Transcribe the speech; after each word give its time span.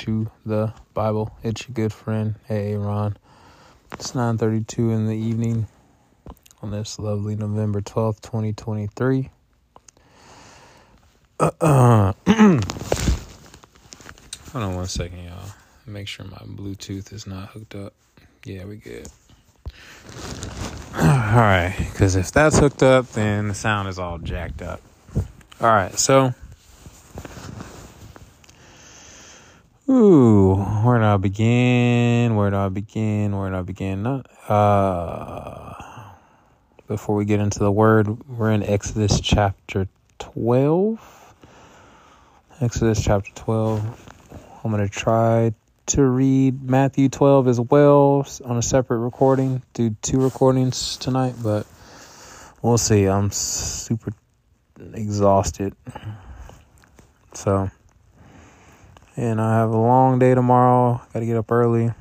Chew 0.00 0.30
the 0.46 0.72
Bible. 0.94 1.36
It's 1.42 1.68
your 1.68 1.74
good 1.74 1.92
friend, 1.92 2.36
Aaron. 2.48 3.18
It's 3.92 4.12
9:32 4.12 4.94
in 4.94 5.06
the 5.06 5.14
evening 5.14 5.66
on 6.62 6.70
this 6.70 6.98
lovely 6.98 7.36
November 7.36 7.82
12th, 7.82 8.22
2023. 8.22 9.28
Uh, 11.38 11.50
uh, 11.60 12.12
hold 12.24 12.64
on 14.54 14.74
one 14.74 14.86
second, 14.86 15.22
y'all. 15.22 15.50
Make 15.84 16.08
sure 16.08 16.24
my 16.24 16.38
Bluetooth 16.46 17.12
is 17.12 17.26
not 17.26 17.50
hooked 17.50 17.74
up. 17.74 17.92
Yeah, 18.46 18.64
we 18.64 18.76
good. 18.76 19.06
All 20.94 21.02
right, 21.02 21.74
because 21.76 22.16
if 22.16 22.32
that's 22.32 22.58
hooked 22.58 22.82
up, 22.82 23.06
then 23.08 23.48
the 23.48 23.54
sound 23.54 23.86
is 23.86 23.98
all 23.98 24.16
jacked 24.16 24.62
up. 24.62 24.80
All 25.60 25.68
right, 25.68 25.92
so 25.98 26.32
Ooh, 29.90 30.54
where 30.84 31.00
do 31.00 31.04
I 31.04 31.16
begin? 31.16 32.36
Where 32.36 32.48
do 32.48 32.56
I 32.56 32.68
begin? 32.68 33.36
Where 33.36 33.50
do 33.50 33.56
I 33.56 33.62
begin? 33.62 34.06
Uh, 34.06 35.74
before 36.86 37.16
we 37.16 37.24
get 37.24 37.40
into 37.40 37.58
the 37.58 37.72
word, 37.72 38.06
we're 38.28 38.52
in 38.52 38.62
Exodus 38.62 39.20
chapter 39.20 39.88
12. 40.20 41.34
Exodus 42.60 43.02
chapter 43.02 43.32
12. 43.34 44.62
I'm 44.62 44.70
going 44.70 44.86
to 44.86 44.88
try 44.88 45.52
to 45.86 46.04
read 46.04 46.62
Matthew 46.62 47.08
12 47.08 47.48
as 47.48 47.58
well 47.58 48.24
on 48.44 48.58
a 48.58 48.62
separate 48.62 48.98
recording. 48.98 49.60
Do 49.74 49.96
two 50.02 50.20
recordings 50.20 50.98
tonight, 50.98 51.34
but 51.42 51.66
we'll 52.62 52.78
see. 52.78 53.06
I'm 53.06 53.32
super 53.32 54.12
exhausted. 54.94 55.74
So 57.34 57.72
and 59.20 59.38
I 59.38 59.58
have 59.58 59.68
a 59.68 59.76
long 59.76 60.18
day 60.18 60.34
tomorrow. 60.34 61.02
Got 61.12 61.20
to 61.20 61.26
get 61.26 61.36
up 61.36 61.52
early. 61.52 61.92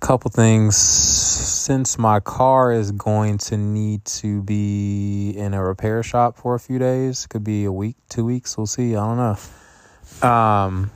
Couple 0.00 0.28
things. 0.28 0.76
Since 0.76 1.96
my 1.96 2.18
car 2.18 2.72
is 2.72 2.90
going 2.90 3.38
to 3.38 3.56
need 3.56 4.04
to 4.06 4.42
be 4.42 5.30
in 5.36 5.54
a 5.54 5.62
repair 5.62 6.02
shop 6.02 6.36
for 6.36 6.56
a 6.56 6.58
few 6.58 6.80
days, 6.80 7.28
could 7.28 7.44
be 7.44 7.64
a 7.64 7.70
week, 7.70 7.94
two 8.08 8.24
weeks. 8.24 8.56
We'll 8.56 8.66
see. 8.66 8.96
I 8.96 9.06
don't 9.06 9.18
know. 9.18 10.28
Um, 10.28 10.90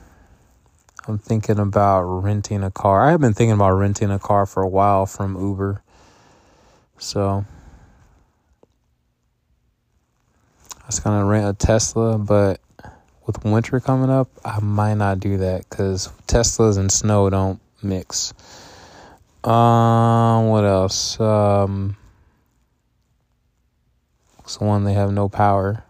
I'm 1.07 1.17
thinking 1.17 1.59
about 1.59 2.01
renting 2.01 2.61
a 2.61 2.71
car. 2.71 3.07
I 3.07 3.11
have 3.11 3.21
been 3.21 3.33
thinking 3.33 3.53
about 3.53 3.71
renting 3.71 4.11
a 4.11 4.19
car 4.19 4.45
for 4.45 4.63
a 4.63 4.69
while 4.69 5.05
from 5.05 5.39
Uber. 5.39 5.81
So 6.97 7.45
I 10.81 10.87
was 10.87 10.99
gonna 10.99 11.25
rent 11.25 11.47
a 11.47 11.53
Tesla, 11.53 12.17
but 12.17 12.60
with 13.31 13.45
winter 13.45 13.79
coming 13.79 14.09
up, 14.09 14.29
I 14.43 14.59
might 14.59 14.95
not 14.95 15.19
do 15.19 15.37
that 15.37 15.69
because 15.69 16.09
Teslas 16.27 16.77
and 16.77 16.91
snow 16.91 17.29
don't 17.29 17.59
mix. 17.81 18.33
Um, 19.43 20.47
what 20.47 20.65
else? 20.65 21.19
Um, 21.19 21.97
the 24.59 24.65
one 24.65 24.83
they 24.83 24.93
have 24.93 25.13
no 25.13 25.29
power. 25.29 25.83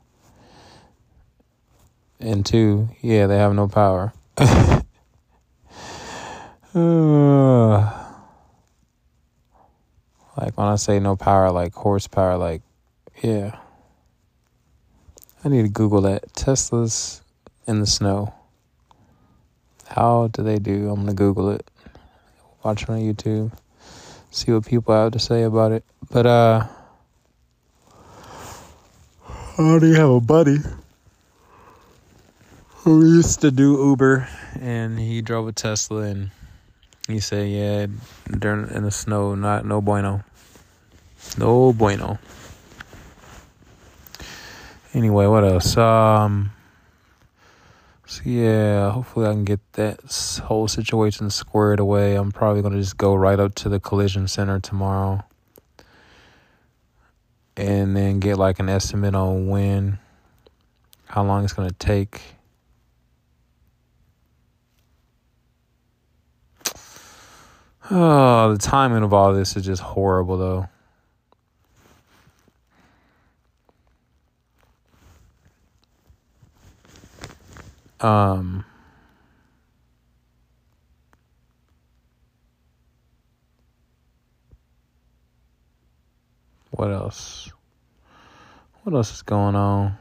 And 2.20 2.46
two, 2.46 2.90
yeah, 3.02 3.26
they 3.26 3.38
have 3.38 3.56
no 3.56 3.68
power. 3.68 4.14
like 4.38 4.46
when 10.56 10.68
I 10.68 10.76
say 10.76 11.00
no 11.00 11.16
power, 11.16 11.52
like 11.52 11.74
horsepower, 11.74 12.38
like, 12.38 12.62
yeah. 13.24 13.58
I 15.44 15.50
need 15.50 15.64
to 15.64 15.70
Google 15.70 16.02
that. 16.02 16.32
Teslas 16.34 17.21
in 17.72 17.80
the 17.80 17.88
snow. 17.88 18.34
How 19.88 20.28
do 20.28 20.44
they 20.44 20.60
do? 20.60 20.90
I'm 20.90 21.00
gonna 21.00 21.14
Google 21.14 21.52
it. 21.52 21.72
Watch 22.64 22.84
it 22.84 22.90
on 22.90 23.00
YouTube. 23.00 23.52
See 24.30 24.52
what 24.52 24.66
people 24.66 24.94
have 24.94 25.14
to 25.14 25.20
say 25.20 25.44
about 25.44 25.72
it. 25.72 25.84
But 26.12 26.26
uh 26.26 26.68
I 29.58 29.62
already 29.62 29.96
have 29.96 30.10
a 30.10 30.20
buddy 30.20 30.58
who 32.84 33.06
used 33.06 33.40
to 33.42 33.52
do 33.52 33.78
Uber 33.78 34.28
and 34.60 35.00
he 35.00 35.22
drove 35.22 35.48
a 35.48 35.54
Tesla 35.54 36.02
and 36.02 36.32
he 37.08 37.20
said, 37.20 37.50
Yeah, 37.50 37.88
during 38.38 38.70
in 38.70 38.84
the 38.84 38.92
snow, 38.92 39.34
not 39.36 39.66
no 39.66 39.82
bueno. 39.82 40.24
No 41.38 41.72
bueno. 41.72 42.20
Anyway, 44.94 45.26
what 45.26 45.46
else? 45.46 45.78
Um 45.78 46.52
so 48.12 48.24
yeah, 48.26 48.92
hopefully 48.92 49.26
I 49.26 49.32
can 49.32 49.46
get 49.46 49.62
that 49.74 50.42
whole 50.44 50.68
situation 50.68 51.30
squared 51.30 51.80
away. 51.80 52.16
I'm 52.16 52.30
probably 52.34 52.62
gonna 52.62 52.78
just 52.78 52.98
go 52.98 53.16
right 53.16 53.40
up 53.40 53.56
to 53.56 53.70
the 53.70 53.80
collision 53.80 54.28
center 54.28 54.60
tomorrow, 54.60 55.24
and 57.56 57.96
then 57.96 58.20
get 58.20 58.38
like 58.38 58.60
an 58.60 58.68
estimate 58.68 59.16
on 59.16 59.48
when, 59.48 59.98
how 61.06 61.24
long 61.24 61.46
it's 61.46 61.54
gonna 61.54 61.72
take. 61.72 62.22
Oh, 67.94 68.54
the 68.54 68.58
timing 68.58 69.04
of 69.04 69.12
all 69.14 69.34
this 69.34 69.58
is 69.58 69.66
just 69.66 69.82
horrible, 69.82 70.38
though. 70.38 70.70
Um, 78.02 78.66
what 86.72 86.90
else? 86.90 87.52
What 88.84 88.96
else 88.96 89.14
is 89.14 89.22
going 89.22 89.56
on? 89.56 89.98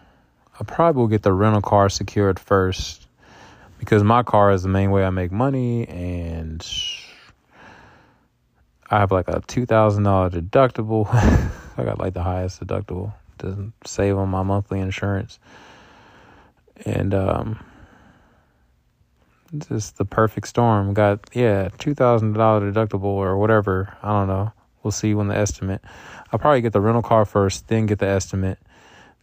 I 0.59 0.65
probably 0.65 1.01
will 1.01 1.09
get 1.09 1.23
the 1.23 1.33
rental 1.33 1.61
car 1.61 1.91
secured 1.91 2.39
first 2.39 3.07
because 3.79 4.03
my 4.03 4.23
car 4.23 4.51
is 4.53 4.63
the 4.63 4.69
main 4.71 4.91
way 4.91 5.05
I 5.05 5.11
make 5.11 5.31
money 5.31 5.87
and 5.87 6.67
I 8.91 8.99
have 8.99 9.13
like 9.13 9.29
a 9.29 9.43
$2,000 9.43 10.31
deductible. 10.31 11.07
I 11.77 11.85
got 11.85 11.99
like 11.99 12.15
the 12.15 12.23
highest 12.23 12.67
deductible 12.67 13.13
to 13.39 13.73
save 13.85 14.17
on 14.17 14.31
my 14.31 14.43
monthly 14.43 14.81
insurance. 14.81 15.39
And 16.87 17.13
um 17.13 17.59
just 19.59 19.99
the 19.99 20.05
perfect 20.05 20.49
storm. 20.49 20.95
Got 20.95 21.31
yeah, 21.35 21.69
two 21.79 21.95
thousand 21.95 22.35
dollar 22.35 22.73
deductible 22.73 23.05
or 23.05 23.37
whatever. 23.37 23.97
I 24.03 24.09
don't 24.09 24.29
know. 24.29 24.53
We'll 24.83 24.93
see 24.93 25.15
when 25.15 25.29
the 25.29 25.37
estimate. 25.37 25.83
I'll 26.33 26.39
probably 26.39 26.61
get 26.63 26.73
the 26.73 26.81
rental 26.81 27.03
car 27.03 27.25
first, 27.25 27.69
then 27.69 27.87
get 27.87 27.99
the 27.99 28.07
estimate, 28.07 28.59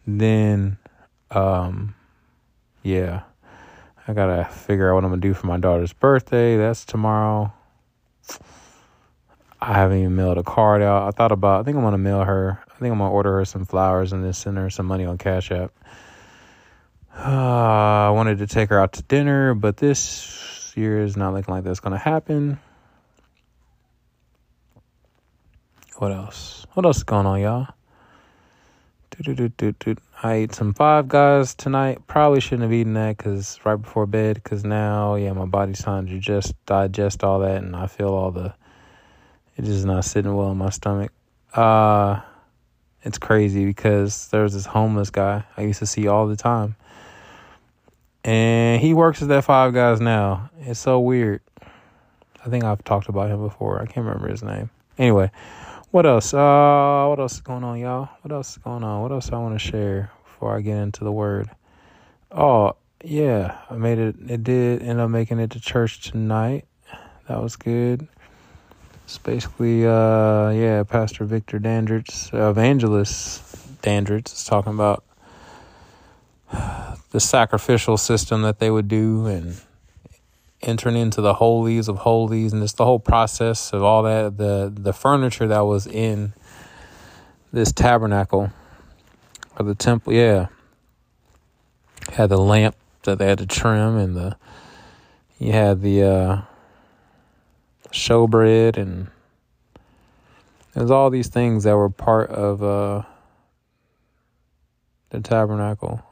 then, 0.06 0.78
um, 1.30 1.94
yeah, 2.82 3.22
I 4.06 4.12
gotta 4.12 4.44
figure 4.44 4.90
out 4.90 4.94
what 4.94 5.04
I'm 5.04 5.10
gonna 5.10 5.20
do 5.20 5.34
for 5.34 5.46
my 5.46 5.58
daughter's 5.58 5.92
birthday. 5.92 6.56
That's 6.56 6.84
tomorrow. 6.84 7.52
I 9.60 9.72
haven't 9.72 9.98
even 9.98 10.14
mailed 10.14 10.38
a 10.38 10.44
card 10.44 10.82
out. 10.82 11.08
I 11.08 11.10
thought 11.10 11.32
about. 11.32 11.60
I 11.60 11.64
think 11.64 11.76
I'm 11.76 11.82
gonna 11.82 11.98
mail 11.98 12.22
her. 12.22 12.62
I 12.68 12.78
think 12.78 12.92
I'm 12.92 12.98
gonna 12.98 13.10
order 13.10 13.32
her 13.38 13.44
some 13.44 13.64
flowers 13.64 14.12
and 14.12 14.24
then 14.24 14.32
send 14.32 14.56
her 14.58 14.70
some 14.70 14.86
money 14.86 15.04
on 15.04 15.18
Cash 15.18 15.50
App. 15.50 15.72
Uh, 17.18 18.06
I 18.06 18.10
wanted 18.10 18.38
to 18.38 18.46
take 18.46 18.68
her 18.68 18.78
out 18.78 18.92
to 18.92 19.02
dinner, 19.02 19.52
but 19.52 19.76
this 19.76 20.72
year 20.76 21.02
is 21.02 21.16
not 21.16 21.34
looking 21.34 21.52
like 21.52 21.64
that's 21.64 21.80
going 21.80 21.92
to 21.92 21.98
happen. 21.98 22.60
What 25.96 26.12
else? 26.12 26.64
What 26.74 26.86
else 26.86 26.98
is 26.98 27.02
going 27.02 27.26
on, 27.26 27.40
y'all? 27.40 27.66
I 30.22 30.34
ate 30.34 30.54
some 30.54 30.74
Five 30.74 31.08
Guys 31.08 31.56
tonight. 31.56 32.06
Probably 32.06 32.38
shouldn't 32.38 32.62
have 32.62 32.72
eaten 32.72 32.94
that 32.94 33.16
because 33.16 33.58
right 33.64 33.74
before 33.74 34.06
bed. 34.06 34.34
Because 34.34 34.64
now, 34.64 35.16
yeah, 35.16 35.32
my 35.32 35.46
body's 35.46 35.82
trying 35.82 36.06
to 36.06 36.20
just 36.20 36.54
digest 36.66 37.24
all 37.24 37.40
that, 37.40 37.64
and 37.64 37.74
I 37.74 37.88
feel 37.88 38.10
all 38.10 38.30
the. 38.30 38.54
It 39.56 39.66
is 39.66 39.84
not 39.84 40.04
sitting 40.04 40.36
well 40.36 40.52
in 40.52 40.58
my 40.58 40.70
stomach. 40.70 41.10
Uh, 41.52 42.20
it's 43.02 43.18
crazy 43.18 43.64
because 43.64 44.28
there's 44.28 44.52
this 44.52 44.66
homeless 44.66 45.10
guy 45.10 45.42
I 45.56 45.62
used 45.62 45.80
to 45.80 45.86
see 45.86 46.06
all 46.06 46.28
the 46.28 46.36
time 46.36 46.76
and 48.28 48.82
he 48.82 48.92
works 48.92 49.22
at 49.22 49.28
that 49.28 49.42
Five 49.42 49.72
Guys 49.72 50.02
now. 50.02 50.50
It's 50.60 50.78
so 50.78 51.00
weird. 51.00 51.40
I 52.44 52.50
think 52.50 52.62
I've 52.62 52.84
talked 52.84 53.08
about 53.08 53.30
him 53.30 53.40
before. 53.40 53.80
I 53.80 53.86
can't 53.86 54.04
remember 54.04 54.28
his 54.28 54.42
name. 54.42 54.68
Anyway, 54.98 55.30
what 55.92 56.04
else? 56.04 56.34
Uh, 56.34 57.06
what 57.08 57.18
else 57.20 57.36
is 57.36 57.40
going 57.40 57.64
on, 57.64 57.78
y'all? 57.78 58.10
What 58.20 58.32
else 58.32 58.50
is 58.50 58.58
going 58.58 58.84
on? 58.84 59.00
What 59.00 59.12
else 59.12 59.32
I 59.32 59.38
want 59.38 59.54
to 59.54 59.58
share 59.58 60.12
before 60.24 60.54
I 60.54 60.60
get 60.60 60.76
into 60.76 61.04
the 61.04 61.12
word? 61.12 61.48
Oh, 62.30 62.76
yeah, 63.02 63.56
I 63.70 63.76
made 63.76 63.98
it. 63.98 64.16
It 64.28 64.44
did 64.44 64.82
end 64.82 65.00
up 65.00 65.08
making 65.08 65.38
it 65.38 65.52
to 65.52 65.60
church 65.60 66.10
tonight. 66.10 66.66
That 67.28 67.42
was 67.42 67.56
good. 67.56 68.06
It's 69.04 69.16
basically, 69.16 69.86
uh, 69.86 70.50
yeah, 70.50 70.82
Pastor 70.82 71.24
Victor 71.24 71.58
Dandridge, 71.58 72.28
evangelist 72.34 73.80
Dandridge, 73.80 74.26
is 74.26 74.44
talking 74.44 74.74
about 74.74 75.02
the 77.10 77.20
sacrificial 77.20 77.96
system 77.96 78.42
that 78.42 78.58
they 78.58 78.70
would 78.70 78.88
do 78.88 79.26
and 79.26 79.60
entering 80.62 80.96
into 80.96 81.20
the 81.20 81.34
holies 81.34 81.88
of 81.88 81.98
holies 81.98 82.52
and 82.52 82.62
just 82.62 82.76
the 82.76 82.84
whole 82.84 82.98
process 82.98 83.72
of 83.72 83.82
all 83.82 84.02
that 84.02 84.36
the 84.38 84.72
the 84.74 84.92
furniture 84.92 85.46
that 85.46 85.60
was 85.60 85.86
in 85.86 86.32
this 87.52 87.72
tabernacle 87.72 88.50
or 89.58 89.64
the 89.64 89.74
temple 89.74 90.12
yeah. 90.12 90.48
Had 92.12 92.30
the 92.30 92.38
lamp 92.38 92.74
that 93.02 93.18
they 93.18 93.26
had 93.26 93.38
to 93.38 93.46
trim 93.46 93.96
and 93.96 94.16
the 94.16 94.36
you 95.38 95.52
had 95.52 95.82
the 95.82 96.02
uh 96.02 96.42
showbread 97.92 98.76
and 98.76 99.08
there's 100.74 100.90
all 100.90 101.10
these 101.10 101.28
things 101.28 101.64
that 101.64 101.76
were 101.76 101.90
part 101.90 102.30
of 102.30 102.62
uh 102.62 103.02
the 105.10 105.20
tabernacle 105.20 106.02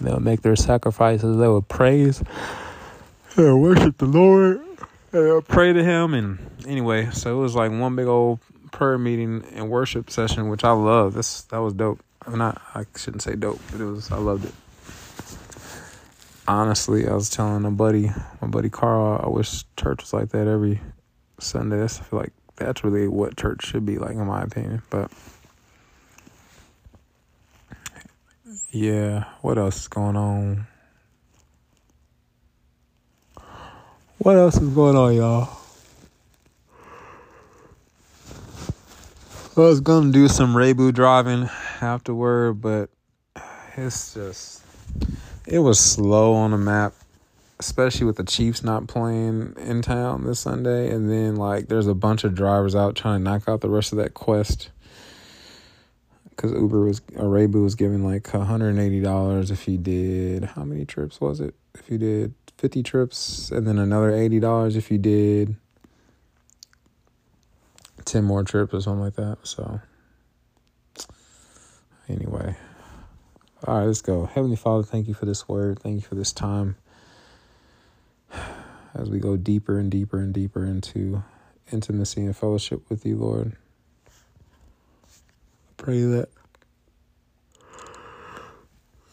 they 0.00 0.12
would 0.12 0.22
make 0.22 0.42
their 0.42 0.56
sacrifices 0.56 1.36
they 1.36 1.48
would 1.48 1.68
praise 1.68 2.22
they 3.36 3.44
would 3.44 3.56
worship 3.56 3.98
the 3.98 4.06
lord 4.06 4.60
they 5.10 5.20
would 5.20 5.46
pray 5.46 5.72
to 5.72 5.82
him 5.82 6.14
and 6.14 6.38
anyway 6.66 7.08
so 7.10 7.38
it 7.38 7.42
was 7.42 7.54
like 7.54 7.70
one 7.70 7.96
big 7.96 8.06
old 8.06 8.40
prayer 8.72 8.98
meeting 8.98 9.44
and 9.52 9.68
worship 9.68 10.10
session 10.10 10.48
which 10.48 10.64
i 10.64 10.70
love 10.72 11.14
this 11.14 11.42
that 11.42 11.58
was 11.58 11.74
dope 11.74 12.00
i'm 12.26 12.38
not 12.38 12.60
i 12.74 12.84
shouldn't 12.96 13.22
say 13.22 13.34
dope 13.34 13.60
but 13.70 13.80
it 13.80 13.84
was 13.84 14.10
i 14.10 14.16
loved 14.16 14.44
it 14.44 14.54
honestly, 16.50 17.06
I 17.06 17.14
was 17.14 17.30
telling 17.30 17.64
a 17.64 17.70
buddy, 17.70 18.10
my 18.40 18.48
buddy 18.48 18.68
Carl, 18.68 19.20
I 19.24 19.28
wish 19.28 19.64
church 19.76 20.02
was 20.02 20.12
like 20.12 20.30
that 20.30 20.46
every 20.46 20.80
Sunday. 21.38 21.78
That's, 21.78 22.00
I 22.00 22.02
feel 22.02 22.18
like 22.18 22.32
that's 22.56 22.84
really 22.84 23.08
what 23.08 23.36
church 23.36 23.64
should 23.64 23.86
be 23.86 23.98
like, 23.98 24.12
in 24.12 24.26
my 24.26 24.42
opinion. 24.42 24.82
But 24.90 25.10
yeah, 28.72 29.24
what 29.42 29.58
else 29.58 29.80
is 29.80 29.88
going 29.88 30.16
on? 30.16 30.66
What 34.18 34.36
else 34.36 34.60
is 34.60 34.68
going 34.68 34.96
on, 34.96 35.14
y'all? 35.14 35.56
I 39.56 39.60
was 39.60 39.80
gonna 39.80 40.12
do 40.12 40.28
some 40.28 40.56
Rebu 40.56 40.92
driving 40.92 41.50
afterward, 41.80 42.60
but 42.60 42.90
it's 43.76 44.14
just 44.14 44.62
it 45.46 45.58
was 45.58 45.80
slow 45.80 46.34
on 46.34 46.52
the 46.52 46.58
map, 46.58 46.94
especially 47.58 48.06
with 48.06 48.16
the 48.16 48.24
Chiefs 48.24 48.62
not 48.62 48.86
playing 48.86 49.54
in 49.58 49.82
town 49.82 50.24
this 50.24 50.40
Sunday. 50.40 50.90
And 50.90 51.10
then, 51.10 51.36
like, 51.36 51.66
there's 51.66 51.88
a 51.88 51.94
bunch 51.94 52.22
of 52.24 52.34
drivers 52.34 52.76
out 52.76 52.94
trying 52.94 53.20
to 53.20 53.24
knock 53.24 53.48
out 53.48 53.60
the 53.60 53.68
rest 53.68 53.92
of 53.92 53.98
that 53.98 54.14
quest. 54.14 54.70
Because 56.40 56.52
Uber 56.52 56.80
was, 56.80 57.02
or 57.16 57.28
Rebu 57.28 57.62
was 57.62 57.74
giving 57.74 58.02
like 58.02 58.22
$180 58.22 59.50
if 59.50 59.64
he 59.64 59.76
did, 59.76 60.44
how 60.44 60.64
many 60.64 60.86
trips 60.86 61.20
was 61.20 61.38
it? 61.38 61.54
If 61.74 61.86
he 61.86 61.98
did 61.98 62.32
50 62.56 62.82
trips, 62.82 63.50
and 63.50 63.66
then 63.66 63.76
another 63.76 64.10
$80 64.10 64.74
if 64.74 64.90
you 64.90 64.96
did 64.96 65.56
10 68.06 68.24
more 68.24 68.42
trips 68.42 68.72
or 68.72 68.80
something 68.80 69.02
like 69.02 69.16
that. 69.16 69.36
So, 69.42 69.82
anyway. 72.08 72.56
All 73.66 73.76
right, 73.76 73.84
let's 73.84 74.00
go. 74.00 74.24
Heavenly 74.24 74.56
Father, 74.56 74.82
thank 74.82 75.08
you 75.08 75.12
for 75.12 75.26
this 75.26 75.46
word. 75.46 75.78
Thank 75.80 75.96
you 75.96 76.08
for 76.08 76.14
this 76.14 76.32
time. 76.32 76.76
As 78.94 79.10
we 79.10 79.18
go 79.18 79.36
deeper 79.36 79.78
and 79.78 79.90
deeper 79.90 80.18
and 80.18 80.32
deeper 80.32 80.64
into 80.64 81.22
intimacy 81.70 82.22
and 82.22 82.34
fellowship 82.34 82.88
with 82.88 83.04
you, 83.04 83.18
Lord. 83.18 83.58
Pray 85.80 86.02
that. 86.02 86.28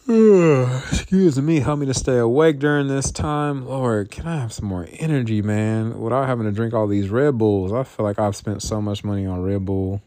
Excuse 0.91 1.41
me, 1.41 1.61
help 1.61 1.79
me 1.79 1.85
to 1.87 1.93
stay 1.93 2.17
awake 2.17 2.59
during 2.59 2.87
this 2.87 3.11
time. 3.11 3.65
Lord, 3.65 4.11
can 4.11 4.27
I 4.27 4.37
have 4.37 4.53
some 4.53 4.67
more 4.67 4.87
energy, 4.91 5.41
man? 5.41 5.99
Without 5.99 6.27
having 6.27 6.45
to 6.45 6.51
drink 6.51 6.73
all 6.73 6.85
these 6.87 7.09
Red 7.09 7.37
Bulls. 7.37 7.73
I 7.73 7.83
feel 7.83 8.05
like 8.05 8.19
I've 8.19 8.35
spent 8.35 8.61
so 8.61 8.81
much 8.81 9.03
money 9.03 9.25
on 9.25 9.41
Red 9.41 9.65
Bull 9.65 10.01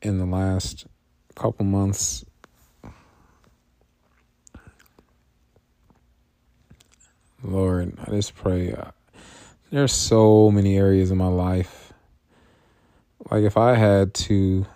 in 0.00 0.18
the 0.18 0.26
last 0.26 0.86
couple 1.34 1.66
months 1.66 2.24
Lord, 7.42 7.96
I 8.04 8.10
just 8.10 8.34
pray. 8.34 8.72
Uh, 8.72 8.90
there's 9.70 9.92
so 9.92 10.50
many 10.50 10.76
areas 10.76 11.10
in 11.10 11.18
my 11.18 11.28
life. 11.28 11.87
Like 13.30 13.44
if 13.44 13.56
I 13.56 13.74
had 13.74 14.14
to, 14.14 14.66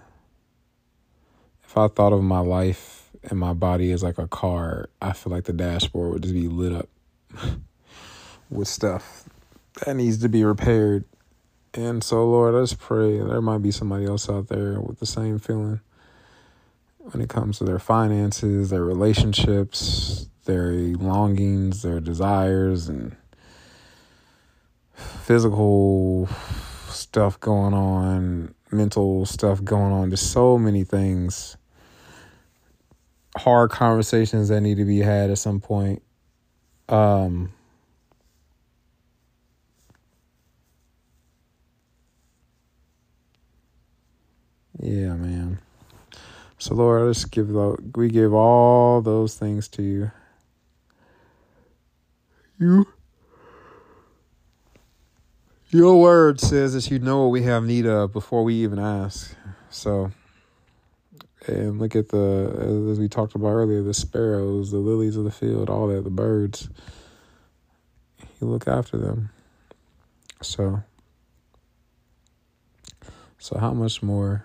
if 1.65 1.77
I 1.77 1.89
thought 1.89 2.13
of 2.13 2.23
my 2.23 2.41
life 2.41 3.11
and 3.25 3.39
my 3.39 3.55
body 3.55 3.93
as 3.93 4.03
like 4.03 4.19
a 4.19 4.29
car, 4.29 4.91
I 5.01 5.13
feel 5.13 5.33
like 5.33 5.45
the 5.45 5.53
dashboard 5.55 6.13
would 6.13 6.23
just 6.23 6.35
be 6.35 6.49
lit 6.49 6.73
up 6.73 6.89
with 8.51 8.69
stuff 8.69 9.25
that 9.85 9.97
needs 9.97 10.19
to 10.19 10.29
be 10.29 10.45
repaired. 10.45 11.05
And 11.75 12.05
so, 12.05 12.29
Lord, 12.29 12.55
I 12.55 12.61
just 12.61 12.79
pray 12.79 13.19
there 13.19 13.41
might 13.41 13.63
be 13.63 13.71
somebody 13.71 14.05
else 14.05 14.29
out 14.29 14.49
there 14.49 14.79
with 14.81 14.99
the 14.99 15.07
same 15.07 15.39
feeling 15.39 15.81
when 16.99 17.23
it 17.23 17.31
comes 17.31 17.59
to 17.59 17.65
their 17.65 17.79
finances, 17.79 18.69
their 18.69 18.85
relationships, 18.85 20.29
their 20.45 20.73
longings, 20.73 21.81
their 21.81 22.01
desires, 22.01 22.89
and 22.89 23.17
physical 24.95 26.29
stuff 27.13 27.39
going 27.41 27.75
on, 27.75 28.55
mental 28.71 29.27
stuff 29.27 29.63
going 29.63 29.93
on, 29.93 30.09
just 30.09 30.33
so 30.33 30.57
many 30.57 30.83
things. 30.83 31.59
Hard 33.37 33.71
conversations 33.71 34.49
that 34.49 34.63
need 34.63 34.79
to 34.79 34.87
be 34.87 35.01
had 35.01 35.31
at 35.31 35.37
some 35.37 35.61
point. 35.61 36.01
Um, 36.89 37.53
yeah, 44.81 45.13
man. 45.13 45.59
So 46.57 46.75
Lord, 46.75 47.03
I 47.03 47.11
just 47.11 47.31
give 47.31 47.51
we 47.95 48.09
give 48.09 48.33
all 48.33 49.03
those 49.03 49.35
things 49.35 49.69
to 49.69 49.83
you 49.83 50.11
you 52.59 52.87
your 55.73 56.01
word 56.01 56.41
says 56.41 56.75
that 56.75 56.91
you 56.91 56.99
know 56.99 57.23
what 57.23 57.29
we 57.29 57.43
have 57.43 57.65
need 57.65 57.87
of 57.87 58.13
before 58.13 58.45
we 58.45 58.55
even 58.57 58.79
ask. 58.79 59.35
So, 59.71 60.13
and 61.47 61.79
look 61.79 61.97
at 61.97 62.11
the, 62.11 62.91
as 62.93 63.01
we 63.01 63.09
talked 63.09 63.35
about 63.35 63.49
earlier, 63.49 63.83
the 63.83 63.95
sparrows, 63.95 64.71
the 64.71 64.79
lilies 64.79 65.17
of 65.17 65.25
the 65.25 65.31
field, 65.31 65.71
all 65.71 65.89
that, 65.89 66.05
the 66.05 66.11
birds. 66.11 66.69
You 68.41 68.49
look 68.49 68.69
after 68.69 68.99
them. 68.99 69.31
So, 70.43 70.83
so 73.39 73.59
how 73.59 73.73
much 73.73 74.03
more 74.03 74.45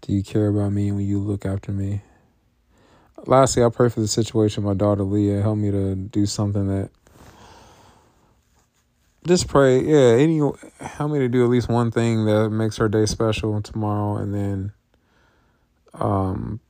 do 0.00 0.12
you 0.12 0.22
care 0.22 0.48
about 0.48 0.72
me 0.72 0.92
when 0.92 1.04
you 1.06 1.18
look 1.18 1.44
after 1.44 1.72
me? 1.72 2.02
lastly, 3.26 3.64
I 3.64 3.68
pray 3.68 3.88
for 3.88 4.00
the 4.00 4.08
situation 4.08 4.62
my 4.62 4.74
daughter 4.74 5.02
Leah. 5.02 5.42
Help 5.42 5.58
me 5.58 5.70
to 5.70 5.94
do 5.94 6.26
something 6.26 6.68
that 6.68 6.90
just 9.26 9.48
pray, 9.48 9.82
yeah, 9.82 10.20
any 10.22 10.38
help 10.80 11.10
me 11.10 11.18
to 11.18 11.28
do 11.28 11.44
at 11.44 11.50
least 11.50 11.68
one 11.68 11.90
thing 11.90 12.24
that 12.26 12.50
makes 12.50 12.76
her 12.76 12.88
day 12.88 13.06
special 13.06 13.60
tomorrow 13.60 14.16
and 14.16 14.34
then 14.34 14.72
um 15.94 16.60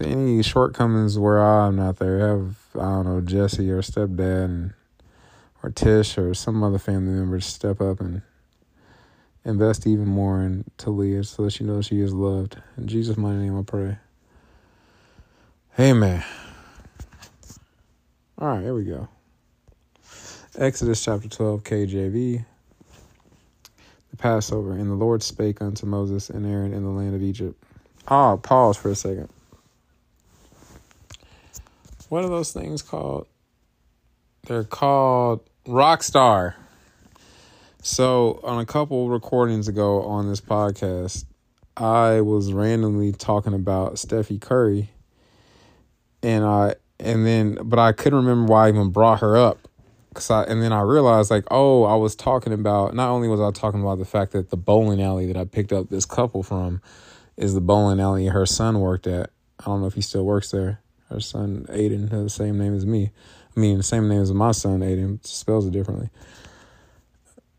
any 0.00 0.42
shortcomings 0.42 1.18
where 1.18 1.42
I'm 1.42 1.76
not 1.76 1.96
there. 1.96 2.28
Have 2.28 2.56
I 2.74 2.78
don't 2.80 3.06
know, 3.06 3.20
Jesse 3.20 3.70
or 3.70 3.82
stepdad 3.82 4.44
and, 4.44 4.74
or 5.62 5.70
Tish 5.70 6.18
or 6.18 6.34
some 6.34 6.62
other 6.62 6.78
family 6.78 7.14
member 7.14 7.40
step 7.40 7.80
up 7.80 8.00
and 8.00 8.22
invest 9.44 9.86
even 9.86 10.06
more 10.06 10.42
in 10.42 10.64
Talia 10.76 11.24
so 11.24 11.44
that 11.44 11.52
she 11.52 11.64
knows 11.64 11.86
she 11.86 12.00
is 12.00 12.12
loved. 12.12 12.58
In 12.76 12.88
Jesus' 12.88 13.16
mighty 13.16 13.38
name 13.38 13.58
I 13.58 13.62
pray. 13.62 13.98
Amen. 15.78 16.24
All 18.38 18.48
right, 18.48 18.62
here 18.62 18.74
we 18.74 18.84
go. 18.84 19.08
Exodus 20.58 21.04
chapter 21.04 21.28
12, 21.28 21.64
KJV. 21.64 22.44
The 24.10 24.16
Passover. 24.16 24.72
And 24.72 24.90
the 24.90 24.94
Lord 24.94 25.22
spake 25.22 25.60
unto 25.60 25.84
Moses 25.84 26.30
and 26.30 26.46
Aaron 26.46 26.72
in 26.72 26.82
the 26.82 26.88
land 26.88 27.14
of 27.14 27.22
Egypt. 27.22 27.62
Oh, 28.08 28.40
pause 28.42 28.76
for 28.76 28.88
a 28.88 28.94
second. 28.94 29.28
What 32.08 32.24
are 32.24 32.28
those 32.28 32.52
things 32.52 32.80
called? 32.80 33.26
They're 34.46 34.64
called 34.64 35.40
Rockstar. 35.66 36.54
So, 37.82 38.40
on 38.42 38.58
a 38.58 38.66
couple 38.66 39.10
recordings 39.10 39.68
ago 39.68 40.02
on 40.02 40.28
this 40.28 40.40
podcast, 40.40 41.24
I 41.76 42.22
was 42.22 42.52
randomly 42.52 43.12
talking 43.12 43.52
about 43.52 43.94
Steffi 43.94 44.40
Curry 44.40 44.90
and 46.22 46.44
I 46.44 46.76
and 46.98 47.26
then 47.26 47.58
but 47.62 47.78
I 47.78 47.92
couldn't 47.92 48.20
remember 48.20 48.50
why 48.50 48.66
I 48.66 48.68
even 48.70 48.90
brought 48.90 49.20
her 49.20 49.36
up. 49.36 49.65
Cause 50.16 50.30
I 50.30 50.44
and 50.44 50.62
then 50.62 50.72
I 50.72 50.80
realized 50.80 51.30
like 51.30 51.44
oh 51.50 51.84
I 51.84 51.94
was 51.94 52.16
talking 52.16 52.54
about 52.54 52.94
not 52.94 53.10
only 53.10 53.28
was 53.28 53.38
I 53.38 53.50
talking 53.50 53.82
about 53.82 53.98
the 53.98 54.06
fact 54.06 54.32
that 54.32 54.48
the 54.48 54.56
bowling 54.56 55.02
alley 55.02 55.26
that 55.26 55.36
I 55.36 55.44
picked 55.44 55.74
up 55.74 55.90
this 55.90 56.06
couple 56.06 56.42
from 56.42 56.80
is 57.36 57.52
the 57.52 57.60
bowling 57.60 58.00
alley 58.00 58.24
her 58.28 58.46
son 58.46 58.80
worked 58.80 59.06
at 59.06 59.28
I 59.60 59.64
don't 59.64 59.82
know 59.82 59.86
if 59.86 59.92
he 59.92 60.00
still 60.00 60.24
works 60.24 60.50
there. 60.50 60.80
Her 61.10 61.20
son 61.20 61.66
Aiden 61.68 62.10
has 62.10 62.22
the 62.22 62.30
same 62.30 62.56
name 62.56 62.74
as 62.74 62.86
me. 62.86 63.10
I 63.54 63.60
mean, 63.60 63.76
the 63.76 63.82
same 63.82 64.08
name 64.08 64.22
as 64.22 64.32
my 64.32 64.52
son 64.52 64.80
Aiden, 64.80 65.24
spells 65.26 65.66
it 65.66 65.72
differently. 65.72 66.08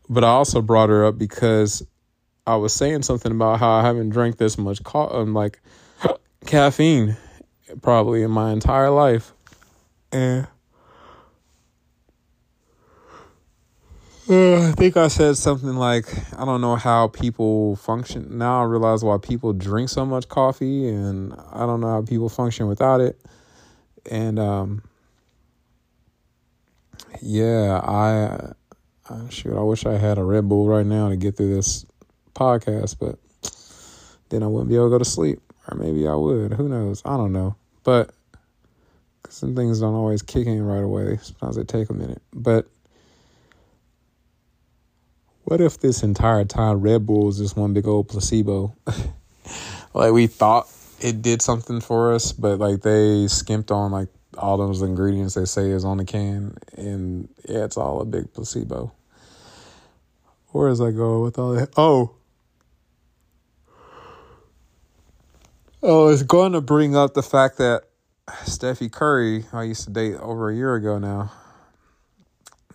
But 0.08 0.24
I 0.24 0.28
also 0.30 0.60
brought 0.60 0.88
her 0.88 1.04
up 1.04 1.16
because 1.16 1.86
I 2.44 2.56
was 2.56 2.72
saying 2.72 3.02
something 3.02 3.30
about 3.30 3.60
how 3.60 3.70
I 3.70 3.82
haven't 3.82 4.10
drank 4.10 4.36
this 4.36 4.58
much 4.58 4.82
co- 4.82 5.10
um, 5.10 5.32
like 5.32 5.60
caffeine 6.44 7.16
probably 7.82 8.22
in 8.22 8.32
my 8.32 8.50
entire 8.50 8.90
life. 8.90 9.32
And 10.10 10.48
uh, 14.28 14.68
I 14.68 14.72
think 14.72 14.96
I 14.96 15.08
said 15.08 15.36
something 15.36 15.74
like, 15.74 16.06
I 16.38 16.44
don't 16.44 16.60
know 16.60 16.76
how 16.76 17.08
people 17.08 17.76
function. 17.76 18.38
Now 18.38 18.62
I 18.62 18.64
realize 18.64 19.02
why 19.02 19.18
people 19.18 19.52
drink 19.52 19.88
so 19.88 20.04
much 20.04 20.28
coffee, 20.28 20.88
and 20.88 21.34
I 21.52 21.66
don't 21.66 21.80
know 21.80 21.88
how 21.88 22.02
people 22.02 22.28
function 22.28 22.66
without 22.66 23.00
it. 23.00 23.20
And 24.10 24.38
um, 24.38 24.82
yeah, 27.22 27.80
I, 27.82 28.52
I 29.12 29.28
shoot, 29.30 29.56
I 29.56 29.62
wish 29.62 29.86
I 29.86 29.96
had 29.96 30.18
a 30.18 30.24
Red 30.24 30.48
Bull 30.48 30.66
right 30.66 30.86
now 30.86 31.08
to 31.08 31.16
get 31.16 31.36
through 31.36 31.54
this 31.54 31.86
podcast, 32.34 32.96
but 32.98 33.18
then 34.28 34.42
I 34.42 34.46
wouldn't 34.46 34.68
be 34.68 34.76
able 34.76 34.86
to 34.86 34.90
go 34.90 34.98
to 34.98 35.04
sleep. 35.04 35.40
Or 35.68 35.76
maybe 35.76 36.08
I 36.08 36.14
would. 36.14 36.54
Who 36.54 36.68
knows? 36.68 37.02
I 37.04 37.16
don't 37.16 37.32
know. 37.32 37.56
But 37.84 38.10
some 39.28 39.54
things 39.54 39.80
don't 39.80 39.94
always 39.94 40.22
kick 40.22 40.46
in 40.46 40.62
right 40.62 40.82
away. 40.82 41.18
Sometimes 41.20 41.56
they 41.56 41.64
take 41.64 41.90
a 41.90 41.94
minute. 41.94 42.22
But 42.32 42.66
what 45.48 45.62
if 45.62 45.80
this 45.80 46.02
entire 46.02 46.44
time 46.44 46.82
Red 46.82 47.06
Bull 47.06 47.30
is 47.30 47.38
just 47.38 47.56
one 47.56 47.72
big 47.72 47.88
old 47.88 48.08
placebo? 48.08 48.76
like 49.94 50.12
we 50.12 50.26
thought 50.26 50.68
it 51.00 51.22
did 51.22 51.40
something 51.40 51.80
for 51.80 52.12
us, 52.12 52.32
but 52.32 52.58
like 52.58 52.82
they 52.82 53.26
skimped 53.28 53.70
on 53.70 53.90
like 53.90 54.08
all 54.36 54.58
those 54.58 54.82
ingredients 54.82 55.32
they 55.32 55.46
say 55.46 55.70
is 55.70 55.86
on 55.86 55.96
the 55.96 56.04
can, 56.04 56.54
and 56.76 57.30
yeah, 57.48 57.64
it's 57.64 57.78
all 57.78 58.02
a 58.02 58.04
big 58.04 58.30
placebo. 58.34 58.92
Where 60.48 60.68
does 60.68 60.82
I 60.82 60.90
go 60.90 61.22
with 61.22 61.38
all 61.38 61.54
that? 61.54 61.70
Oh. 61.78 62.14
Oh, 65.82 66.08
it's 66.08 66.24
going 66.24 66.52
to 66.52 66.60
bring 66.60 66.94
up 66.94 67.14
the 67.14 67.22
fact 67.22 67.56
that 67.56 67.84
Steffi 68.44 68.92
Curry, 68.92 69.46
I 69.54 69.62
used 69.62 69.84
to 69.84 69.90
date 69.90 70.16
over 70.16 70.50
a 70.50 70.54
year 70.54 70.74
ago 70.74 70.98
now. 70.98 71.32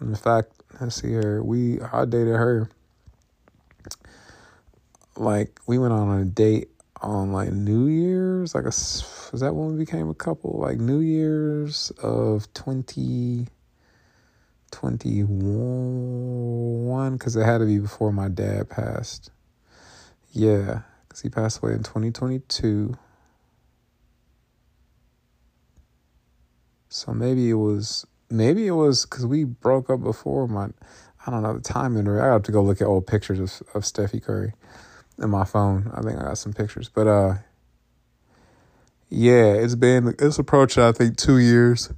In 0.01 0.15
fact, 0.15 0.62
let's 0.79 0.95
see 1.01 1.13
her. 1.13 1.43
We 1.43 1.79
I 1.81 2.05
dated 2.05 2.35
her. 2.35 2.69
Like 5.15 5.59
we 5.67 5.77
went 5.77 5.93
on 5.93 6.19
a 6.19 6.25
date 6.25 6.69
on 7.01 7.31
like 7.31 7.51
New 7.51 7.87
Year's, 7.87 8.55
like 8.55 8.63
a 8.63 8.67
was 8.67 9.41
that 9.41 9.53
when 9.53 9.73
we 9.73 9.77
became 9.77 10.09
a 10.09 10.13
couple? 10.13 10.59
Like 10.59 10.79
New 10.79 10.99
Year's 10.99 11.91
of 12.01 12.51
twenty 12.53 13.47
twenty 14.71 15.21
one, 15.21 17.13
because 17.17 17.35
it 17.35 17.45
had 17.45 17.59
to 17.59 17.65
be 17.65 17.79
before 17.79 18.11
my 18.11 18.29
dad 18.29 18.69
passed. 18.69 19.31
Yeah, 20.31 20.81
because 21.07 21.21
he 21.21 21.29
passed 21.29 21.61
away 21.61 21.73
in 21.73 21.83
twenty 21.83 22.11
twenty 22.11 22.39
two. 22.39 22.97
So 26.89 27.11
maybe 27.13 27.49
it 27.49 27.55
was 27.55 28.05
maybe 28.33 28.67
it 28.67 28.71
was 28.71 29.05
because 29.05 29.25
we 29.25 29.43
broke 29.43 29.89
up 29.89 30.01
before 30.03 30.47
my 30.47 30.69
I 31.25 31.31
don't 31.31 31.43
know 31.43 31.53
the 31.53 31.61
timing 31.61 32.07
or 32.07 32.21
I 32.21 32.33
have 32.33 32.43
to 32.43 32.51
go 32.51 32.61
look 32.61 32.81
at 32.81 32.87
old 32.87 33.07
pictures 33.07 33.39
of 33.39 33.67
of 33.75 33.83
Steffi 33.83 34.21
Curry 34.21 34.53
in 35.19 35.29
my 35.29 35.45
phone. 35.45 35.91
I 35.93 36.01
think 36.01 36.19
I 36.19 36.23
got 36.23 36.37
some 36.37 36.53
pictures, 36.53 36.89
but 36.89 37.07
uh, 37.07 37.35
yeah, 39.09 39.53
it's 39.53 39.75
been 39.75 40.15
it's 40.19 40.39
approached 40.39 40.77
I 40.77 40.91
think 40.91 41.17
two 41.17 41.37
years. 41.37 41.93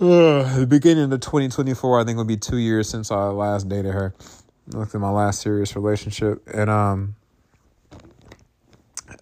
Uh, 0.00 0.56
the 0.58 0.66
beginning 0.66 1.12
of 1.12 1.20
2024, 1.20 2.00
I 2.00 2.04
think 2.04 2.16
will 2.16 2.24
be 2.24 2.36
two 2.36 2.56
years 2.56 2.88
since 2.88 3.10
I 3.10 3.26
last 3.26 3.68
dated 3.68 3.92
her. 3.92 4.14
Looked 4.68 4.94
at 4.94 5.00
my 5.00 5.10
last 5.10 5.40
serious 5.42 5.74
relationship, 5.74 6.42
and 6.52 6.70
um, 6.70 7.16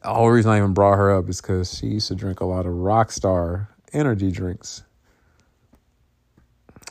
the 0.02 0.14
whole 0.14 0.30
reason 0.30 0.50
I 0.52 0.59
even 0.59 0.75
brought 0.75 0.97
her 0.97 1.16
up 1.16 1.28
is 1.28 1.40
because 1.40 1.76
she 1.76 1.87
used 1.88 2.09
to 2.09 2.14
drink 2.14 2.40
a 2.40 2.45
lot 2.47 2.66
of 2.66 2.73
Rockstar 2.75 3.69
energy 3.92 4.30
drinks. 4.30 4.83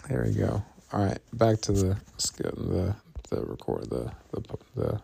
There 0.09 0.23
we 0.25 0.33
go. 0.33 0.63
All 0.93 1.03
right, 1.05 1.19
back 1.33 1.61
to 1.61 1.71
the 1.71 1.97
the 2.37 2.95
the 3.29 3.41
record 3.45 3.89
the 3.89 4.11
the 4.33 4.57
the, 4.75 5.01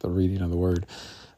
the 0.00 0.08
reading 0.08 0.42
of 0.42 0.50
the 0.50 0.56
word. 0.56 0.86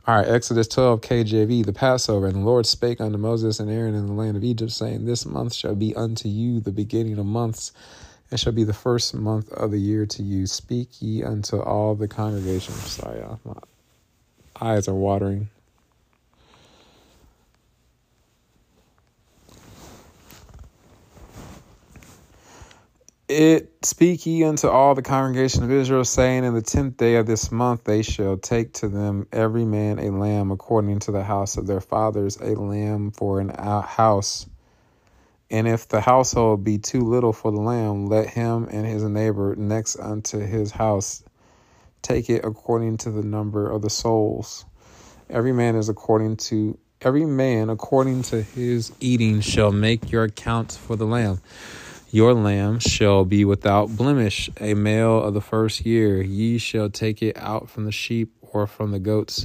All 0.07 0.17
right, 0.17 0.29
Exodus 0.29 0.69
12, 0.69 1.01
KJV, 1.01 1.67
the 1.67 1.73
Passover. 1.73 2.27
And 2.27 2.37
the 2.37 2.41
Lord 2.41 2.67
spake 2.67 3.01
unto 3.01 3.19
Moses 3.19 3.61
and 3.61 3.71
Aaron 3.71 3.95
in 3.95 4.07
the 4.07 4.13
land 4.13 4.37
of 4.37 4.45
Egypt, 4.45 4.73
saying, 4.73 5.05
This 5.05 5.27
month 5.27 5.53
shall 5.55 5.75
be 5.75 5.97
unto 5.97 6.29
you 6.29 6.61
the 6.61 6.73
beginning 6.73 7.19
of 7.19 7.27
months, 7.27 7.73
and 8.31 8.39
shall 8.39 8.53
be 8.53 8.65
the 8.65 8.73
first 8.73 9.15
month 9.15 9.53
of 9.53 9.73
the 9.73 9.79
year 9.79 10.07
to 10.07 10.23
you. 10.23 10.47
Speak 10.47 10.91
ye 11.01 11.25
unto 11.25 11.59
all 11.59 11.97
the 11.97 12.09
congregation. 12.09 12.75
Sorry, 12.75 13.21
my 13.45 13.55
eyes 14.61 14.89
are 14.89 14.95
watering. 14.95 15.49
It 23.29 23.85
speak 23.85 24.25
ye 24.25 24.45
unto 24.45 24.69
all 24.69 24.95
the 24.95 25.03
congregation 25.03 25.65
of 25.65 25.73
Israel, 25.73 26.05
saying, 26.05 26.45
In 26.45 26.55
the 26.55 26.63
tenth 26.63 26.97
day 26.97 27.17
of 27.17 27.27
this 27.27 27.51
month 27.51 27.83
they 27.83 28.03
shall 28.03 28.37
take 28.37 28.73
to 28.75 28.89
them 28.89 29.27
every 29.33 29.65
man 29.65 29.99
a 29.99 30.11
lamb 30.11 30.53
according 30.53 31.01
to 31.01 31.11
the 31.11 31.25
house 31.25 31.57
of 31.57 31.67
their 31.67 31.81
fathers, 31.81 32.37
a 32.37 32.55
lamb 32.55 33.11
for 33.11 33.41
an 33.41 33.49
house. 33.49 34.47
And 35.51 35.67
if 35.67 35.89
the 35.89 36.01
household 36.01 36.63
be 36.63 36.79
too 36.79 37.01
little 37.01 37.33
for 37.33 37.51
the 37.51 37.61
lamb, 37.61 38.07
let 38.07 38.31
him 38.31 38.69
and 38.71 38.87
his 38.87 39.03
neighbor 39.03 39.57
next 39.57 39.99
unto 39.99 40.39
his 40.39 40.71
house 40.71 41.25
take 42.03 42.31
it 42.31 42.45
according 42.45 42.99
to 42.99 43.11
the 43.11 43.23
number 43.25 43.69
of 43.69 43.83
the 43.83 43.91
souls. 43.91 44.65
Every 45.29 45.53
man 45.53 45.75
is 45.75 45.89
according 45.89 46.37
to 46.37 46.79
every 47.01 47.27
man 47.27 47.71
according 47.71 48.23
to 48.23 48.41
his 48.43 48.93
eating 49.01 49.41
shall 49.41 49.73
make 49.73 50.13
your 50.13 50.25
accounts 50.25 50.77
for 50.77 50.95
the 50.95 51.07
lamb. 51.07 51.41
Your 52.13 52.35
lamb 52.35 52.79
shall 52.79 53.25
be 53.25 53.45
without 53.45 53.97
blemish, 53.97 54.49
a 54.61 54.75
male 54.75 55.21
of 55.21 55.35
the 55.35 55.41
first 55.41 55.85
year. 55.85 56.23
Ye 56.23 56.57
shall 56.57 56.89
take 56.89 57.21
it 57.21 57.37
out 57.37 57.69
from 57.69 57.85
the 57.85 57.93
sheep 57.93 58.33
or 58.41 58.69
from 58.69 58.93
the 58.93 59.01
goats, 59.01 59.45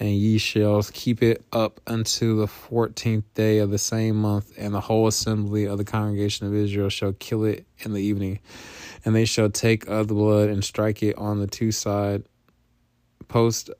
and 0.00 0.10
ye 0.10 0.38
shall 0.38 0.82
keep 0.82 1.22
it 1.22 1.44
up 1.52 1.80
until 1.86 2.36
the 2.36 2.48
fourteenth 2.48 3.32
day 3.34 3.58
of 3.58 3.70
the 3.70 3.78
same 3.78 4.16
month, 4.16 4.52
and 4.58 4.74
the 4.74 4.80
whole 4.80 5.06
assembly 5.06 5.66
of 5.66 5.78
the 5.78 5.84
congregation 5.84 6.48
of 6.48 6.54
Israel 6.54 6.88
shall 6.88 7.12
kill 7.12 7.44
it 7.44 7.64
in 7.78 7.92
the 7.92 8.02
evening. 8.02 8.40
And 9.04 9.14
they 9.14 9.24
shall 9.24 9.48
take 9.48 9.86
of 9.86 10.08
the 10.08 10.14
blood 10.14 10.48
and 10.48 10.64
strike 10.64 11.00
it 11.00 11.16
on 11.16 11.38
the 11.38 11.46
two 11.46 11.70
side 11.70 12.24
post 13.28 13.70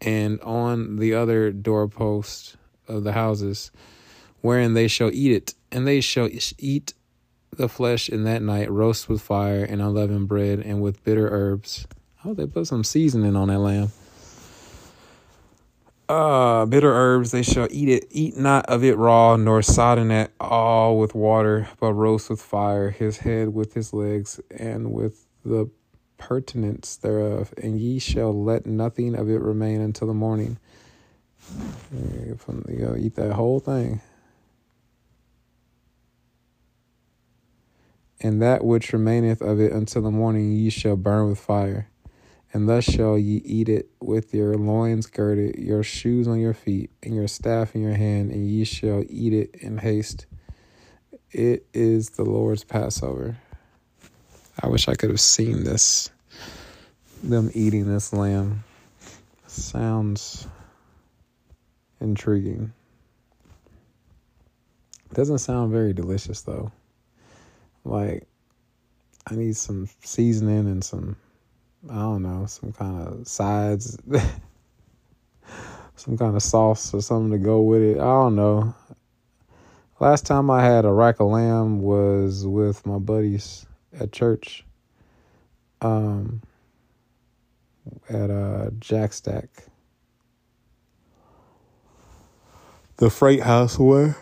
and 0.00 0.40
on 0.42 0.96
the 0.96 1.14
other 1.14 1.50
doorpost 1.50 2.56
of 2.86 3.02
the 3.02 3.12
houses, 3.12 3.72
wherein 4.42 4.74
they 4.74 4.86
shall 4.86 5.10
eat 5.12 5.32
it, 5.32 5.54
and 5.72 5.88
they 5.88 6.00
shall 6.00 6.28
eat 6.58 6.94
the 7.56 7.68
flesh 7.68 8.08
in 8.08 8.24
that 8.24 8.42
night, 8.42 8.70
roast 8.70 9.08
with 9.08 9.20
fire 9.20 9.64
and 9.64 9.80
unleavened 9.82 10.28
bread 10.28 10.60
and 10.60 10.80
with 10.82 11.02
bitter 11.04 11.28
herbs. 11.30 11.86
Oh, 12.24 12.34
they 12.34 12.46
put 12.46 12.66
some 12.66 12.84
seasoning 12.84 13.36
on 13.36 13.48
that 13.48 13.58
lamb. 13.58 13.92
Uh, 16.08 16.66
bitter 16.66 16.92
herbs, 16.92 17.30
they 17.30 17.42
shall 17.42 17.68
eat 17.70 17.88
it. 17.88 18.06
Eat 18.10 18.36
not 18.36 18.66
of 18.66 18.84
it 18.84 18.96
raw, 18.96 19.36
nor 19.36 19.62
sodden 19.62 20.10
at 20.10 20.30
all 20.40 20.98
with 20.98 21.14
water, 21.14 21.68
but 21.80 21.92
roast 21.92 22.28
with 22.28 22.40
fire 22.40 22.90
his 22.90 23.18
head 23.18 23.54
with 23.54 23.74
his 23.74 23.92
legs 23.92 24.40
and 24.50 24.92
with 24.92 25.26
the 25.44 25.70
purtenance 26.18 26.96
thereof. 26.96 27.54
And 27.56 27.80
ye 27.80 27.98
shall 27.98 28.32
let 28.32 28.66
nothing 28.66 29.14
of 29.14 29.28
it 29.30 29.40
remain 29.40 29.80
until 29.80 30.06
the 30.06 30.14
morning. 30.14 30.58
You 31.92 32.38
go 32.78 32.96
eat 32.98 33.14
that 33.16 33.32
whole 33.32 33.60
thing. 33.60 34.00
And 38.22 38.40
that 38.40 38.64
which 38.64 38.92
remaineth 38.92 39.42
of 39.42 39.60
it 39.60 39.72
until 39.72 40.02
the 40.02 40.10
morning 40.10 40.52
ye 40.52 40.70
shall 40.70 40.96
burn 40.96 41.28
with 41.28 41.40
fire. 41.40 41.88
And 42.54 42.68
thus 42.68 42.84
shall 42.84 43.18
ye 43.18 43.38
eat 43.44 43.68
it 43.68 43.88
with 44.00 44.34
your 44.34 44.54
loins 44.56 45.06
girded, 45.06 45.56
your 45.56 45.82
shoes 45.82 46.28
on 46.28 46.38
your 46.38 46.54
feet, 46.54 46.90
and 47.02 47.14
your 47.14 47.26
staff 47.26 47.74
in 47.74 47.80
your 47.80 47.94
hand, 47.94 48.30
and 48.30 48.48
ye 48.48 48.64
shall 48.64 49.02
eat 49.08 49.32
it 49.32 49.56
in 49.56 49.78
haste. 49.78 50.26
It 51.30 51.66
is 51.72 52.10
the 52.10 52.24
Lord's 52.24 52.62
Passover. 52.62 53.38
I 54.62 54.68
wish 54.68 54.86
I 54.86 54.94
could 54.94 55.10
have 55.10 55.20
seen 55.20 55.64
this. 55.64 56.10
Them 57.22 57.50
eating 57.54 57.90
this 57.90 58.12
lamb. 58.12 58.64
Sounds 59.46 60.46
intriguing. 62.00 62.74
Doesn't 65.14 65.38
sound 65.38 65.72
very 65.72 65.94
delicious 65.94 66.42
though. 66.42 66.70
Like, 67.84 68.26
I 69.26 69.34
need 69.34 69.56
some 69.56 69.88
seasoning 70.02 70.66
and 70.66 70.84
some, 70.84 71.16
I 71.90 71.94
don't 71.94 72.22
know, 72.22 72.46
some 72.46 72.72
kind 72.72 73.06
of 73.06 73.28
sides. 73.28 73.98
some 75.96 76.18
kind 76.18 76.34
of 76.34 76.42
sauce 76.42 76.92
or 76.92 77.00
something 77.00 77.30
to 77.30 77.38
go 77.38 77.62
with 77.62 77.82
it. 77.82 77.98
I 77.98 78.04
don't 78.04 78.34
know. 78.34 78.74
Last 80.00 80.26
time 80.26 80.50
I 80.50 80.64
had 80.64 80.84
a 80.84 80.92
rack 80.92 81.20
of 81.20 81.28
lamb 81.28 81.80
was 81.80 82.44
with 82.44 82.84
my 82.84 82.98
buddies 82.98 83.66
at 83.98 84.10
church. 84.10 84.64
Um, 85.80 86.42
at 88.08 88.30
uh, 88.30 88.70
Jack 88.78 89.12
Stack. 89.12 89.48
The 92.96 93.10
freight 93.10 93.42
house 93.42 93.78
where 93.78 94.16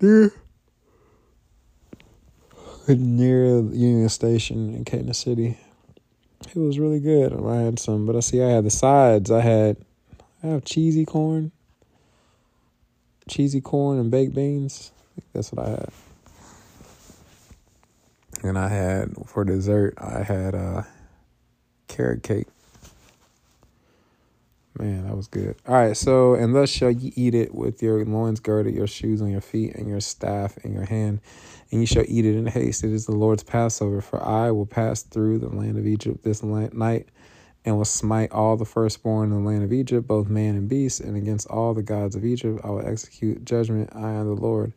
near 0.00 0.32
near 2.98 3.60
Union 3.60 4.08
Station 4.08 4.74
in 4.74 4.84
Kansas 4.84 5.18
City. 5.18 5.58
It 6.54 6.58
was 6.58 6.78
really 6.78 7.00
good. 7.00 7.32
I 7.32 7.56
had 7.56 7.78
some, 7.78 8.06
but 8.06 8.16
I 8.16 8.20
see 8.20 8.42
I 8.42 8.48
had 8.48 8.64
the 8.64 8.70
sides. 8.70 9.30
I 9.30 9.40
had 9.40 9.76
I 10.42 10.48
have 10.48 10.64
cheesy 10.64 11.04
corn, 11.04 11.52
cheesy 13.28 13.60
corn 13.60 13.98
and 13.98 14.10
baked 14.10 14.34
beans. 14.34 14.90
that's 15.32 15.52
what 15.52 15.66
I 15.66 15.70
had. 15.70 15.88
And 18.42 18.58
I 18.58 18.68
had 18.68 19.14
for 19.26 19.44
dessert, 19.44 19.94
I 19.98 20.22
had 20.22 20.54
uh, 20.54 20.82
carrot 21.88 22.22
cake. 22.22 22.46
Man, 24.78 25.06
that 25.06 25.16
was 25.16 25.26
good. 25.26 25.56
All 25.66 25.74
right, 25.74 25.96
so 25.96 26.34
and 26.34 26.54
thus 26.54 26.70
shall 26.70 26.92
ye 26.92 27.12
eat 27.16 27.34
it 27.34 27.54
with 27.54 27.82
your 27.82 28.04
loins 28.04 28.40
girded, 28.40 28.74
your 28.74 28.86
shoes 28.86 29.20
on 29.20 29.30
your 29.30 29.40
feet, 29.40 29.74
and 29.74 29.88
your 29.88 30.00
staff 30.00 30.56
in 30.58 30.72
your 30.72 30.84
hand, 30.84 31.20
and 31.70 31.80
ye 31.80 31.86
shall 31.86 32.04
eat 32.06 32.24
it 32.24 32.36
in 32.36 32.46
haste. 32.46 32.84
It 32.84 32.92
is 32.92 33.04
the 33.04 33.16
Lord's 33.16 33.42
Passover, 33.42 34.00
for 34.00 34.22
I 34.22 34.50
will 34.52 34.66
pass 34.66 35.02
through 35.02 35.38
the 35.40 35.48
land 35.48 35.76
of 35.76 35.86
Egypt 35.86 36.22
this 36.22 36.42
night, 36.42 37.08
and 37.64 37.76
will 37.76 37.84
smite 37.84 38.30
all 38.30 38.56
the 38.56 38.64
firstborn 38.64 39.32
in 39.32 39.42
the 39.42 39.50
land 39.50 39.64
of 39.64 39.72
Egypt, 39.72 40.06
both 40.06 40.28
man 40.28 40.54
and 40.54 40.68
beast, 40.68 41.00
and 41.00 41.16
against 41.16 41.48
all 41.48 41.74
the 41.74 41.82
gods 41.82 42.14
of 42.14 42.24
Egypt 42.24 42.60
I 42.64 42.70
will 42.70 42.86
execute 42.86 43.44
judgment. 43.44 43.90
I 43.92 44.12
am 44.12 44.26
the 44.26 44.40
Lord, 44.40 44.72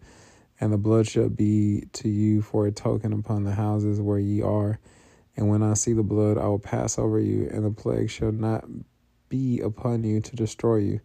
and 0.59 0.73
the 0.73 0.77
blood 0.77 1.07
shall 1.07 1.29
be 1.29 1.87
to 1.93 2.09
you 2.09 2.41
for 2.41 2.65
a 2.65 2.71
token 2.71 3.13
upon 3.13 3.43
the 3.43 3.53
houses 3.53 4.01
where 4.01 4.19
ye 4.19 4.41
are. 4.41 4.79
And 5.37 5.49
when 5.49 5.63
I 5.63 5.75
see 5.75 5.93
the 5.93 6.03
blood, 6.03 6.37
I 6.37 6.47
will 6.47 6.59
pass 6.59 6.97
over 6.99 7.19
you, 7.19 7.47
and 7.51 7.63
the 7.63 7.71
plague 7.71 8.09
shall 8.09 8.31
not 8.31 8.65
be 9.33 9.59
upon 9.61 10.03
you 10.03 10.21
to 10.21 10.35
destroy 10.35 10.75
you. 10.75 11.01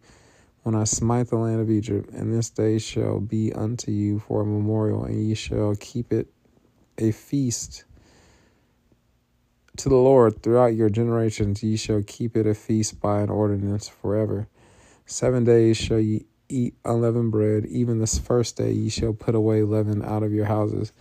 When 0.61 0.75
I 0.75 0.83
smite 0.83 1.29
the 1.29 1.37
land 1.37 1.61
of 1.61 1.71
Egypt, 1.71 2.11
and 2.11 2.31
this 2.31 2.51
day 2.51 2.77
shall 2.77 3.19
be 3.19 3.51
unto 3.51 3.89
you 3.89 4.19
for 4.19 4.41
a 4.41 4.45
memorial, 4.45 5.03
and 5.03 5.27
ye 5.27 5.33
shall 5.33 5.75
keep 5.79 6.13
it 6.13 6.27
a 6.99 7.11
feast 7.11 7.85
to 9.77 9.89
the 9.89 9.95
Lord 9.95 10.43
throughout 10.43 10.75
your 10.75 10.91
generations, 10.91 11.63
ye 11.63 11.75
shall 11.75 12.03
keep 12.03 12.37
it 12.37 12.45
a 12.45 12.53
feast 12.53 13.01
by 13.01 13.21
an 13.21 13.31
ordinance 13.31 13.87
forever. 13.87 14.47
Seven 15.07 15.43
days 15.43 15.77
shall 15.77 15.99
ye 15.99 16.27
eat 16.49 16.75
unleavened 16.85 17.31
bread, 17.31 17.65
even 17.65 17.97
this 17.97 18.19
first 18.19 18.57
day 18.57 18.71
ye 18.71 18.89
shall 18.89 19.13
put 19.13 19.33
away 19.33 19.63
leaven 19.63 20.03
out 20.03 20.21
of 20.21 20.31
your 20.31 20.45
houses. 20.45 20.91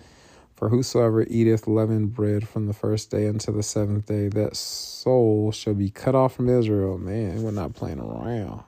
For 0.58 0.70
whosoever 0.70 1.22
eateth 1.22 1.68
leavened 1.68 2.14
bread 2.14 2.48
from 2.48 2.66
the 2.66 2.72
first 2.72 3.12
day 3.12 3.28
unto 3.28 3.52
the 3.52 3.62
seventh 3.62 4.06
day, 4.06 4.26
that 4.26 4.56
soul 4.56 5.52
shall 5.52 5.74
be 5.74 5.88
cut 5.88 6.16
off 6.16 6.34
from 6.34 6.48
Israel. 6.48 6.98
Man, 6.98 7.44
we're 7.44 7.52
not 7.52 7.74
playing 7.74 8.00
around. 8.00 8.64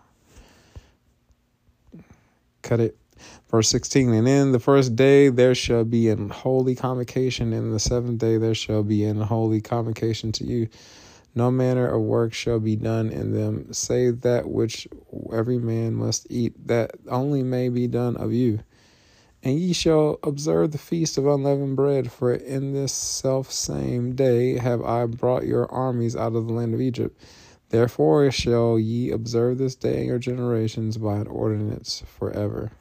Cut 2.62 2.78
it. 2.78 2.96
Verse 3.50 3.68
16, 3.70 4.08
and 4.10 4.28
in 4.28 4.52
the 4.52 4.60
first 4.60 4.94
day 4.94 5.30
there 5.30 5.52
shall 5.52 5.82
be 5.82 6.08
an 6.10 6.28
holy 6.28 6.76
convocation, 6.76 7.52
and 7.52 7.74
the 7.74 7.80
seventh 7.80 8.20
day 8.20 8.36
there 8.36 8.54
shall 8.54 8.84
be 8.84 9.04
an 9.04 9.20
holy 9.20 9.60
convocation 9.60 10.30
to 10.30 10.44
you. 10.44 10.68
No 11.34 11.50
manner 11.50 11.88
of 11.88 12.02
work 12.02 12.34
shall 12.34 12.60
be 12.60 12.76
done 12.76 13.10
in 13.10 13.32
them, 13.32 13.72
save 13.72 14.20
that 14.20 14.48
which 14.48 14.86
every 15.32 15.58
man 15.58 15.94
must 15.94 16.28
eat, 16.30 16.68
that 16.68 16.92
only 17.08 17.42
may 17.42 17.68
be 17.68 17.88
done 17.88 18.16
of 18.16 18.32
you. 18.32 18.60
And 19.42 19.58
ye 19.58 19.72
shall 19.72 20.18
observe 20.22 20.72
the 20.72 20.78
feast 20.78 21.16
of 21.16 21.26
unleavened 21.26 21.76
bread, 21.76 22.12
for 22.12 22.34
in 22.34 22.74
this 22.74 22.92
self 22.92 23.50
same 23.50 24.14
day 24.14 24.58
have 24.58 24.82
I 24.82 25.06
brought 25.06 25.46
your 25.46 25.70
armies 25.72 26.14
out 26.14 26.34
of 26.34 26.46
the 26.46 26.52
land 26.52 26.74
of 26.74 26.80
Egypt. 26.80 27.18
Therefore 27.70 28.30
shall 28.30 28.78
ye 28.78 29.10
observe 29.10 29.58
this 29.58 29.74
day 29.74 30.02
in 30.02 30.08
your 30.08 30.18
generations 30.18 30.98
by 30.98 31.16
an 31.16 31.26
ordinance 31.28 32.02
forever. 32.06 32.72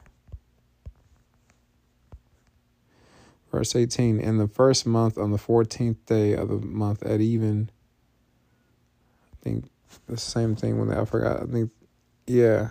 Verse 3.50 3.74
18 3.74 4.20
In 4.20 4.38
the 4.38 4.48
first 4.48 4.86
month, 4.86 5.16
on 5.16 5.30
the 5.30 5.38
fourteenth 5.38 6.04
day 6.06 6.34
of 6.34 6.48
the 6.48 6.58
month 6.58 7.02
at 7.04 7.20
even, 7.20 7.70
I 9.32 9.36
think 9.42 9.70
the 10.06 10.16
same 10.16 10.54
thing 10.54 10.78
when 10.78 10.96
I 10.96 11.04
forgot, 11.04 11.42
I 11.42 11.46
think, 11.46 11.70
yeah, 12.26 12.70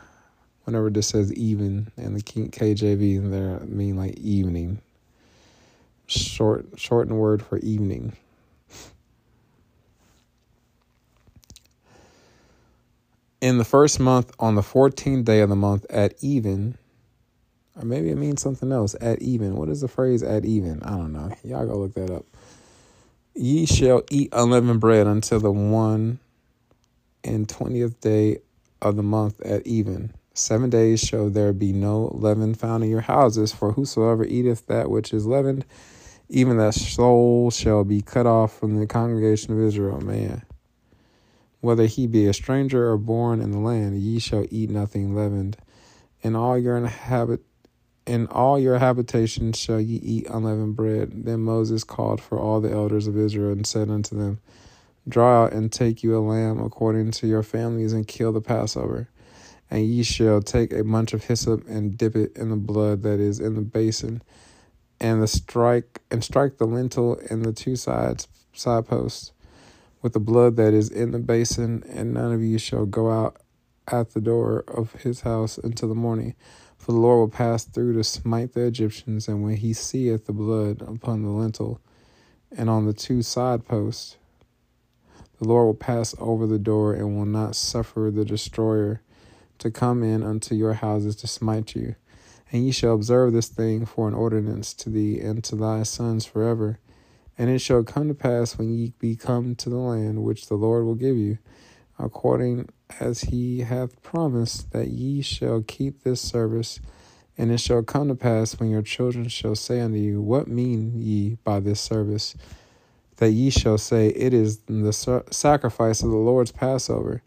whenever 0.69 0.91
this 0.91 1.07
says 1.07 1.33
even 1.33 1.91
in 1.97 2.13
the 2.13 2.21
KJV, 2.21 2.99
they 3.31 3.65
mean 3.65 3.97
like 3.97 4.15
evening. 4.19 4.79
Short, 6.05 6.67
shortened 6.75 7.17
word 7.17 7.41
for 7.41 7.57
evening. 7.59 8.13
In 13.41 13.57
the 13.57 13.63
first 13.63 13.99
month, 13.99 14.31
on 14.39 14.53
the 14.53 14.61
14th 14.61 15.25
day 15.25 15.39
of 15.39 15.49
the 15.49 15.55
month 15.55 15.87
at 15.89 16.13
even, 16.21 16.77
or 17.75 17.85
maybe 17.85 18.11
it 18.11 18.17
means 18.17 18.39
something 18.39 18.71
else, 18.71 18.95
at 19.01 19.21
even. 19.23 19.55
What 19.55 19.69
is 19.69 19.81
the 19.81 19.87
phrase 19.87 20.21
at 20.21 20.45
even? 20.45 20.83
I 20.83 20.91
don't 20.91 21.13
know. 21.13 21.33
Y'all 21.43 21.65
go 21.65 21.77
look 21.77 21.95
that 21.95 22.11
up. 22.11 22.25
Ye 23.33 23.65
shall 23.65 24.03
eat 24.11 24.29
unleavened 24.33 24.81
bread 24.81 25.07
until 25.07 25.39
the 25.39 25.51
one 25.51 26.19
and 27.23 27.49
twentieth 27.49 27.99
day 28.01 28.39
of 28.83 28.97
the 28.97 29.03
month 29.03 29.41
at 29.41 29.65
even. 29.65 30.13
Seven 30.33 30.69
days 30.69 31.01
shall 31.01 31.29
there 31.29 31.53
be 31.53 31.73
no 31.73 32.11
leaven 32.13 32.53
found 32.53 32.83
in 32.83 32.89
your 32.89 33.01
houses, 33.01 33.51
for 33.51 33.73
whosoever 33.73 34.25
eateth 34.25 34.67
that 34.67 34.89
which 34.89 35.13
is 35.13 35.25
leavened, 35.25 35.65
even 36.29 36.57
that 36.57 36.75
soul 36.75 37.51
shall 37.51 37.83
be 37.83 38.01
cut 38.01 38.25
off 38.25 38.57
from 38.57 38.77
the 38.77 38.87
congregation 38.87 39.53
of 39.53 39.65
Israel. 39.65 39.99
Man, 40.01 40.43
whether 41.61 41.85
he 41.85 42.07
be 42.07 42.27
a 42.27 42.33
stranger 42.33 42.89
or 42.89 42.97
born 42.97 43.41
in 43.41 43.51
the 43.51 43.59
land, 43.59 43.99
ye 43.99 44.19
shall 44.19 44.45
eat 44.49 44.69
nothing 44.69 45.15
leavened. 45.15 45.57
In 46.21 46.35
all 46.35 46.57
your 46.57 46.77
inhabit 46.77 47.41
in 48.05 48.25
all 48.27 48.57
your 48.59 48.79
habitations 48.79 49.57
shall 49.57 49.79
ye 49.79 49.97
eat 49.97 50.27
unleavened 50.29 50.75
bread. 50.75 51.25
Then 51.25 51.41
Moses 51.41 51.83
called 51.83 52.19
for 52.19 52.39
all 52.39 52.59
the 52.59 52.71
elders 52.71 53.05
of 53.05 53.17
Israel 53.17 53.51
and 53.51 53.67
said 53.67 53.89
unto 53.89 54.15
them, 54.15 54.39
Draw 55.07 55.45
out 55.45 55.53
and 55.53 55.71
take 55.71 56.03
you 56.03 56.17
a 56.17 56.19
lamb 56.19 56.59
according 56.59 57.11
to 57.11 57.27
your 57.27 57.43
families, 57.43 57.93
and 57.93 58.07
kill 58.07 58.31
the 58.31 58.41
Passover. 58.41 59.09
And 59.69 59.85
ye 59.85 60.03
shall 60.03 60.41
take 60.41 60.73
a 60.73 60.83
bunch 60.83 61.13
of 61.13 61.25
hyssop 61.25 61.67
and 61.67 61.97
dip 61.97 62.15
it 62.15 62.35
in 62.35 62.49
the 62.49 62.55
blood 62.55 63.03
that 63.03 63.19
is 63.19 63.39
in 63.39 63.55
the 63.55 63.61
basin, 63.61 64.21
and 64.99 65.21
the 65.21 65.27
strike 65.27 66.01
and 66.09 66.23
strike 66.23 66.57
the 66.57 66.65
lintel 66.65 67.19
and 67.29 67.45
the 67.45 67.53
two 67.53 67.75
sides 67.75 68.27
side 68.53 68.87
posts 68.87 69.31
with 70.01 70.13
the 70.13 70.19
blood 70.19 70.55
that 70.55 70.73
is 70.73 70.89
in 70.89 71.11
the 71.11 71.19
basin, 71.19 71.83
and 71.89 72.13
none 72.13 72.31
of 72.31 72.41
you 72.41 72.57
shall 72.57 72.85
go 72.85 73.11
out 73.11 73.37
at 73.87 74.13
the 74.13 74.21
door 74.21 74.63
of 74.67 74.93
his 74.93 75.21
house 75.21 75.57
until 75.57 75.89
the 75.89 75.95
morning. 75.95 76.35
For 76.77 76.93
the 76.93 76.99
Lord 76.99 77.19
will 77.19 77.35
pass 77.35 77.65
through 77.65 77.93
to 77.93 78.03
smite 78.03 78.53
the 78.53 78.65
Egyptians, 78.65 79.27
and 79.27 79.43
when 79.43 79.57
he 79.57 79.73
seeth 79.73 80.25
the 80.25 80.33
blood 80.33 80.81
upon 80.81 81.23
the 81.23 81.29
lintel 81.29 81.81
and 82.55 82.69
on 82.69 82.85
the 82.85 82.93
two 82.93 83.21
side 83.21 83.65
posts, 83.65 84.17
the 85.39 85.47
Lord 85.47 85.65
will 85.65 85.73
pass 85.73 86.15
over 86.19 86.47
the 86.47 86.59
door 86.59 86.93
and 86.93 87.15
will 87.15 87.25
not 87.25 87.55
suffer 87.55 88.09
the 88.13 88.25
destroyer 88.25 89.01
to 89.59 89.69
come 89.69 90.03
in 90.03 90.23
unto 90.23 90.55
your 90.55 90.73
houses 90.73 91.15
to 91.17 91.27
smite 91.27 91.75
you. 91.75 91.95
And 92.51 92.65
ye 92.65 92.71
shall 92.71 92.95
observe 92.95 93.33
this 93.33 93.47
thing 93.47 93.85
for 93.85 94.07
an 94.07 94.13
ordinance 94.13 94.73
to 94.75 94.89
thee 94.89 95.19
and 95.19 95.43
to 95.43 95.55
thy 95.55 95.83
sons 95.83 96.25
forever. 96.25 96.79
And 97.37 97.49
it 97.49 97.59
shall 97.59 97.83
come 97.83 98.07
to 98.07 98.13
pass 98.13 98.57
when 98.57 98.69
ye 98.73 98.93
be 98.99 99.15
come 99.15 99.55
to 99.55 99.69
the 99.69 99.77
land 99.77 100.23
which 100.23 100.47
the 100.47 100.55
Lord 100.55 100.83
will 100.85 100.95
give 100.95 101.15
you, 101.15 101.37
according 101.97 102.69
as 102.99 103.21
he 103.21 103.59
hath 103.59 104.01
promised, 104.01 104.71
that 104.71 104.87
ye 104.87 105.21
shall 105.21 105.61
keep 105.61 106.03
this 106.03 106.21
service. 106.21 106.79
And 107.37 107.51
it 107.51 107.59
shall 107.59 107.83
come 107.83 108.09
to 108.09 108.15
pass 108.15 108.59
when 108.59 108.69
your 108.69 108.81
children 108.81 109.29
shall 109.29 109.55
say 109.55 109.79
unto 109.79 109.97
you, 109.97 110.21
What 110.21 110.47
mean 110.47 110.99
ye 110.99 111.37
by 111.43 111.61
this 111.61 111.79
service? 111.79 112.35
That 113.17 113.31
ye 113.31 113.49
shall 113.49 113.77
say, 113.77 114.09
It 114.09 114.33
is 114.33 114.59
the 114.65 115.23
sacrifice 115.31 116.01
of 116.01 116.09
the 116.09 116.17
Lord's 116.17 116.51
Passover 116.51 117.21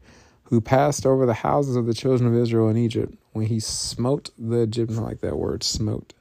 who 0.53 0.61
passed 0.61 1.07
over 1.07 1.25
the 1.25 1.33
houses 1.33 1.77
of 1.77 1.87
the 1.87 1.95
children 1.95 2.29
of 2.29 2.39
Israel 2.39 2.69
in 2.69 2.77
Egypt 2.77 3.15
when 3.33 3.47
he 3.47 3.59
smote 3.59 4.29
the 4.37 4.59
Egyptians, 4.59 5.01
like 5.01 5.23
that 5.23 5.39
word, 5.39 5.63
smote. 5.63 6.13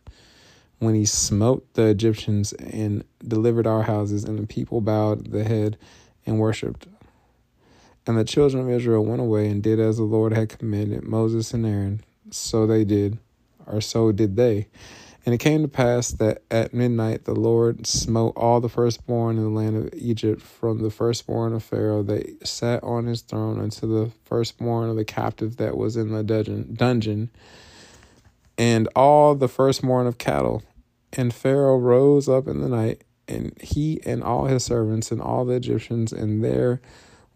When 0.79 0.95
he 0.95 1.03
smote 1.03 1.73
the 1.73 1.87
Egyptians 1.87 2.53
and 2.53 3.03
delivered 3.27 3.67
our 3.67 3.83
houses, 3.83 4.23
and 4.23 4.39
the 4.39 4.47
people 4.47 4.79
bowed 4.79 5.31
the 5.31 5.43
head 5.43 5.77
and 6.25 6.39
worshipped. 6.39 6.87
And 8.07 8.17
the 8.17 8.23
children 8.23 8.63
of 8.63 8.69
Israel 8.69 9.03
went 9.03 9.19
away 9.19 9.49
and 9.49 9.61
did 9.61 9.81
as 9.81 9.97
the 9.97 10.03
Lord 10.03 10.31
had 10.31 10.47
commanded 10.47 11.03
Moses 11.03 11.53
and 11.53 11.65
Aaron. 11.65 11.99
So 12.29 12.65
they 12.65 12.85
did, 12.85 13.17
or 13.67 13.81
so 13.81 14.13
did 14.13 14.37
they. 14.37 14.69
And 15.25 15.35
it 15.35 15.37
came 15.37 15.61
to 15.61 15.67
pass 15.67 16.11
that 16.13 16.41
at 16.49 16.73
midnight 16.73 17.25
the 17.25 17.35
Lord 17.35 17.85
smote 17.85 18.33
all 18.35 18.59
the 18.59 18.69
firstborn 18.69 19.37
in 19.37 19.43
the 19.43 19.49
land 19.49 19.77
of 19.77 19.93
Egypt, 19.93 20.41
from 20.41 20.81
the 20.81 20.89
firstborn 20.89 21.53
of 21.53 21.63
Pharaoh 21.63 22.01
that 22.03 22.47
sat 22.47 22.83
on 22.83 23.05
his 23.05 23.21
throne 23.21 23.59
unto 23.59 23.85
the 23.85 24.11
firstborn 24.25 24.89
of 24.89 24.95
the 24.95 25.05
captive 25.05 25.57
that 25.57 25.77
was 25.77 25.95
in 25.95 26.11
the 26.11 26.23
dungeon, 26.23 26.73
dungeon 26.73 27.29
and 28.57 28.87
all 28.95 29.33
the 29.35 29.47
firstborn 29.47 30.07
of 30.07 30.17
cattle. 30.17 30.63
And 31.13 31.33
Pharaoh 31.33 31.77
rose 31.77 32.29
up 32.29 32.47
in 32.47 32.61
the 32.61 32.69
night, 32.69 33.03
and 33.27 33.59
he 33.61 33.99
and 34.05 34.23
all 34.23 34.45
his 34.45 34.63
servants 34.63 35.11
and 35.11 35.21
all 35.21 35.45
the 35.45 35.55
Egyptians, 35.55 36.13
and 36.13 36.43
there 36.43 36.79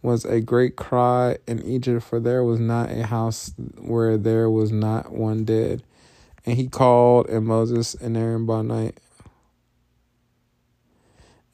was 0.01 0.23
a 0.23 0.39
great 0.39 0.75
cry 0.75 1.37
in 1.47 1.63
Egypt, 1.63 2.03
for 2.03 2.19
there 2.19 2.43
was 2.43 2.59
not 2.59 2.91
a 2.91 3.07
house 3.07 3.53
where 3.79 4.17
there 4.17 4.49
was 4.49 4.71
not 4.71 5.11
one 5.11 5.45
dead. 5.45 5.83
And 6.45 6.57
he 6.57 6.67
called 6.67 7.27
and 7.27 7.45
Moses 7.45 7.95
and 7.95 8.15
Aaron 8.15 8.45
by 8.45 8.61
night. 8.61 8.99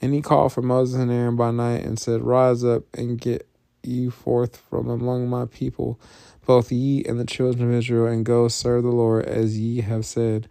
And 0.01 0.13
he 0.13 0.21
called 0.21 0.51
for 0.53 0.61
Moses 0.61 0.99
and 0.99 1.11
Aaron 1.11 1.35
by 1.35 1.51
night 1.51 1.85
and 1.85 1.99
said, 1.99 2.21
Rise 2.21 2.63
up 2.63 2.83
and 2.93 3.21
get 3.21 3.47
you 3.83 4.11
forth 4.11 4.57
from 4.69 4.89
among 4.89 5.29
my 5.29 5.45
people, 5.45 5.99
both 6.45 6.71
ye 6.71 7.03
and 7.05 7.19
the 7.19 7.25
children 7.25 7.69
of 7.69 7.75
Israel, 7.75 8.07
and 8.07 8.25
go 8.25 8.47
serve 8.47 8.83
the 8.83 8.89
Lord 8.89 9.25
as 9.25 9.57
ye 9.57 9.81
have 9.81 10.05
said. 10.05 10.49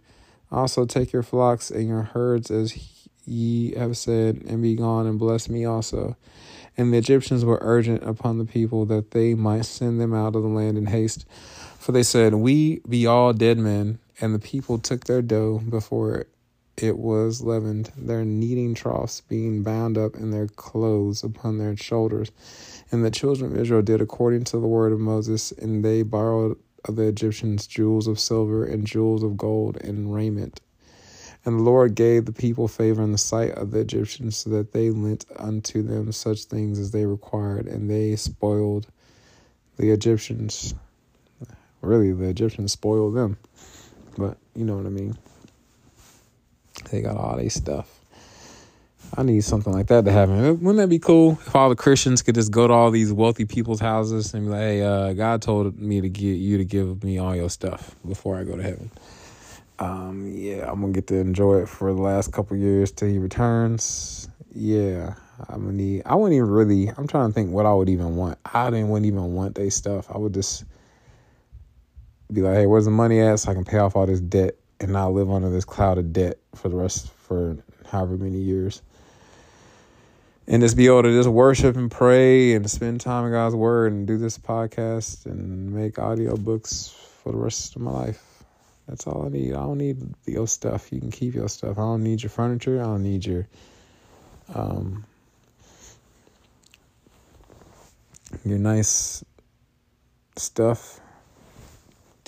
Also 0.51 0.85
take 0.85 1.13
your 1.13 1.23
flocks 1.23 1.69
and 1.69 1.87
your 1.87 2.03
herds 2.03 2.49
as 2.49 2.77
ye 3.25 3.73
have 3.75 3.97
said, 3.97 4.43
and 4.47 4.61
be 4.61 4.75
gone 4.75 5.05
and 5.05 5.19
bless 5.19 5.49
me 5.49 5.65
also. 5.65 6.15
And 6.77 6.93
the 6.93 6.97
Egyptians 6.97 7.43
were 7.43 7.59
urgent 7.61 8.03
upon 8.03 8.37
the 8.37 8.45
people 8.45 8.85
that 8.85 9.11
they 9.11 9.33
might 9.33 9.65
send 9.65 9.99
them 9.99 10.13
out 10.13 10.35
of 10.35 10.43
the 10.43 10.49
land 10.49 10.77
in 10.77 10.87
haste. 10.87 11.25
For 11.77 11.91
they 11.91 12.03
said, 12.03 12.33
We 12.35 12.81
be 12.87 13.05
all 13.05 13.33
dead 13.33 13.57
men, 13.57 13.99
and 14.21 14.33
the 14.33 14.39
people 14.39 14.77
took 14.77 15.05
their 15.05 15.21
dough 15.21 15.59
before 15.67 16.27
it 16.77 16.97
was 16.97 17.41
leavened, 17.41 17.91
their 17.97 18.23
kneading 18.23 18.73
troughs 18.73 19.21
being 19.21 19.61
bound 19.63 19.97
up 19.97 20.15
in 20.15 20.31
their 20.31 20.47
clothes 20.47 21.23
upon 21.23 21.57
their 21.57 21.75
shoulders. 21.75 22.31
And 22.91 23.03
the 23.03 23.11
children 23.11 23.51
of 23.51 23.57
Israel 23.59 23.81
did 23.81 24.01
according 24.01 24.45
to 24.45 24.59
the 24.59 24.67
word 24.67 24.93
of 24.93 24.99
Moses, 24.99 25.51
and 25.51 25.83
they 25.83 26.03
borrowed 26.03 26.57
of 26.85 26.95
the 26.95 27.03
Egyptians 27.03 27.67
jewels 27.67 28.07
of 28.07 28.19
silver 28.19 28.65
and 28.65 28.87
jewels 28.87 29.21
of 29.21 29.37
gold 29.37 29.77
and 29.77 30.13
raiment. 30.13 30.61
And 31.43 31.59
the 31.59 31.63
Lord 31.63 31.95
gave 31.95 32.25
the 32.25 32.31
people 32.31 32.67
favor 32.67 33.01
in 33.01 33.11
the 33.11 33.17
sight 33.17 33.51
of 33.51 33.71
the 33.71 33.79
Egyptians, 33.79 34.37
so 34.37 34.51
that 34.51 34.73
they 34.73 34.91
lent 34.91 35.25
unto 35.37 35.81
them 35.81 36.11
such 36.11 36.45
things 36.45 36.79
as 36.79 36.91
they 36.91 37.05
required, 37.05 37.67
and 37.67 37.89
they 37.89 38.15
spoiled 38.15 38.87
the 39.77 39.91
Egyptians. 39.91 40.73
Really, 41.81 42.11
the 42.13 42.29
Egyptians 42.29 42.71
spoiled 42.73 43.15
them. 43.15 43.37
You 44.55 44.65
know 44.65 44.75
what 44.75 44.85
I 44.85 44.89
mean. 44.89 45.17
They 46.89 47.01
got 47.01 47.17
all 47.17 47.37
these 47.37 47.53
stuff. 47.53 48.01
I 49.15 49.23
need 49.23 49.43
something 49.43 49.73
like 49.73 49.87
that 49.87 50.05
to 50.05 50.11
happen. 50.11 50.41
Wouldn't 50.61 50.77
that 50.77 50.87
be 50.87 50.99
cool 50.99 51.37
if 51.45 51.53
all 51.53 51.69
the 51.69 51.75
Christians 51.75 52.21
could 52.21 52.35
just 52.35 52.51
go 52.51 52.67
to 52.67 52.73
all 52.73 52.91
these 52.91 53.11
wealthy 53.11 53.45
people's 53.45 53.81
houses 53.81 54.33
and 54.33 54.45
be 54.45 54.51
like, 54.51 54.61
"Hey, 54.61 54.81
uh, 54.81 55.13
God 55.13 55.41
told 55.41 55.77
me 55.77 55.99
to 55.99 56.07
get 56.07 56.37
you 56.37 56.57
to 56.57 56.65
give 56.65 57.03
me 57.03 57.17
all 57.17 57.35
your 57.35 57.49
stuff 57.49 57.95
before 58.07 58.37
I 58.37 58.45
go 58.45 58.55
to 58.55 58.63
heaven." 58.63 58.89
Um, 59.79 60.31
yeah, 60.33 60.69
I'm 60.69 60.79
gonna 60.79 60.93
get 60.93 61.07
to 61.07 61.15
enjoy 61.15 61.61
it 61.61 61.67
for 61.67 61.93
the 61.93 62.01
last 62.01 62.31
couple 62.31 62.55
years 62.55 62.91
till 62.91 63.09
He 63.09 63.17
returns. 63.17 64.29
Yeah, 64.53 65.15
I'm 65.49 65.61
gonna 65.61 65.73
need. 65.73 66.03
I 66.05 66.15
wouldn't 66.15 66.35
even 66.35 66.49
really. 66.49 66.87
I'm 66.89 67.07
trying 67.07 67.29
to 67.29 67.33
think 67.33 67.51
what 67.51 67.65
I 67.65 67.73
would 67.73 67.89
even 67.89 68.15
want. 68.15 68.37
I 68.45 68.69
didn't 68.69 68.89
wouldn't 68.89 69.07
even 69.07 69.33
want 69.33 69.55
their 69.55 69.71
stuff. 69.71 70.09
I 70.09 70.17
would 70.17 70.33
just 70.33 70.63
be 72.33 72.41
like, 72.41 72.55
hey, 72.55 72.65
where's 72.65 72.85
the 72.85 72.91
money 72.91 73.19
at 73.19 73.39
so 73.39 73.51
I 73.51 73.53
can 73.53 73.65
pay 73.65 73.77
off 73.77 73.95
all 73.95 74.05
this 74.05 74.19
debt 74.19 74.55
and 74.79 74.91
not 74.91 75.13
live 75.13 75.29
under 75.29 75.49
this 75.49 75.65
cloud 75.65 75.97
of 75.97 76.13
debt 76.13 76.37
for 76.55 76.69
the 76.69 76.75
rest 76.75 77.09
for 77.09 77.57
however 77.89 78.17
many 78.17 78.37
years. 78.37 78.81
And 80.47 80.61
just 80.61 80.75
be 80.75 80.87
able 80.87 81.03
to 81.03 81.11
just 81.11 81.29
worship 81.29 81.75
and 81.75 81.89
pray 81.89 82.53
and 82.53 82.69
spend 82.69 82.99
time 82.99 83.25
in 83.25 83.31
God's 83.31 83.55
word 83.55 83.91
and 83.91 84.07
do 84.07 84.17
this 84.17 84.37
podcast 84.37 85.25
and 85.25 85.71
make 85.73 85.99
audio 85.99 86.35
books 86.35 86.89
for 87.23 87.31
the 87.31 87.37
rest 87.37 87.75
of 87.75 87.81
my 87.81 87.91
life. 87.91 88.43
That's 88.87 89.05
all 89.07 89.25
I 89.25 89.29
need. 89.29 89.53
I 89.53 89.59
don't 89.59 89.77
need 89.77 89.97
your 90.25 90.47
stuff. 90.47 90.91
You 90.91 90.99
can 90.99 91.11
keep 91.11 91.35
your 91.35 91.47
stuff. 91.47 91.77
I 91.77 91.81
don't 91.81 92.03
need 92.03 92.23
your 92.23 92.29
furniture. 92.29 92.81
I 92.81 92.85
don't 92.85 93.03
need 93.03 93.25
your 93.25 93.47
um 94.53 95.05
your 98.43 98.57
nice 98.57 99.23
stuff. 100.35 101.00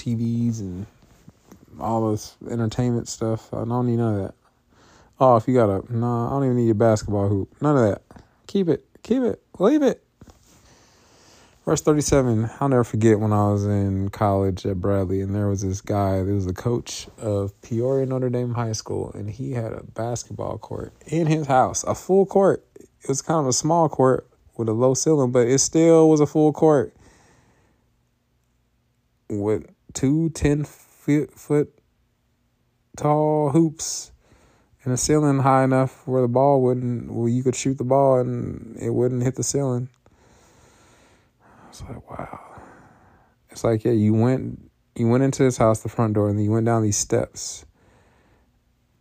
TVs 0.03 0.59
and 0.59 0.85
all 1.79 2.11
this 2.11 2.35
entertainment 2.49 3.07
stuff. 3.07 3.53
I 3.53 3.63
don't 3.65 3.87
need 3.87 3.97
none 3.97 4.15
of 4.15 4.21
that. 4.23 4.35
Oh, 5.19 5.37
if 5.37 5.47
you 5.47 5.53
got 5.53 5.69
a 5.69 5.95
no, 5.95 6.27
I 6.27 6.29
don't 6.31 6.45
even 6.45 6.57
need 6.57 6.69
a 6.69 6.75
basketball 6.75 7.29
hoop. 7.29 7.49
None 7.61 7.77
of 7.77 7.83
that. 7.83 8.01
Keep 8.47 8.69
it. 8.69 8.85
Keep 9.03 9.23
it. 9.23 9.41
Leave 9.59 9.81
it. 9.81 10.03
Verse 11.65 11.79
37, 11.79 12.49
I'll 12.59 12.67
never 12.67 12.83
forget 12.83 13.21
when 13.21 13.31
I 13.31 13.49
was 13.49 13.65
in 13.65 14.09
college 14.09 14.65
at 14.65 14.81
Bradley, 14.81 15.21
and 15.21 15.33
there 15.33 15.47
was 15.47 15.61
this 15.61 15.79
guy, 15.79 16.21
there 16.21 16.33
was 16.33 16.45
a 16.45 16.53
coach 16.53 17.07
of 17.17 17.53
Peoria 17.61 18.05
Notre 18.05 18.29
Dame 18.29 18.53
High 18.53 18.73
School, 18.73 19.13
and 19.13 19.29
he 19.29 19.53
had 19.53 19.71
a 19.71 19.81
basketball 19.81 20.57
court 20.57 20.91
in 21.07 21.25
his 21.27 21.47
house, 21.47 21.85
a 21.85 21.95
full 21.95 22.25
court. 22.25 22.65
It 22.75 23.07
was 23.07 23.21
kind 23.21 23.39
of 23.39 23.47
a 23.47 23.53
small 23.53 23.87
court 23.87 24.27
with 24.57 24.67
a 24.67 24.73
low 24.73 24.93
ceiling, 24.93 25.31
but 25.31 25.47
it 25.47 25.59
still 25.59 26.09
was 26.09 26.19
a 26.19 26.25
full 26.25 26.51
court 26.51 26.93
with 29.29 29.65
two 29.93 30.29
10 30.29 30.63
foot, 30.65 31.37
foot 31.37 31.73
tall 32.95 33.49
hoops 33.49 34.11
and 34.83 34.93
a 34.93 34.97
ceiling 34.97 35.39
high 35.39 35.63
enough 35.63 36.05
where 36.07 36.21
the 36.21 36.27
ball 36.27 36.61
wouldn't, 36.61 37.11
where 37.11 37.29
you 37.29 37.43
could 37.43 37.55
shoot 37.55 37.77
the 37.77 37.83
ball 37.83 38.19
and 38.19 38.77
it 38.77 38.89
wouldn't 38.89 39.23
hit 39.23 39.35
the 39.35 39.43
ceiling. 39.43 39.89
I 41.41 41.69
was 41.69 41.81
like, 41.83 42.09
wow. 42.09 42.39
It's 43.49 43.63
like, 43.63 43.85
yeah, 43.85 43.93
you 43.93 44.13
went, 44.13 44.71
you 44.95 45.07
went 45.07 45.23
into 45.23 45.43
his 45.43 45.57
house, 45.57 45.81
the 45.81 45.89
front 45.89 46.15
door, 46.15 46.29
and 46.29 46.37
then 46.37 46.45
you 46.45 46.51
went 46.51 46.65
down 46.65 46.83
these 46.83 46.97
steps. 46.97 47.65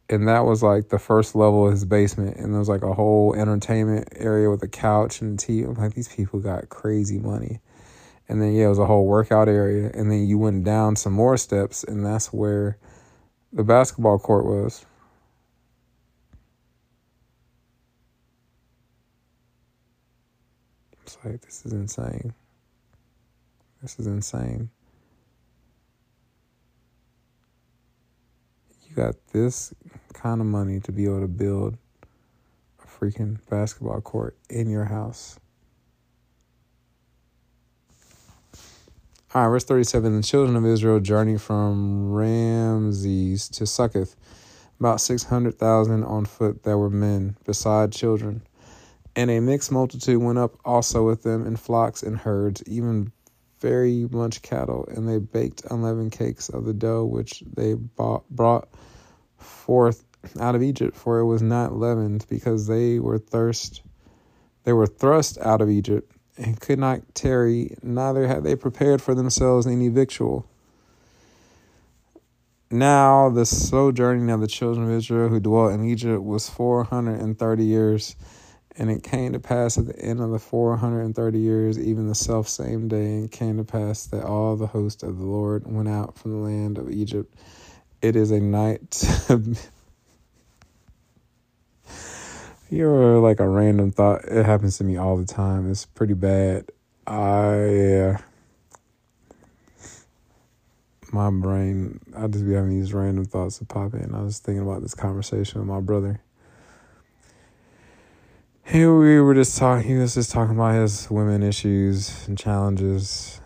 And 0.09 0.29
that 0.29 0.45
was 0.45 0.63
like 0.63 0.91
the 0.91 0.99
first 0.99 1.35
level 1.35 1.67
of 1.67 1.73
his 1.73 1.85
basement. 1.85 2.37
And 2.37 2.53
there 2.53 2.59
was 2.59 2.69
like 2.69 2.83
a 2.83 2.93
whole 2.93 3.35
entertainment 3.35 4.09
area 4.15 4.51
with 4.51 4.63
a 4.63 4.69
couch 4.69 5.21
and 5.21 5.39
TV. 5.39 5.67
I'm 5.67 5.75
like, 5.75 5.95
these 5.95 6.15
people 6.15 6.39
got 6.39 6.69
crazy 6.69 7.19
money. 7.19 7.61
And 8.29 8.41
then, 8.41 8.53
yeah, 8.53 8.67
it 8.67 8.69
was 8.69 8.79
a 8.79 8.87
whole 8.87 9.07
workout 9.07 9.49
area. 9.49 9.91
And 9.93 10.11
then 10.11 10.27
you 10.27 10.39
went 10.39 10.65
down 10.65 10.97
some 10.97 11.13
more 11.13 11.37
steps, 11.37 11.85
and 11.85 12.05
that's 12.05 12.33
where 12.33 12.79
the 13.53 13.65
basketball 13.65 14.19
court 14.19 14.47
was. 14.47 14.87
It's 21.03 21.19
like, 21.25 21.41
this 21.43 21.67
is 21.67 21.73
insane. 21.73 22.33
This 23.83 23.99
is 23.99 24.07
insane. 24.07 24.71
You 28.89 28.97
got 28.97 29.17
this 29.33 29.75
kind 30.13 30.41
of 30.41 30.47
money 30.47 30.79
to 30.81 30.93
be 30.93 31.05
able 31.05 31.21
to 31.21 31.29
build 31.29 31.77
a 32.83 32.87
freaking 32.87 33.39
basketball 33.51 34.01
court 34.01 34.37
in 34.49 34.71
your 34.71 34.85
house. 34.85 35.41
All 39.35 39.45
right, 39.45 39.49
verse 39.49 39.65
37 39.65 40.15
The 40.15 40.23
children 40.23 40.57
of 40.57 40.67
Israel 40.67 41.01
journeyed 41.01 41.41
from 41.41 42.13
Ramses 42.13 43.49
to 43.49 43.67
Succoth, 43.67 44.15
about 44.79 45.01
600,000 45.01 46.05
on 46.05 46.27
foot 46.27 46.65
that 46.65 46.77
were 46.77 46.91
men, 46.91 47.39
beside 47.47 47.93
children. 47.93 48.43
And 49.17 49.31
a 49.31 49.41
mixed 49.41 49.73
multitude 49.73 50.21
went 50.21 50.37
up 50.37 50.59
also 50.67 51.07
with 51.07 51.23
them 51.23 51.47
in 51.47 51.57
flocks 51.57 52.03
and 52.03 52.19
herds, 52.19 52.63
even 52.67 53.11
very 53.59 54.07
much 54.11 54.43
cattle. 54.43 54.87
And 54.95 55.09
they 55.09 55.17
baked 55.17 55.65
unleavened 55.71 56.13
cakes 56.13 56.51
of 56.51 56.67
the 56.67 56.75
dough 56.75 57.07
which 57.07 57.43
they 57.57 57.73
bought, 57.73 58.29
brought 58.29 58.69
forth 59.39 60.05
out 60.41 60.55
of 60.55 60.63
Egypt, 60.63 60.95
for 60.95 61.21
it 61.21 61.25
was 61.25 61.41
not 61.41 61.75
leavened, 61.75 62.27
because 62.29 62.67
they 62.67 62.99
were 62.99 63.17
thirst. 63.17 63.81
They 64.65 64.75
were 64.75 64.87
thrust 64.87 65.39
out 65.39 65.63
of 65.63 65.71
Egypt 65.71 66.13
and 66.43 66.61
could 66.61 66.79
not 66.79 67.15
tarry, 67.15 67.77
neither 67.83 68.27
had 68.27 68.45
they 68.45 68.57
prepared 68.57 69.01
for 69.01 69.15
themselves 69.15 69.67
any 69.67 69.89
victual. 69.89 70.47
Now 72.71 73.29
the 73.29 73.45
sojourning 73.47 74.31
of 74.31 74.41
the 74.41 74.47
children 74.47 74.87
of 74.87 74.93
Israel 74.93 75.29
who 75.29 75.41
dwelt 75.41 75.73
in 75.73 75.85
Egypt 75.85 76.23
was 76.23 76.49
four 76.49 76.85
hundred 76.85 77.21
and 77.21 77.39
thirty 77.39 77.65
years. 77.65 78.17
And 78.75 78.91
it 78.91 79.03
came 79.03 79.35
to 79.35 79.39
pass 79.39 79.77
at 79.77 79.87
the 79.87 79.99
end 79.99 80.21
of 80.21 80.31
the 80.31 80.39
four 80.39 80.79
hundred 80.79 81.03
and 81.03 81.15
thirty 81.15 81.39
years, 81.39 81.79
even 81.79 82.09
the 82.09 82.15
self 82.15 82.49
same 82.49 82.89
day, 82.89 83.17
and 83.17 83.31
came 83.31 83.59
to 83.59 83.65
pass 83.65 84.07
that 84.07 84.25
all 84.25 84.57
the 84.57 84.67
host 84.67 85.03
of 85.03 85.19
the 85.19 85.27
Lord 85.27 85.65
went 85.67 85.91
out 85.91 86.17
from 86.17 86.31
the 86.33 86.39
land 86.39 86.79
of 86.79 86.91
Egypt. 86.91 87.35
It 88.01 88.17
is 88.17 88.31
a 88.31 88.41
night 88.41 89.05
You're 92.73 93.19
like 93.19 93.39
a 93.39 93.47
random 93.47 93.93
thought. 93.93 94.25
It 94.25 94.47
happens 94.47 94.79
to 94.79 94.85
me 94.85 94.97
all 94.97 95.19
the 95.19 95.27
time. 95.27 95.71
It's 95.71 95.85
pretty 95.85 96.15
bad. 96.15 96.71
I 97.07 98.15
uh, 98.15 98.19
my 101.13 101.29
brain, 101.29 102.01
I 102.17 102.29
just 102.29 102.47
be 102.47 102.55
having 102.55 102.71
these 102.71 102.95
random 102.95 103.27
thoughts 103.27 103.59
that 103.59 103.69
pop 103.69 103.93
in. 103.93 104.15
I 104.15 104.23
was 104.23 104.39
thinking 104.39 104.63
about 104.63 104.81
this 104.81 104.95
conversation 104.95 105.61
with 105.61 105.69
my 105.69 105.81
brother. 105.81 106.23
Here 108.65 108.97
we 108.97 109.21
were 109.21 109.35
just 109.35 109.59
talking. 109.59 109.87
He 109.87 109.97
was 109.97 110.15
just 110.15 110.31
talking 110.31 110.55
about 110.55 110.75
his 110.75 111.11
women 111.11 111.43
issues 111.43 112.27
and 112.27 112.39
challenges. 112.39 113.43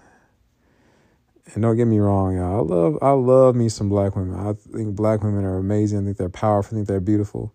And 1.53 1.63
don't 1.63 1.77
get 1.77 1.87
me 1.87 1.99
wrong, 1.99 2.37
y'all. 2.37 2.61
I 2.61 2.75
love, 2.75 2.99
I 3.03 3.11
love 3.11 3.57
me 3.57 3.71
some 3.71 3.89
black 3.89 4.15
women. 4.15 4.39
I 4.39 4.53
think 4.53 4.95
black 4.95 5.25
women 5.25 5.45
are 5.45 5.59
amazing. 5.59 5.99
I 5.99 6.05
think 6.05 6.17
they're 6.17 6.29
powerful. 6.29 6.77
I 6.77 6.79
think 6.79 6.87
they're 6.87 7.01
beautiful. 7.01 7.53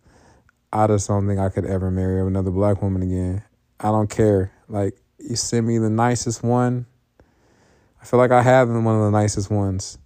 I 0.74 0.88
just 0.88 1.08
don't 1.08 1.28
think 1.28 1.40
I 1.40 1.50
could 1.50 1.66
ever 1.66 1.92
marry 1.92 2.26
another 2.26 2.52
black 2.52 2.82
woman 2.82 3.02
again. 3.02 3.44
I 3.80 3.88
don't 3.88 4.10
care. 4.10 4.52
Like 4.70 4.98
you 5.20 5.36
send 5.36 5.68
me 5.68 5.78
the 5.78 5.90
nicest 5.90 6.44
one. 6.44 6.86
I 8.02 8.06
feel 8.06 8.20
like 8.20 8.32
I 8.32 8.42
have 8.42 8.70
one 8.70 8.88
of 8.88 9.02
the 9.04 9.12
nicest 9.12 9.50
ones 9.50 9.98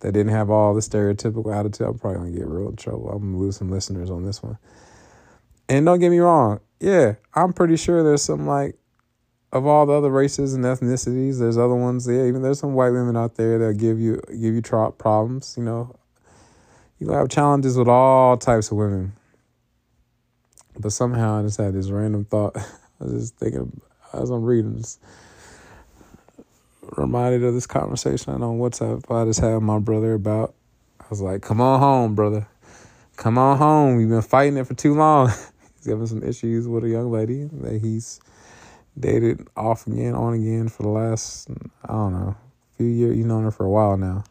that 0.00 0.12
didn't 0.12 0.32
have 0.32 0.50
all 0.50 0.74
the 0.74 0.80
stereotypical 0.80 1.54
attitude. 1.54 1.86
I'm 1.86 1.98
probably 1.98 2.18
gonna 2.18 2.30
get 2.30 2.46
real 2.46 2.72
trouble. 2.72 3.10
I'm 3.10 3.18
gonna 3.18 3.38
lose 3.38 3.56
some 3.56 3.70
listeners 3.70 4.10
on 4.10 4.24
this 4.24 4.42
one. 4.42 4.58
And 5.68 5.84
don't 5.84 6.00
get 6.00 6.10
me 6.10 6.18
wrong, 6.18 6.60
yeah, 6.80 7.14
I'm 7.34 7.52
pretty 7.52 7.76
sure 7.76 8.02
there's 8.02 8.22
some 8.22 8.46
like 8.46 8.76
of 9.52 9.66
all 9.66 9.86
the 9.86 9.92
other 9.92 10.10
races 10.10 10.54
and 10.54 10.64
ethnicities, 10.64 11.38
there's 11.38 11.58
other 11.58 11.74
ones. 11.74 12.06
Yeah, 12.06 12.24
even 12.24 12.42
there's 12.42 12.58
some 12.58 12.74
white 12.74 12.90
women 12.90 13.16
out 13.16 13.36
there 13.36 13.58
that 13.58 13.78
give 13.78 13.98
you 13.98 14.20
give 14.28 14.54
you 14.54 14.62
tro- 14.62 14.92
problems. 14.92 15.54
You 15.56 15.64
know, 15.64 15.96
you 16.98 17.10
have 17.10 17.28
challenges 17.28 17.76
with 17.76 17.88
all 17.88 18.36
types 18.36 18.70
of 18.70 18.76
women. 18.76 19.12
But 20.78 20.92
somehow 20.92 21.38
I 21.38 21.42
just 21.42 21.58
had 21.58 21.74
this 21.74 21.90
random 21.90 22.24
thought. 22.24 22.56
I 23.00 23.04
was 23.04 23.12
just 23.12 23.36
thinking 23.36 23.80
as 24.12 24.30
I'm 24.30 24.44
reading 24.44 24.76
this, 24.76 24.98
reminded 26.96 27.44
of 27.44 27.54
this 27.54 27.66
conversation 27.66 28.32
on 28.32 28.58
WhatsApp 28.58 29.04
I 29.14 29.24
just 29.26 29.40
had 29.40 29.60
my 29.60 29.78
brother 29.78 30.14
about. 30.14 30.54
I 31.00 31.04
was 31.10 31.20
like, 31.20 31.42
"Come 31.42 31.60
on 31.60 31.80
home, 31.80 32.14
brother. 32.14 32.46
Come 33.16 33.38
on 33.38 33.58
home. 33.58 33.96
We've 33.96 34.08
been 34.08 34.22
fighting 34.22 34.56
it 34.56 34.66
for 34.66 34.74
too 34.74 34.94
long." 34.94 35.28
he's 35.76 35.86
having 35.86 36.06
some 36.06 36.22
issues 36.22 36.68
with 36.68 36.84
a 36.84 36.88
young 36.88 37.10
lady 37.10 37.44
that 37.44 37.80
he's 37.80 38.20
dated 38.98 39.46
off 39.56 39.86
again, 39.86 40.14
on 40.14 40.34
again 40.34 40.68
for 40.68 40.82
the 40.82 40.88
last 40.88 41.48
I 41.84 41.92
don't 41.92 42.12
know 42.12 42.36
few 42.78 42.86
years. 42.86 43.16
You've 43.16 43.26
known 43.26 43.44
her 43.44 43.50
for 43.50 43.66
a 43.66 43.70
while 43.70 43.96
now, 43.96 44.24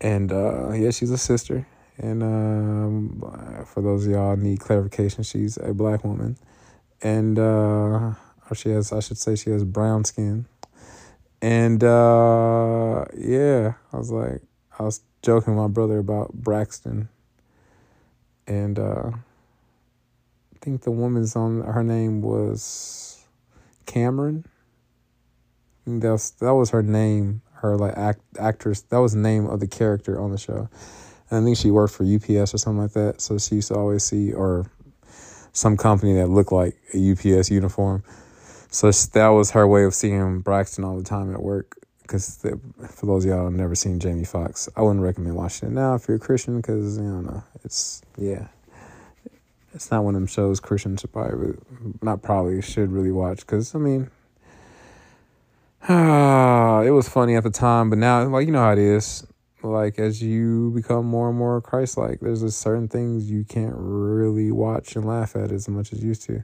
and 0.00 0.32
uh, 0.32 0.72
yeah, 0.72 0.90
she's 0.90 1.10
a 1.10 1.18
sister. 1.18 1.66
And 2.02 2.22
um, 2.22 3.66
for 3.66 3.82
those 3.82 4.06
of 4.06 4.12
y'all 4.12 4.34
need 4.34 4.58
clarification, 4.58 5.22
she's 5.22 5.58
a 5.58 5.74
black 5.74 6.02
woman, 6.02 6.38
and 7.02 7.38
uh, 7.38 7.42
or 7.42 8.54
she 8.54 8.70
has 8.70 8.90
I 8.90 9.00
should 9.00 9.18
say 9.18 9.36
she 9.36 9.50
has 9.50 9.64
brown 9.64 10.04
skin, 10.04 10.46
and 11.42 11.84
uh, 11.84 13.04
yeah, 13.14 13.74
I 13.92 13.98
was 13.98 14.10
like 14.10 14.40
I 14.78 14.84
was 14.84 15.02
joking 15.20 15.54
with 15.54 15.62
my 15.62 15.68
brother 15.68 15.98
about 15.98 16.32
Braxton, 16.32 17.10
and 18.46 18.78
uh, 18.78 19.10
I 19.12 20.58
think 20.62 20.80
the 20.84 20.90
woman's 20.90 21.36
on 21.36 21.60
her 21.60 21.84
name 21.84 22.22
was 22.22 23.26
Cameron. 23.84 24.46
That 25.86 26.12
was, 26.12 26.30
that 26.30 26.54
was 26.54 26.70
her 26.70 26.82
name, 26.82 27.42
her 27.56 27.76
like 27.76 27.94
act, 27.98 28.22
actress. 28.38 28.80
That 28.82 28.98
was 28.98 29.12
the 29.12 29.18
name 29.18 29.46
of 29.46 29.60
the 29.60 29.66
character 29.66 30.18
on 30.18 30.30
the 30.30 30.38
show. 30.38 30.70
And 31.30 31.42
I 31.42 31.44
think 31.44 31.56
she 31.56 31.70
worked 31.70 31.94
for 31.94 32.04
UPS 32.04 32.54
or 32.54 32.58
something 32.58 32.82
like 32.82 32.92
that. 32.92 33.20
So 33.20 33.38
she 33.38 33.56
used 33.56 33.68
to 33.68 33.74
always 33.74 34.02
see 34.02 34.32
or 34.32 34.66
some 35.52 35.76
company 35.76 36.14
that 36.14 36.28
looked 36.28 36.52
like 36.52 36.76
a 36.94 37.12
UPS 37.12 37.50
uniform. 37.50 38.02
So 38.70 38.90
that 38.90 39.28
was 39.28 39.50
her 39.52 39.66
way 39.66 39.84
of 39.84 39.94
seeing 39.94 40.40
Braxton 40.40 40.84
all 40.84 40.96
the 40.96 41.04
time 41.04 41.32
at 41.32 41.42
work. 41.42 41.76
Because 42.02 42.44
for 42.88 43.06
those 43.06 43.24
of 43.24 43.30
y'all 43.30 43.44
who've 43.44 43.54
never 43.54 43.76
seen 43.76 44.00
Jamie 44.00 44.24
Foxx, 44.24 44.68
I 44.76 44.82
wouldn't 44.82 45.02
recommend 45.02 45.36
watching 45.36 45.68
it 45.68 45.72
now 45.72 45.94
if 45.94 46.08
you're 46.08 46.16
a 46.16 46.20
Christian. 46.20 46.56
Because 46.56 46.98
you 46.98 47.04
know, 47.04 47.44
it's 47.64 48.02
yeah, 48.16 48.48
it's 49.74 49.92
not 49.92 50.02
one 50.02 50.16
of 50.16 50.20
them 50.20 50.26
shows 50.26 50.58
Christians 50.58 51.02
should 51.02 51.12
probably 51.12 51.54
not 52.02 52.22
probably 52.22 52.60
should 52.62 52.90
really 52.90 53.12
watch. 53.12 53.40
Because 53.40 53.76
I 53.76 53.78
mean, 53.78 54.10
ah, 55.88 56.80
it 56.84 56.90
was 56.90 57.08
funny 57.08 57.36
at 57.36 57.44
the 57.44 57.50
time, 57.50 57.90
but 57.90 57.98
now 57.98 58.26
like 58.26 58.46
you 58.46 58.52
know 58.52 58.62
how 58.62 58.72
it 58.72 58.78
is. 58.78 59.24
Like 59.62 59.98
as 59.98 60.22
you 60.22 60.70
become 60.74 61.04
more 61.06 61.28
and 61.28 61.38
more 61.38 61.60
Christ-like, 61.60 62.20
there's 62.20 62.40
just 62.40 62.60
certain 62.60 62.88
things 62.88 63.30
you 63.30 63.44
can't 63.44 63.74
really 63.76 64.50
watch 64.50 64.96
and 64.96 65.04
laugh 65.04 65.36
at 65.36 65.52
as 65.52 65.68
much 65.68 65.92
as 65.92 66.02
you 66.02 66.08
used 66.08 66.22
to. 66.22 66.42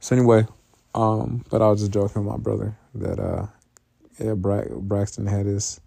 So 0.00 0.14
anyway, 0.14 0.46
um, 0.94 1.44
but 1.50 1.62
I 1.62 1.68
was 1.68 1.80
just 1.80 1.92
joking 1.92 2.24
with 2.24 2.32
my 2.32 2.38
brother 2.38 2.76
that 2.94 3.18
uh, 3.18 3.46
yeah, 4.18 4.34
Bra- 4.34 4.68
Braxton 4.68 5.26
had 5.26 5.46
his 5.46 5.80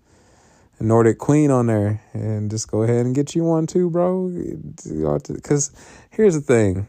Nordic 0.80 1.20
Queen 1.20 1.52
on 1.52 1.68
there, 1.68 2.02
and 2.14 2.50
just 2.50 2.68
go 2.70 2.82
ahead 2.82 3.06
and 3.06 3.14
get 3.14 3.36
you 3.36 3.44
one 3.44 3.68
too, 3.68 3.90
bro. 3.90 4.30
Because 5.28 5.72
here's 6.10 6.34
the 6.34 6.42
thing, 6.42 6.88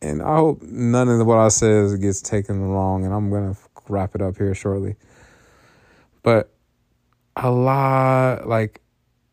and 0.00 0.22
I 0.22 0.36
hope 0.36 0.62
none 0.62 1.08
of 1.08 1.26
what 1.26 1.38
I 1.38 1.48
says 1.48 1.96
gets 1.96 2.20
taken 2.20 2.60
wrong, 2.62 3.04
and 3.04 3.12
I'm 3.12 3.30
gonna 3.30 3.56
wrap 3.88 4.14
it 4.14 4.22
up 4.22 4.36
here 4.36 4.54
shortly. 4.54 4.94
But 6.22 6.52
a 7.34 7.50
lot, 7.50 8.46
like 8.46 8.80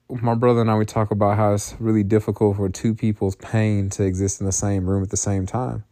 my 0.10 0.34
brother 0.34 0.62
and 0.62 0.72
I, 0.72 0.76
we 0.76 0.86
talk 0.86 1.12
about 1.12 1.38
how 1.38 1.54
it's 1.54 1.76
really 1.80 2.04
difficult 2.04 2.58
for 2.58 2.70
two 2.70 2.96
people's 2.96 3.36
pain 3.36 3.90
to 3.92 4.04
exist 4.04 4.40
in 4.40 4.46
the 4.46 4.52
same 4.52 4.90
room 4.90 5.04
at 5.04 5.10
the 5.10 5.18
same 5.18 5.46
time. 5.46 5.84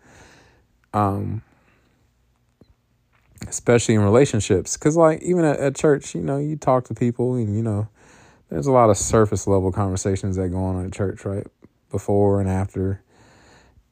Um, 0.94 1.44
especially 3.48 3.96
in 3.96 4.02
relationships, 4.02 4.76
because 4.76 4.98
like 4.98 5.22
even 5.22 5.46
at, 5.46 5.60
at 5.60 5.76
church, 5.76 6.16
you 6.16 6.22
know, 6.22 6.38
you 6.38 6.56
talk 6.56 6.86
to 6.86 6.96
people, 6.96 7.36
and 7.36 7.56
you 7.56 7.62
know, 7.62 7.88
there's 8.50 8.68
a 8.68 8.72
lot 8.72 8.90
of 8.90 8.98
surface 8.98 9.46
level 9.46 9.72
conversations 9.72 10.38
that 10.38 10.50
go 10.50 10.58
on 10.58 10.84
at 10.84 10.92
church, 10.94 11.24
right, 11.24 11.46
before 11.92 12.42
and 12.42 12.50
after, 12.50 13.04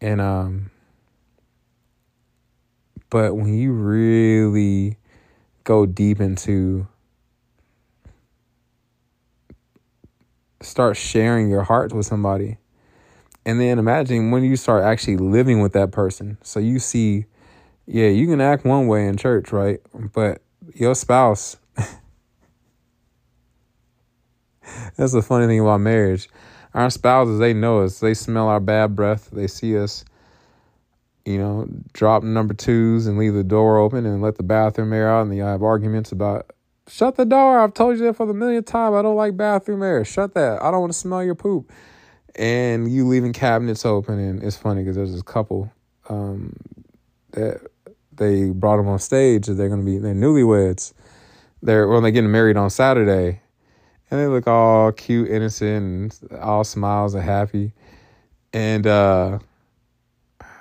and 0.02 0.20
um, 0.20 0.72
but 3.10 3.36
when 3.36 3.54
you 3.54 3.72
really 3.74 4.98
go 5.64 5.86
deep 5.86 6.20
into 6.20 6.88
start 10.62 10.98
sharing 10.98 11.50
your 11.50 11.64
heart 11.64 11.94
with 11.94 12.06
somebody. 12.06 12.58
And 13.46 13.60
then 13.62 13.78
imagine 13.78 14.32
when 14.32 14.44
you 14.44 14.56
start 14.56 14.84
actually 14.84 15.18
living 15.18 15.62
with 15.62 15.74
that 15.74 15.92
person. 15.92 16.38
So 16.42 16.60
you 16.60 16.80
see, 16.80 17.26
yeah, 17.86 18.08
you 18.08 18.26
can 18.28 18.42
act 18.42 18.66
one 18.66 18.88
way 18.88 19.08
in 19.08 19.18
church, 19.18 19.52
right? 19.52 19.80
But 20.14 20.42
your 20.74 20.96
spouse, 20.96 21.58
that's 24.98 25.14
the 25.14 25.22
funny 25.22 25.46
thing 25.46 25.60
about 25.60 25.82
marriage. 25.82 26.28
Our 26.74 26.90
spouses, 26.90 27.40
they 27.40 27.54
know 27.54 27.84
us. 27.84 28.00
They 28.00 28.16
smell 28.16 28.48
our 28.48 28.60
bad 28.60 28.96
breath. 28.96 29.30
They 29.32 29.48
see 29.48 29.78
us, 29.78 30.04
you 31.24 31.38
know, 31.38 31.68
drop 31.94 32.24
number 32.24 32.54
twos 32.54 33.06
and 33.08 33.18
leave 33.18 33.34
the 33.34 33.44
door 33.44 33.78
open 33.78 34.06
and 34.06 34.22
let 34.22 34.36
the 34.36 34.44
bathroom 34.44 34.92
air 34.92 35.10
out. 35.10 35.28
And 35.28 35.36
you 35.36 35.44
have 35.44 35.64
arguments 35.64 36.12
about 36.12 36.52
Shut 36.88 37.16
the 37.16 37.26
door. 37.26 37.60
I've 37.60 37.74
told 37.74 37.98
you 37.98 38.06
that 38.06 38.16
for 38.16 38.28
the 38.28 38.34
millionth 38.34 38.68
time. 38.68 38.94
I 38.94 39.02
don't 39.02 39.16
like 39.16 39.36
bathroom 39.36 39.82
air. 39.82 40.06
Shut 40.06 40.36
that. 40.36 40.62
I 40.62 40.70
don't 40.70 40.82
want 40.82 40.94
to 40.94 40.98
smell 40.98 41.24
your 41.24 41.36
poop. 41.36 41.72
And 42.36 42.92
you 42.92 43.08
leaving 43.08 43.34
cabinets 43.34 43.86
open. 43.86 44.20
And 44.20 44.44
it's 44.44 44.58
funny 44.58 44.84
because 44.84 44.96
there's 44.96 45.12
this 45.12 45.24
couple 45.24 45.72
um, 46.10 46.56
that 47.32 47.62
they 48.14 48.52
brought 48.52 48.78
them 48.78 48.88
on 48.88 49.00
stage. 49.00 49.48
They're 49.48 49.68
going 49.68 49.80
to 49.80 49.86
be, 49.86 49.98
they're 49.98 50.14
newlyweds. 50.14 50.94
They're, 51.64 51.88
well, 51.88 52.02
they're 52.02 52.12
getting 52.12 52.32
married 52.32 52.58
on 52.58 52.70
Saturday. 52.70 53.42
And 54.12 54.20
they 54.20 54.28
look 54.28 54.48
all 54.48 54.92
cute, 54.92 55.30
innocent, 55.30 56.22
and 56.22 56.40
all 56.40 56.64
smiles 56.64 57.16
and 57.16 57.24
happy. 57.24 57.74
And 58.54 58.86
uh, 58.86 59.40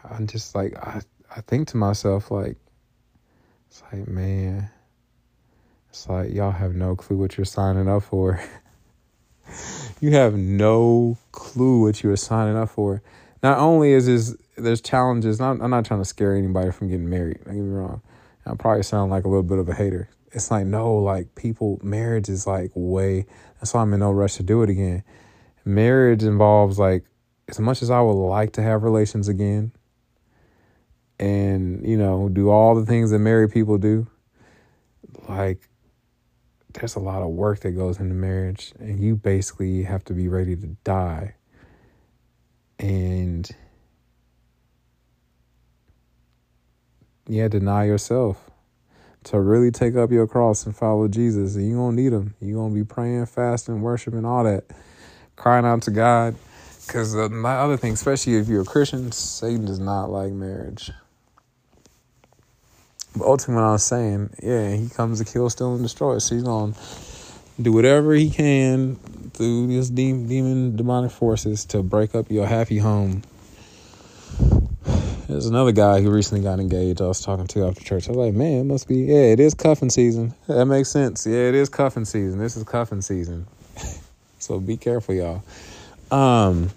I'm 0.08 0.26
just 0.26 0.54
like, 0.54 0.74
I, 0.78 1.02
I 1.36 1.42
think 1.42 1.68
to 1.68 1.76
myself, 1.76 2.30
like, 2.30 2.56
it's 3.68 3.82
like, 3.92 4.08
man 4.08 4.70
it's 5.94 6.08
like 6.08 6.32
y'all 6.32 6.50
have 6.50 6.74
no 6.74 6.96
clue 6.96 7.16
what 7.16 7.36
you're 7.36 7.44
signing 7.44 7.88
up 7.88 8.02
for. 8.02 8.42
you 10.00 10.10
have 10.10 10.34
no 10.34 11.16
clue 11.30 11.82
what 11.82 12.02
you 12.02 12.10
are 12.10 12.16
signing 12.16 12.56
up 12.56 12.70
for. 12.70 13.00
Not 13.44 13.58
only 13.58 13.92
is 13.92 14.06
this 14.06 14.36
there's 14.56 14.80
challenges. 14.80 15.38
Not, 15.38 15.60
I'm 15.60 15.70
not 15.70 15.84
trying 15.84 16.00
to 16.00 16.04
scare 16.04 16.34
anybody 16.34 16.72
from 16.72 16.88
getting 16.88 17.08
married. 17.08 17.38
Don't 17.44 17.54
get 17.54 17.62
me 17.62 17.70
wrong. 17.70 18.02
I 18.44 18.56
probably 18.56 18.82
sound 18.82 19.12
like 19.12 19.22
a 19.22 19.28
little 19.28 19.44
bit 19.44 19.58
of 19.58 19.68
a 19.68 19.74
hater. 19.74 20.08
It's 20.32 20.50
like 20.50 20.66
no, 20.66 20.96
like 20.96 21.32
people, 21.36 21.78
marriage 21.80 22.28
is 22.28 22.44
like 22.44 22.72
way. 22.74 23.26
That's 23.60 23.72
why 23.72 23.82
I'm 23.82 23.94
in 23.94 24.00
no 24.00 24.10
rush 24.10 24.34
to 24.34 24.42
do 24.42 24.64
it 24.64 24.70
again. 24.70 25.04
Marriage 25.64 26.24
involves 26.24 26.76
like 26.76 27.04
as 27.48 27.60
much 27.60 27.82
as 27.82 27.90
I 27.90 28.00
would 28.00 28.14
like 28.14 28.54
to 28.54 28.62
have 28.62 28.82
relations 28.82 29.28
again, 29.28 29.70
and 31.20 31.86
you 31.86 31.96
know 31.96 32.28
do 32.28 32.50
all 32.50 32.74
the 32.74 32.84
things 32.84 33.12
that 33.12 33.20
married 33.20 33.52
people 33.52 33.78
do. 33.78 34.08
Like 35.28 35.68
there's 36.74 36.96
a 36.96 37.00
lot 37.00 37.22
of 37.22 37.28
work 37.30 37.60
that 37.60 37.72
goes 37.72 37.98
into 37.98 38.14
marriage 38.14 38.72
and 38.78 39.00
you 39.00 39.16
basically 39.16 39.82
have 39.84 40.04
to 40.04 40.12
be 40.12 40.28
ready 40.28 40.56
to 40.56 40.66
die 40.84 41.34
and 42.78 43.50
yeah 47.26 47.48
deny 47.48 47.84
yourself 47.84 48.50
to 49.24 49.40
really 49.40 49.70
take 49.70 49.96
up 49.96 50.10
your 50.10 50.26
cross 50.26 50.66
and 50.66 50.76
follow 50.76 51.08
Jesus. 51.08 51.56
And 51.56 51.68
you're 51.68 51.78
going 51.78 51.96
to 51.96 52.02
need 52.02 52.12
him. 52.12 52.34
You're 52.40 52.58
going 52.58 52.74
to 52.74 52.80
be 52.80 52.84
praying, 52.84 53.26
fasting, 53.26 53.80
worshiping, 53.80 54.24
all 54.24 54.44
that, 54.44 54.64
crying 55.36 55.64
out 55.64 55.82
to 55.82 55.90
God. 55.90 56.36
Because 56.86 57.16
uh, 57.16 57.30
my 57.30 57.54
other 57.56 57.78
thing, 57.78 57.94
especially 57.94 58.36
if 58.36 58.48
you're 58.48 58.60
a 58.60 58.66
Christian, 58.66 59.10
Satan 59.10 59.64
does 59.64 59.78
not 59.78 60.10
like 60.10 60.32
marriage. 60.32 60.90
But 63.16 63.26
ultimately, 63.26 63.62
what 63.62 63.68
I 63.68 63.72
was 63.72 63.84
saying, 63.84 64.30
yeah, 64.42 64.74
he 64.74 64.88
comes 64.88 65.20
to 65.20 65.24
kill, 65.24 65.48
steal, 65.48 65.74
and 65.74 65.82
destroy. 65.82 66.18
So 66.18 66.34
he's 66.34 66.44
going 66.44 66.72
to 66.72 66.80
do 67.62 67.72
whatever 67.72 68.12
he 68.14 68.30
can 68.30 68.96
through 69.34 69.68
these 69.68 69.90
demon, 69.90 70.76
demonic 70.76 71.12
forces 71.12 71.64
to 71.66 71.82
break 71.82 72.14
up 72.14 72.30
your 72.30 72.46
happy 72.46 72.78
home. 72.78 73.22
There's 75.28 75.46
another 75.46 75.72
guy 75.72 76.02
who 76.02 76.10
recently 76.10 76.44
got 76.44 76.60
engaged. 76.60 77.00
I 77.00 77.06
was 77.06 77.20
talking 77.20 77.46
to 77.46 77.66
after 77.66 77.80
church. 77.82 78.08
I 78.08 78.12
was 78.12 78.18
like, 78.18 78.34
man, 78.34 78.60
it 78.60 78.64
must 78.64 78.86
be, 78.86 78.96
yeah, 78.96 79.32
it 79.32 79.40
is 79.40 79.54
cuffing 79.54 79.90
season. 79.90 80.34
That 80.48 80.66
makes 80.66 80.90
sense. 80.90 81.26
Yeah, 81.26 81.48
it 81.48 81.54
is 81.54 81.68
cuffing 81.68 82.04
season. 82.04 82.38
This 82.38 82.56
is 82.56 82.64
cuffing 82.64 83.00
season. 83.00 83.46
so 84.38 84.60
be 84.60 84.76
careful, 84.76 85.14
y'all. 85.14 85.42
Um, 86.10 86.70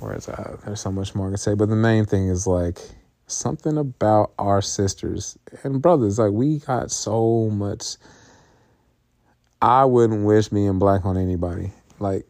where 0.00 0.14
is 0.14 0.26
that? 0.26 0.60
There's 0.64 0.80
so 0.80 0.92
much 0.92 1.14
more 1.14 1.30
to 1.30 1.38
say, 1.38 1.54
but 1.54 1.68
the 1.68 1.76
main 1.76 2.04
thing 2.04 2.28
is 2.28 2.46
like 2.46 2.78
something 3.30 3.78
about 3.78 4.32
our 4.38 4.60
sisters 4.62 5.38
and 5.62 5.80
brothers. 5.80 6.18
Like 6.18 6.32
we 6.32 6.58
got 6.58 6.90
so 6.90 7.48
much 7.50 7.96
I 9.62 9.84
wouldn't 9.84 10.24
wish 10.24 10.48
being 10.48 10.78
black 10.78 11.04
on 11.04 11.18
anybody. 11.18 11.70
Like, 11.98 12.26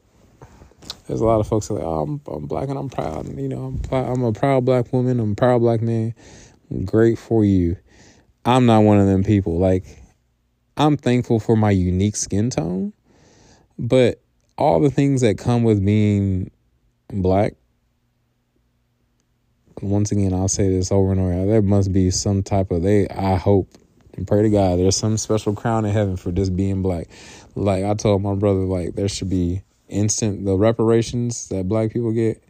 there's 1.06 1.20
a 1.20 1.24
lot 1.24 1.38
of 1.38 1.46
folks 1.46 1.68
that 1.68 1.74
are 1.74 1.78
like, 1.78 1.86
oh, 1.86 2.02
I'm, 2.02 2.20
I'm 2.26 2.46
black 2.46 2.68
and 2.68 2.78
I'm 2.78 2.88
proud. 2.88 3.26
You 3.38 3.48
know, 3.48 3.80
I'm, 3.92 3.94
I'm 3.94 4.24
a 4.24 4.32
proud 4.32 4.64
black 4.64 4.92
woman. 4.92 5.20
I'm 5.20 5.32
a 5.32 5.36
proud 5.36 5.60
black 5.60 5.80
man. 5.80 6.14
Great 6.84 7.18
for 7.18 7.44
you. 7.44 7.76
I'm 8.44 8.66
not 8.66 8.80
one 8.80 8.98
of 8.98 9.06
them 9.06 9.22
people. 9.22 9.58
Like, 9.58 9.84
I'm 10.76 10.96
thankful 10.96 11.38
for 11.38 11.56
my 11.56 11.70
unique 11.70 12.16
skin 12.16 12.50
tone, 12.50 12.92
but 13.78 14.20
all 14.58 14.80
the 14.80 14.90
things 14.90 15.20
that 15.20 15.38
come 15.38 15.62
with 15.62 15.84
being 15.84 16.50
black, 17.12 17.54
once 19.82 20.12
again, 20.12 20.32
I'll 20.32 20.48
say 20.48 20.68
this 20.68 20.92
over 20.92 21.12
and 21.12 21.20
over. 21.20 21.46
There 21.46 21.62
must 21.62 21.92
be 21.92 22.10
some 22.10 22.42
type 22.42 22.70
of 22.70 22.82
they. 22.82 23.08
I 23.08 23.36
hope 23.36 23.68
and 24.16 24.26
pray 24.26 24.42
to 24.42 24.50
God 24.50 24.78
there's 24.78 24.96
some 24.96 25.16
special 25.16 25.54
crown 25.54 25.84
in 25.84 25.92
heaven 25.92 26.16
for 26.16 26.32
just 26.32 26.54
being 26.54 26.82
black. 26.82 27.08
Like 27.54 27.84
I 27.84 27.94
told 27.94 28.22
my 28.22 28.34
brother, 28.34 28.60
like 28.60 28.94
there 28.94 29.08
should 29.08 29.30
be 29.30 29.62
instant 29.88 30.44
the 30.44 30.56
reparations 30.56 31.48
that 31.48 31.68
black 31.68 31.92
people 31.92 32.12
get 32.12 32.42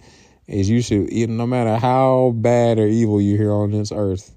is 0.47 0.69
you 0.69 0.83
should 0.83 1.11
no 1.13 1.47
matter 1.47 1.77
how 1.77 2.33
bad 2.37 2.79
or 2.79 2.87
evil 2.87 3.21
you 3.21 3.37
hear 3.37 3.53
on 3.53 3.71
this 3.71 3.93
earth, 3.93 4.35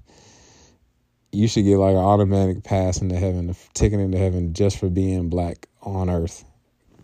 you 1.32 1.48
should 1.48 1.64
get 1.64 1.78
like 1.78 1.94
an 1.94 1.96
automatic 1.96 2.62
pass 2.62 3.02
into 3.02 3.16
heaven, 3.16 3.50
a 3.50 3.54
ticket 3.74 4.00
into 4.00 4.16
heaven 4.16 4.54
just 4.54 4.78
for 4.78 4.88
being 4.88 5.28
black 5.28 5.68
on 5.82 6.08
earth. 6.08 6.44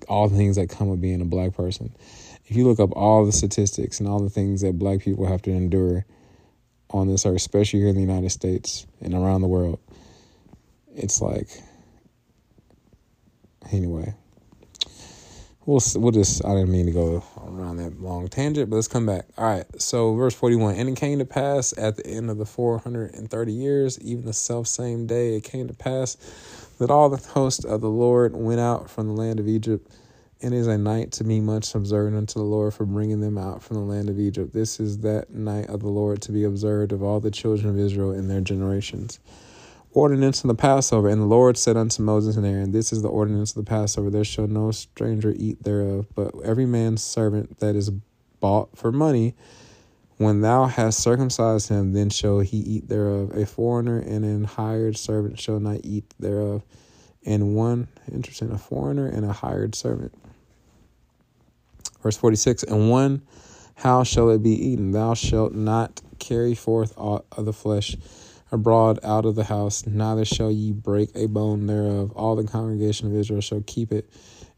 All 0.08 0.28
the 0.28 0.36
things 0.36 0.56
that 0.56 0.70
come 0.70 0.88
with 0.88 1.00
being 1.00 1.20
a 1.20 1.24
black 1.24 1.54
person. 1.54 1.94
If 2.50 2.56
you 2.56 2.66
look 2.66 2.80
up 2.80 2.90
all 2.96 3.24
the 3.24 3.32
statistics 3.32 4.00
and 4.00 4.08
all 4.08 4.18
the 4.18 4.28
things 4.28 4.60
that 4.62 4.78
black 4.78 5.00
people 5.00 5.24
have 5.24 5.40
to 5.42 5.52
endure 5.52 6.04
on 6.90 7.06
this 7.06 7.24
earth, 7.24 7.36
especially 7.36 7.78
here 7.78 7.88
in 7.88 7.94
the 7.94 8.00
United 8.00 8.30
States 8.30 8.86
and 9.00 9.14
around 9.14 9.42
the 9.42 9.48
world, 9.48 9.78
it's 10.94 11.22
like 11.22 11.48
anyway 13.72 14.14
we'll 15.70 15.80
we'll 15.96 16.12
just 16.12 16.44
I 16.44 16.54
didn't 16.54 16.70
mean 16.70 16.86
to 16.86 16.92
go 16.92 17.22
around 17.46 17.76
that 17.76 18.00
long 18.00 18.28
tangent, 18.28 18.70
but 18.70 18.76
let's 18.76 18.88
come 18.88 19.06
back. 19.06 19.26
All 19.38 19.44
right, 19.44 19.64
so 19.80 20.14
verse 20.14 20.34
forty 20.34 20.56
one, 20.56 20.74
and 20.74 20.88
it 20.88 20.96
came 20.96 21.18
to 21.20 21.24
pass 21.24 21.72
at 21.78 21.96
the 21.96 22.06
end 22.06 22.30
of 22.30 22.38
the 22.38 22.46
four 22.46 22.78
hundred 22.78 23.14
and 23.14 23.30
thirty 23.30 23.52
years, 23.52 23.98
even 24.00 24.24
the 24.24 24.32
self 24.32 24.66
same 24.66 25.06
day, 25.06 25.36
it 25.36 25.44
came 25.44 25.68
to 25.68 25.74
pass 25.74 26.16
that 26.78 26.90
all 26.90 27.08
the 27.08 27.18
host 27.18 27.64
of 27.64 27.80
the 27.80 27.90
Lord 27.90 28.34
went 28.34 28.60
out 28.60 28.90
from 28.90 29.06
the 29.06 29.12
land 29.12 29.38
of 29.38 29.46
Egypt. 29.46 29.90
And 30.42 30.54
is 30.54 30.66
a 30.66 30.78
night 30.78 31.12
to 31.12 31.24
be 31.24 31.40
much 31.40 31.74
observed 31.74 32.16
unto 32.16 32.38
the 32.38 32.44
Lord 32.44 32.72
for 32.72 32.86
bringing 32.86 33.20
them 33.20 33.36
out 33.36 33.62
from 33.62 33.76
the 33.76 33.82
land 33.82 34.08
of 34.08 34.18
Egypt. 34.18 34.54
This 34.54 34.80
is 34.80 34.98
that 35.00 35.30
night 35.30 35.68
of 35.68 35.80
the 35.80 35.88
Lord 35.88 36.22
to 36.22 36.32
be 36.32 36.44
observed 36.44 36.92
of 36.92 37.02
all 37.02 37.20
the 37.20 37.30
children 37.30 37.68
of 37.68 37.78
Israel 37.78 38.12
in 38.12 38.28
their 38.28 38.40
generations 38.40 39.18
ordinance 39.92 40.44
of 40.44 40.48
the 40.48 40.54
Passover. 40.54 41.08
And 41.08 41.20
the 41.20 41.26
Lord 41.26 41.56
said 41.56 41.76
unto 41.76 42.02
Moses 42.02 42.36
and 42.36 42.46
Aaron, 42.46 42.72
This 42.72 42.92
is 42.92 43.02
the 43.02 43.08
ordinance 43.08 43.50
of 43.50 43.64
the 43.64 43.68
Passover. 43.68 44.10
There 44.10 44.24
shall 44.24 44.46
no 44.46 44.70
stranger 44.70 45.34
eat 45.36 45.62
thereof, 45.62 46.06
but 46.14 46.32
every 46.44 46.66
man's 46.66 47.02
servant 47.02 47.58
that 47.60 47.76
is 47.76 47.90
bought 48.40 48.76
for 48.76 48.92
money, 48.92 49.34
when 50.16 50.42
thou 50.42 50.66
hast 50.66 51.00
circumcised 51.00 51.70
him, 51.70 51.92
then 51.92 52.10
shall 52.10 52.40
he 52.40 52.58
eat 52.58 52.88
thereof. 52.88 53.30
A 53.34 53.46
foreigner 53.46 53.98
and 53.98 54.24
an 54.24 54.44
hired 54.44 54.96
servant 54.96 55.40
shall 55.40 55.60
not 55.60 55.80
eat 55.82 56.14
thereof. 56.18 56.62
And 57.24 57.54
one, 57.54 57.88
interesting, 58.10 58.50
a 58.50 58.58
foreigner 58.58 59.06
and 59.06 59.24
a 59.24 59.32
hired 59.32 59.74
servant. 59.74 60.14
Verse 62.02 62.16
46 62.16 62.64
And 62.64 62.90
one, 62.90 63.22
how 63.76 64.04
shall 64.04 64.30
it 64.30 64.42
be 64.42 64.50
eaten? 64.50 64.92
Thou 64.92 65.14
shalt 65.14 65.54
not 65.54 66.00
carry 66.18 66.54
forth 66.54 66.92
aught 66.96 67.24
of 67.32 67.46
the 67.46 67.52
flesh 67.52 67.96
abroad 68.52 68.98
out 69.02 69.24
of 69.24 69.36
the 69.36 69.44
house, 69.44 69.86
neither 69.86 70.24
shall 70.24 70.50
ye 70.50 70.72
break 70.72 71.10
a 71.14 71.26
bone 71.26 71.66
thereof. 71.66 72.12
All 72.16 72.36
the 72.36 72.44
congregation 72.44 73.06
of 73.06 73.14
Israel 73.14 73.40
shall 73.40 73.62
keep 73.66 73.92
it. 73.92 74.10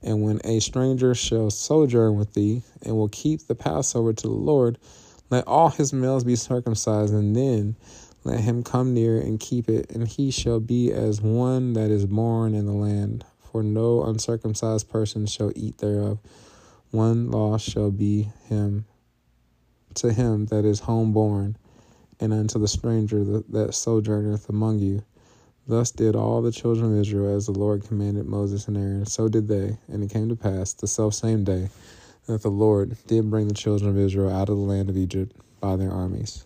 And 0.02 0.22
when 0.22 0.40
a 0.44 0.60
stranger 0.60 1.14
shall 1.14 1.50
sojourn 1.50 2.16
with 2.16 2.34
thee, 2.34 2.62
and 2.84 2.96
will 2.96 3.08
keep 3.08 3.46
the 3.46 3.54
Passover 3.54 4.12
to 4.12 4.26
the 4.26 4.32
Lord, 4.32 4.78
let 5.30 5.46
all 5.46 5.68
his 5.68 5.92
males 5.92 6.24
be 6.24 6.36
circumcised, 6.36 7.14
and 7.14 7.36
then 7.36 7.76
let 8.24 8.40
him 8.40 8.62
come 8.62 8.94
near 8.94 9.18
and 9.18 9.38
keep 9.38 9.68
it, 9.68 9.90
and 9.90 10.08
he 10.08 10.30
shall 10.30 10.60
be 10.60 10.92
as 10.92 11.20
one 11.20 11.74
that 11.74 11.90
is 11.90 12.06
born 12.06 12.54
in 12.54 12.66
the 12.66 12.72
land. 12.72 13.24
For 13.52 13.62
no 13.62 14.02
uncircumcised 14.04 14.88
person 14.88 15.26
shall 15.26 15.52
eat 15.54 15.78
thereof. 15.78 16.18
One 16.92 17.30
law 17.30 17.56
shall 17.56 17.90
be 17.90 18.30
him 18.48 18.84
to 19.94 20.12
him 20.12 20.46
that 20.46 20.66
is 20.66 20.82
homeborn 20.82 21.56
and 22.20 22.34
unto 22.34 22.58
the 22.58 22.68
stranger 22.68 23.24
that, 23.24 23.74
sojourneth 23.74 24.50
among 24.50 24.78
you. 24.78 25.02
Thus 25.66 25.90
did 25.90 26.14
all 26.14 26.42
the 26.42 26.52
children 26.52 26.92
of 26.92 27.00
Israel 27.00 27.34
as 27.34 27.46
the 27.46 27.52
Lord 27.52 27.86
commanded 27.86 28.26
Moses 28.26 28.68
and 28.68 28.76
Aaron. 28.76 29.06
So 29.06 29.28
did 29.28 29.48
they. 29.48 29.78
And 29.88 30.04
it 30.04 30.10
came 30.10 30.28
to 30.28 30.36
pass 30.36 30.74
the 30.74 30.86
self 30.86 31.14
same 31.14 31.44
day 31.44 31.70
that 32.26 32.42
the 32.42 32.50
Lord 32.50 32.98
did 33.06 33.30
bring 33.30 33.48
the 33.48 33.54
children 33.54 33.90
of 33.90 33.98
Israel 33.98 34.30
out 34.30 34.50
of 34.50 34.56
the 34.56 34.62
land 34.62 34.90
of 34.90 34.96
Egypt 34.98 35.34
by 35.60 35.76
their 35.76 35.90
armies. 35.90 36.44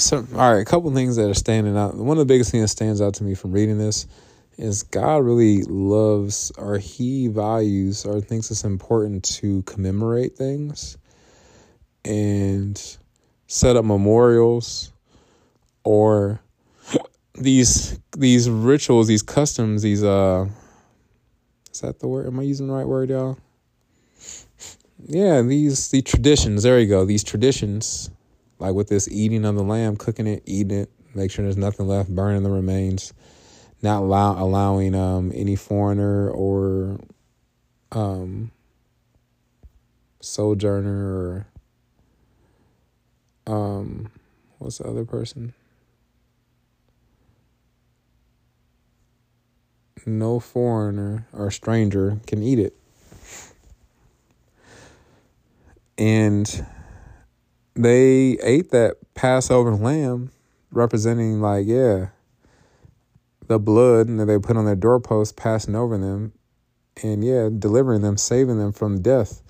So, 0.00 0.26
all 0.34 0.54
right, 0.54 0.60
a 0.60 0.64
couple 0.64 0.90
things 0.94 1.16
that 1.16 1.28
are 1.28 1.34
standing 1.34 1.76
out. 1.76 1.94
One 1.94 2.16
of 2.16 2.26
the 2.26 2.32
biggest 2.32 2.50
things 2.50 2.62
that 2.64 2.68
stands 2.68 3.02
out 3.02 3.14
to 3.14 3.24
me 3.24 3.34
from 3.34 3.52
reading 3.52 3.76
this 3.76 4.06
is 4.56 4.82
God 4.82 5.24
really 5.24 5.62
loves 5.64 6.50
or 6.56 6.78
he 6.78 7.28
values 7.28 8.06
or 8.06 8.20
thinks 8.20 8.50
it's 8.50 8.64
important 8.64 9.24
to 9.36 9.62
commemorate 9.62 10.36
things 10.36 10.96
and 12.04 12.96
set 13.46 13.76
up 13.76 13.84
memorials 13.84 14.92
or 15.84 16.40
these 17.34 17.98
these 18.16 18.48
rituals, 18.48 19.06
these 19.06 19.22
customs, 19.22 19.82
these 19.82 20.02
uh 20.02 20.46
is 21.72 21.80
that 21.80 22.00
the 22.00 22.08
word? 22.08 22.26
Am 22.26 22.40
I 22.40 22.42
using 22.42 22.66
the 22.66 22.72
right 22.72 22.86
word, 22.86 23.10
y'all? 23.10 23.38
Yeah, 25.06 25.42
these 25.42 25.88
the 25.88 26.02
traditions, 26.02 26.62
there 26.62 26.78
you 26.80 26.86
go. 26.86 27.04
These 27.04 27.24
traditions, 27.24 28.10
like 28.60 28.74
with 28.74 28.88
this 28.88 29.08
eating 29.08 29.44
of 29.44 29.56
the 29.56 29.62
lamb, 29.64 29.96
cooking 29.96 30.26
it, 30.26 30.42
eating 30.46 30.78
it, 30.78 30.90
make 31.14 31.30
sure 31.30 31.44
there's 31.44 31.56
nothing 31.56 31.88
left, 31.88 32.14
burning 32.14 32.42
the 32.42 32.50
remains 32.50 33.12
not 33.82 34.02
allow, 34.02 34.42
allowing 34.42 34.94
um, 34.94 35.32
any 35.34 35.56
foreigner 35.56 36.30
or 36.30 37.00
um, 37.92 38.50
sojourner 40.20 41.16
or 41.16 41.46
um, 43.46 44.10
what's 44.58 44.78
the 44.78 44.84
other 44.84 45.04
person? 45.04 45.54
No 50.06 50.40
foreigner 50.40 51.26
or 51.32 51.50
stranger 51.50 52.20
can 52.26 52.42
eat 52.42 52.58
it. 52.58 52.74
And 55.98 56.66
they 57.74 58.38
ate 58.42 58.70
that 58.70 58.96
Passover 59.14 59.74
lamb, 59.74 60.30
representing, 60.70 61.40
like, 61.40 61.66
yeah, 61.66 62.08
the 63.50 63.58
blood 63.58 64.06
that 64.06 64.26
they 64.26 64.38
put 64.38 64.56
on 64.56 64.64
their 64.64 64.76
doorposts 64.76 65.32
passing 65.32 65.74
over 65.74 65.98
them 65.98 66.32
and 67.02 67.24
yeah, 67.24 67.48
delivering 67.58 68.02
them, 68.02 68.16
saving 68.16 68.58
them 68.58 68.72
from 68.72 69.02
death. 69.02 69.42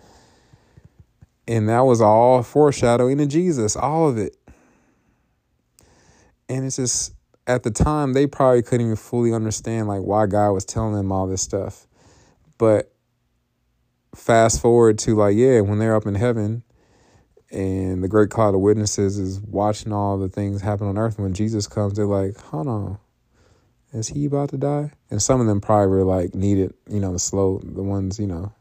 And 1.46 1.68
that 1.68 1.80
was 1.80 2.00
all 2.00 2.42
foreshadowing 2.42 3.20
of 3.20 3.28
Jesus, 3.28 3.76
all 3.76 4.08
of 4.08 4.16
it. 4.16 4.36
And 6.48 6.64
it's 6.64 6.76
just 6.76 7.12
at 7.46 7.62
the 7.62 7.70
time 7.70 8.12
they 8.12 8.26
probably 8.26 8.62
couldn't 8.62 8.86
even 8.86 8.96
fully 8.96 9.34
understand 9.34 9.88
like 9.88 10.00
why 10.00 10.26
God 10.26 10.52
was 10.52 10.64
telling 10.64 10.94
them 10.94 11.12
all 11.12 11.26
this 11.26 11.42
stuff. 11.42 11.86
But 12.56 12.92
fast 14.14 14.60
forward 14.60 14.98
to 15.00 15.14
like, 15.14 15.36
yeah, 15.36 15.60
when 15.60 15.78
they're 15.78 15.96
up 15.96 16.06
in 16.06 16.14
heaven 16.14 16.62
and 17.50 18.02
the 18.02 18.08
great 18.08 18.30
cloud 18.30 18.54
of 18.54 18.60
witnesses 18.60 19.18
is 19.18 19.40
watching 19.40 19.92
all 19.92 20.18
the 20.18 20.28
things 20.28 20.60
happen 20.60 20.86
on 20.86 20.98
earth. 20.98 21.18
When 21.18 21.34
Jesus 21.34 21.66
comes, 21.66 21.94
they're 21.94 22.06
like, 22.06 22.36
hold 22.38 22.68
on, 22.68 22.98
is 23.92 24.08
he 24.08 24.26
about 24.26 24.50
to 24.50 24.56
die? 24.56 24.92
And 25.10 25.20
some 25.20 25.40
of 25.40 25.46
them 25.46 25.60
probably 25.60 25.88
were 25.88 26.04
like 26.04 26.34
needed, 26.34 26.74
you 26.88 27.00
know, 27.00 27.12
the 27.12 27.18
slow, 27.18 27.60
the 27.62 27.82
ones, 27.82 28.18
you 28.18 28.26
know, 28.26 28.52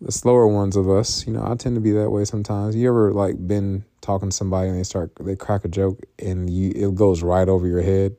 the 0.00 0.12
slower 0.12 0.46
ones 0.46 0.76
of 0.76 0.88
us. 0.88 1.26
You 1.26 1.32
know, 1.32 1.44
I 1.44 1.54
tend 1.54 1.76
to 1.76 1.80
be 1.80 1.92
that 1.92 2.10
way 2.10 2.24
sometimes. 2.24 2.76
You 2.76 2.88
ever 2.88 3.12
like 3.12 3.46
been 3.46 3.84
talking 4.00 4.30
to 4.30 4.36
somebody 4.36 4.68
and 4.68 4.78
they 4.78 4.84
start, 4.84 5.12
they 5.20 5.36
crack 5.36 5.64
a 5.64 5.68
joke 5.68 6.00
and 6.18 6.48
you, 6.50 6.72
it 6.74 6.94
goes 6.94 7.22
right 7.22 7.48
over 7.48 7.66
your 7.66 7.82
head 7.82 8.16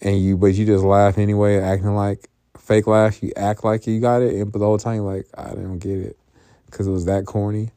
and 0.00 0.20
you, 0.20 0.36
but 0.36 0.54
you 0.54 0.66
just 0.66 0.84
laugh 0.84 1.18
anyway, 1.18 1.58
acting 1.58 1.94
like 1.94 2.28
fake 2.66 2.86
laugh. 2.86 3.22
You 3.22 3.32
act 3.36 3.64
like 3.64 3.86
you 3.86 4.00
got 4.00 4.22
it, 4.22 4.34
and 4.34 4.52
but 4.52 4.58
the 4.58 4.64
whole 4.64 4.78
time 4.78 4.96
you're 4.96 5.14
like, 5.14 5.26
I 5.36 5.50
didn't 5.50 5.78
get 5.78 5.98
it 5.98 6.18
because 6.66 6.86
it 6.86 6.90
was 6.90 7.06
that 7.06 7.24
corny. 7.24 7.70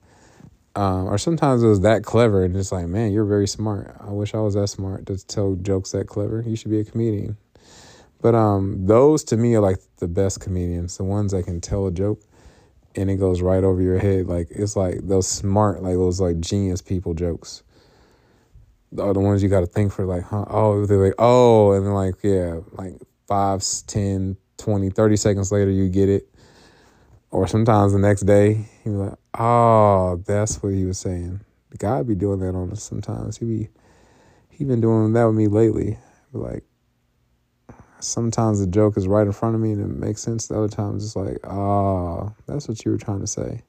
Um, 0.75 1.07
or 1.07 1.17
sometimes 1.17 1.63
it 1.63 1.67
was 1.67 1.81
that 1.81 2.03
clever 2.03 2.43
and 2.43 2.53
just 2.53 2.71
like, 2.71 2.87
man, 2.87 3.11
you're 3.11 3.25
very 3.25 3.47
smart. 3.47 3.95
I 3.99 4.11
wish 4.11 4.33
I 4.33 4.39
was 4.39 4.53
that 4.53 4.67
smart 4.67 5.07
to 5.07 5.17
tell 5.25 5.55
jokes 5.55 5.91
that 5.91 6.07
clever. 6.07 6.43
You 6.45 6.55
should 6.55 6.71
be 6.71 6.79
a 6.79 6.85
comedian. 6.85 7.37
But 8.21 8.35
um, 8.35 8.85
those 8.85 9.23
to 9.25 9.37
me 9.37 9.55
are 9.55 9.61
like 9.61 9.79
the 9.97 10.07
best 10.07 10.41
comedians, 10.41 10.97
the 10.97 11.03
ones 11.03 11.31
that 11.31 11.43
can 11.43 11.61
tell 11.61 11.87
a 11.87 11.91
joke 11.91 12.21
and 12.95 13.09
it 13.09 13.15
goes 13.15 13.41
right 13.41 13.63
over 13.63 13.81
your 13.81 13.99
head. 13.99 14.27
Like 14.27 14.47
it's 14.51 14.75
like 14.75 14.99
those 15.07 15.27
smart, 15.27 15.81
like 15.81 15.95
those 15.95 16.19
like 16.19 16.39
genius 16.39 16.81
people 16.81 17.13
jokes. 17.13 17.63
Are 18.97 19.13
the 19.13 19.19
ones 19.19 19.43
you 19.43 19.49
got 19.49 19.61
to 19.61 19.67
think 19.67 19.93
for 19.93 20.05
like, 20.05 20.23
huh? 20.23 20.45
Oh, 20.49 20.85
they're 20.85 20.97
like, 20.97 21.13
oh, 21.19 21.73
and 21.73 21.85
then 21.85 21.93
like, 21.93 22.15
yeah, 22.23 22.59
like 22.73 22.95
five, 23.27 23.63
ten, 23.85 24.35
20, 24.57 24.89
30 24.89 25.15
seconds 25.15 25.51
later, 25.51 25.71
you 25.71 25.89
get 25.89 26.09
it 26.09 26.27
or 27.31 27.47
sometimes 27.47 27.93
the 27.93 27.99
next 27.99 28.21
day, 28.21 28.65
was 28.85 28.95
like, 28.95 29.18
"Oh, 29.37 30.21
that's 30.25 30.61
what 30.61 30.73
he 30.73 30.85
was 30.85 30.97
saying." 30.97 31.41
God 31.77 32.07
be 32.07 32.15
doing 32.15 32.39
that 32.39 32.55
on 32.55 32.71
us 32.71 32.83
sometimes. 32.83 33.37
He 33.37 33.45
be 33.45 33.69
he 34.49 34.63
been 34.63 34.81
doing 34.81 35.13
that 35.13 35.25
with 35.25 35.35
me 35.35 35.47
lately. 35.47 35.97
Like 36.33 36.63
sometimes 37.99 38.59
the 38.59 38.67
joke 38.67 38.97
is 38.97 39.07
right 39.07 39.25
in 39.25 39.31
front 39.31 39.55
of 39.55 39.61
me 39.61 39.71
and 39.71 39.81
it 39.81 39.87
makes 39.87 40.21
sense. 40.21 40.47
The 40.47 40.57
other 40.57 40.67
times 40.67 41.05
it's 41.05 41.15
like, 41.15 41.37
"Ah, 41.43 41.49
oh, 41.49 42.35
that's 42.47 42.67
what 42.67 42.83
you 42.83 42.91
were 42.91 42.97
trying 42.97 43.21
to 43.21 43.27
say." 43.27 43.63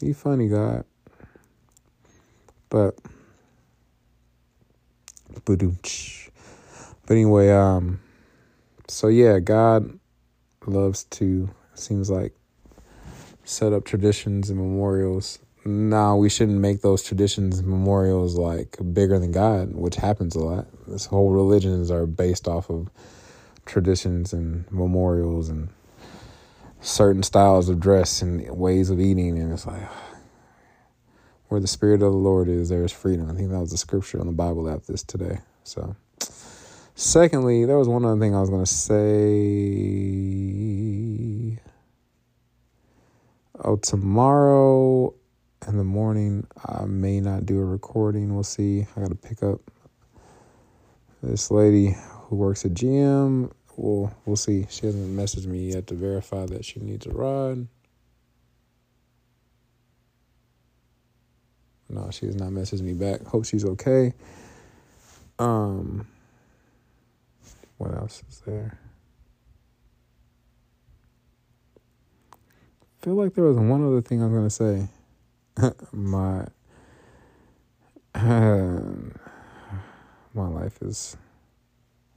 You 0.00 0.14
funny, 0.14 0.48
God. 0.48 0.84
But 2.70 2.96
but 5.44 5.60
anyway, 7.10 7.50
um 7.50 8.00
so 8.88 9.08
yeah, 9.08 9.38
God 9.38 9.98
loves 10.66 11.04
to 11.04 11.50
seems 11.74 12.10
like 12.10 12.34
set 13.48 13.72
up 13.72 13.84
traditions 13.84 14.50
and 14.50 14.58
memorials. 14.58 15.38
Now 15.64 16.16
we 16.16 16.28
shouldn't 16.28 16.58
make 16.58 16.82
those 16.82 17.02
traditions 17.02 17.58
and 17.58 17.66
memorials 17.66 18.36
like 18.36 18.76
bigger 18.92 19.18
than 19.18 19.32
God, 19.32 19.74
which 19.74 19.96
happens 19.96 20.36
a 20.36 20.40
lot. 20.40 20.66
This 20.86 21.06
whole 21.06 21.30
religions 21.30 21.90
are 21.90 22.06
based 22.06 22.46
off 22.46 22.68
of 22.68 22.90
traditions 23.64 24.34
and 24.34 24.70
memorials 24.70 25.48
and 25.48 25.70
certain 26.80 27.22
styles 27.22 27.70
of 27.70 27.80
dress 27.80 28.20
and 28.22 28.48
ways 28.50 28.90
of 28.90 29.00
eating, 29.00 29.38
and 29.38 29.52
it's 29.52 29.66
like 29.66 29.82
where 31.48 31.60
the 31.60 31.66
spirit 31.66 32.02
of 32.02 32.12
the 32.12 32.18
Lord 32.18 32.48
is, 32.48 32.68
there 32.68 32.84
is 32.84 32.92
freedom. 32.92 33.30
I 33.30 33.34
think 33.34 33.50
that 33.50 33.60
was 33.60 33.70
the 33.70 33.78
scripture 33.78 34.20
on 34.20 34.26
the 34.26 34.32
Bible 34.32 34.68
app 34.70 34.84
this 34.84 35.02
today. 35.02 35.38
So, 35.64 35.96
secondly, 36.94 37.64
there 37.64 37.78
was 37.78 37.88
one 37.88 38.04
other 38.04 38.20
thing 38.20 38.34
I 38.34 38.40
was 38.40 38.50
to 38.50 38.66
say. 38.66 40.18
Oh, 43.64 43.76
tomorrow 43.76 45.12
in 45.66 45.76
the 45.76 45.84
morning, 45.84 46.46
I 46.64 46.84
may 46.84 47.20
not 47.20 47.44
do 47.44 47.60
a 47.60 47.64
recording. 47.64 48.32
We'll 48.32 48.44
see. 48.44 48.86
I 48.96 49.00
got 49.00 49.08
to 49.08 49.16
pick 49.16 49.42
up 49.42 49.60
this 51.24 51.50
lady 51.50 51.96
who 52.10 52.36
works 52.36 52.64
at 52.64 52.72
GM. 52.72 53.50
We'll, 53.76 54.14
we'll 54.26 54.36
see. 54.36 54.66
She 54.70 54.86
hasn't 54.86 55.16
messaged 55.16 55.46
me 55.46 55.72
yet 55.72 55.88
to 55.88 55.94
verify 55.94 56.46
that 56.46 56.64
she 56.64 56.78
needs 56.78 57.06
a 57.06 57.10
ride. 57.10 57.66
No, 61.88 62.10
she 62.12 62.26
has 62.26 62.36
not 62.36 62.50
messaged 62.50 62.82
me 62.82 62.92
back. 62.92 63.24
Hope 63.26 63.44
she's 63.44 63.64
okay. 63.64 64.12
Um, 65.40 66.06
what 67.78 67.92
else 67.94 68.22
is 68.28 68.40
there? 68.46 68.78
Feel 73.00 73.14
like 73.14 73.34
there 73.34 73.44
was 73.44 73.56
one 73.56 73.86
other 73.86 74.00
thing 74.00 74.22
I 74.22 74.26
was 74.26 74.34
gonna 74.34 74.50
say. 74.50 74.88
my 75.92 76.46
my 80.34 80.48
life 80.48 80.78
is 80.82 81.16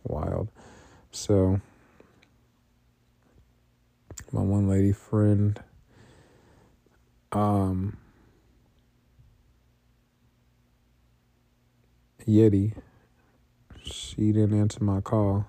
wild. 0.03 0.49
So 1.11 1.61
my 4.31 4.41
one 4.41 4.67
lady 4.67 4.93
friend 4.93 5.59
um 7.31 7.97
Yeti 12.27 12.73
she 13.83 14.31
didn't 14.31 14.59
answer 14.59 14.83
my 14.83 15.01
call 15.01 15.45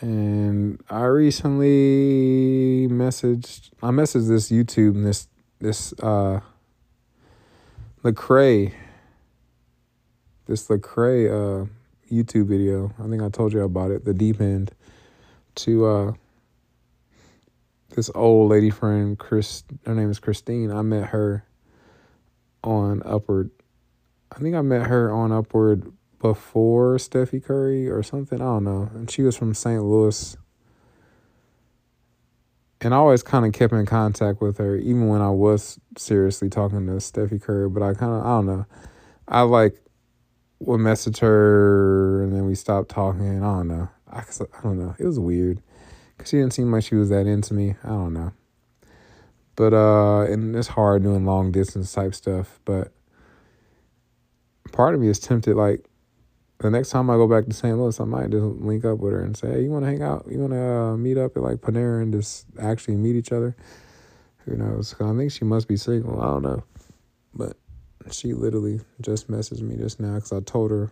and 0.00 0.82
I 0.88 1.04
recently 1.04 2.88
messaged 2.88 3.70
I 3.82 3.90
messaged 3.90 4.28
this 4.28 4.50
YouTube 4.50 5.02
this 5.02 5.28
this 5.60 5.92
uh 6.02 6.40
Lecrae 8.02 8.72
this 10.46 10.68
Lecrae 10.68 11.28
uh 11.28 11.66
YouTube 12.10 12.46
video. 12.46 12.92
I 12.98 13.06
think 13.08 13.22
I 13.22 13.28
told 13.28 13.52
you 13.52 13.60
about 13.60 13.92
it, 13.92 14.04
the 14.04 14.14
deep 14.14 14.40
end 14.40 14.72
to 15.56 15.86
uh 15.86 16.12
this 17.90 18.10
old 18.14 18.50
lady 18.50 18.70
friend 18.70 19.18
Chris 19.18 19.64
her 19.84 19.94
name 19.94 20.10
is 20.10 20.18
Christine. 20.18 20.72
I 20.72 20.82
met 20.82 21.08
her 21.10 21.44
on 22.64 23.02
Upward. 23.04 23.50
I 24.32 24.38
think 24.38 24.54
I 24.54 24.62
met 24.62 24.86
her 24.86 25.12
on 25.12 25.30
Upward 25.30 25.92
before 26.20 26.96
Steffi 26.98 27.42
Curry 27.42 27.88
or 27.88 28.02
something. 28.02 28.40
I 28.40 28.44
don't 28.44 28.64
know. 28.64 28.90
And 28.94 29.10
she 29.10 29.22
was 29.22 29.36
from 29.36 29.54
St. 29.54 29.82
Louis. 29.82 30.36
And 32.82 32.94
I 32.94 32.98
always 32.98 33.22
kind 33.22 33.44
of 33.44 33.52
kept 33.52 33.72
in 33.72 33.84
contact 33.86 34.40
with 34.40 34.58
her, 34.58 34.76
even 34.76 35.08
when 35.08 35.20
I 35.20 35.30
was 35.30 35.80
seriously 35.98 36.48
talking 36.48 36.86
to 36.86 36.92
Steffi 36.92 37.42
Curry. 37.42 37.68
But 37.68 37.82
I 37.82 37.94
kind 37.94 38.12
of, 38.12 38.20
I 38.24 38.28
don't 38.28 38.46
know. 38.46 38.66
I 39.26 39.42
like 39.42 39.80
would 40.60 40.78
message 40.78 41.18
her 41.18 42.22
and 42.22 42.34
then 42.34 42.46
we 42.46 42.54
stopped 42.54 42.90
talking. 42.90 43.42
I 43.42 43.56
don't 43.56 43.68
know. 43.68 43.88
I, 44.10 44.20
I 44.20 44.62
don't 44.62 44.78
know. 44.78 44.94
It 44.98 45.06
was 45.06 45.18
weird 45.18 45.62
because 46.16 46.30
she 46.30 46.36
didn't 46.36 46.52
seem 46.52 46.70
like 46.70 46.84
she 46.84 46.96
was 46.96 47.08
that 47.08 47.26
into 47.26 47.54
me. 47.54 47.76
I 47.82 47.88
don't 47.88 48.12
know. 48.12 48.32
But, 49.56 49.72
uh, 49.72 50.22
and 50.22 50.54
it's 50.54 50.68
hard 50.68 51.02
doing 51.02 51.24
long 51.24 51.50
distance 51.52 51.92
type 51.92 52.14
stuff. 52.14 52.60
But 52.64 52.92
part 54.72 54.94
of 54.94 55.00
me 55.00 55.08
is 55.08 55.18
tempted, 55.18 55.54
like, 55.54 55.89
the 56.60 56.70
next 56.70 56.90
time 56.90 57.08
I 57.08 57.14
go 57.14 57.26
back 57.26 57.46
to 57.46 57.52
St. 57.54 57.78
Louis, 57.78 57.98
I 57.98 58.04
might 58.04 58.30
just 58.30 58.44
link 58.44 58.84
up 58.84 58.98
with 58.98 59.12
her 59.12 59.22
and 59.22 59.36
say, 59.36 59.50
"Hey, 59.50 59.62
you 59.62 59.70
want 59.70 59.84
to 59.84 59.90
hang 59.90 60.02
out? 60.02 60.26
You 60.30 60.38
want 60.40 60.52
to 60.52 60.62
uh, 60.62 60.96
meet 60.96 61.16
up 61.18 61.36
at 61.36 61.42
like 61.42 61.58
Panera 61.58 62.02
and 62.02 62.12
just 62.12 62.46
actually 62.58 62.96
meet 62.96 63.16
each 63.16 63.32
other?" 63.32 63.56
Who 64.44 64.56
knows? 64.56 64.94
I 65.00 65.14
think 65.16 65.32
she 65.32 65.44
must 65.44 65.68
be 65.68 65.76
single. 65.76 66.20
I 66.20 66.26
don't 66.26 66.42
know, 66.42 66.64
but 67.34 67.56
she 68.10 68.32
literally 68.34 68.80
just 69.00 69.30
messaged 69.30 69.62
me 69.62 69.76
just 69.76 70.00
now 70.00 70.14
because 70.14 70.32
I 70.32 70.40
told 70.40 70.70
her 70.70 70.90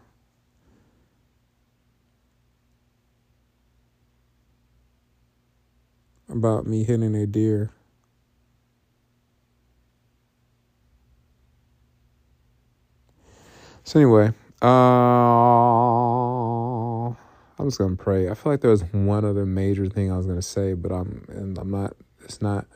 about 6.29 6.66
me 6.66 6.85
hitting 6.85 7.14
a 7.14 7.27
deer. 7.27 7.71
So 13.85 13.99
anyway, 13.99 14.33
uh, 14.63 14.67
I'm 17.59 17.67
just 17.67 17.79
gonna 17.79 17.97
pray. 17.97 18.29
I 18.31 18.35
feel 18.35 18.53
like 18.53 18.61
there 18.61 18.71
was 18.71 18.85
one 18.93 19.25
other 19.25 19.47
major 19.47 19.87
thing 19.89 20.13
I 20.13 20.17
was 20.17 20.27
gonna 20.27 20.43
say, 20.43 20.75
but 20.75 20.93
I'm 20.93 21.25
and 21.29 21.59
I'm 21.59 21.71
not. 21.71 21.97
It's 22.25 22.43
not 22.43 22.67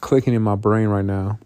clicking 0.00 0.34
in 0.34 0.42
my 0.42 0.56
brain 0.56 0.88
right 0.88 1.04
now. 1.04 1.38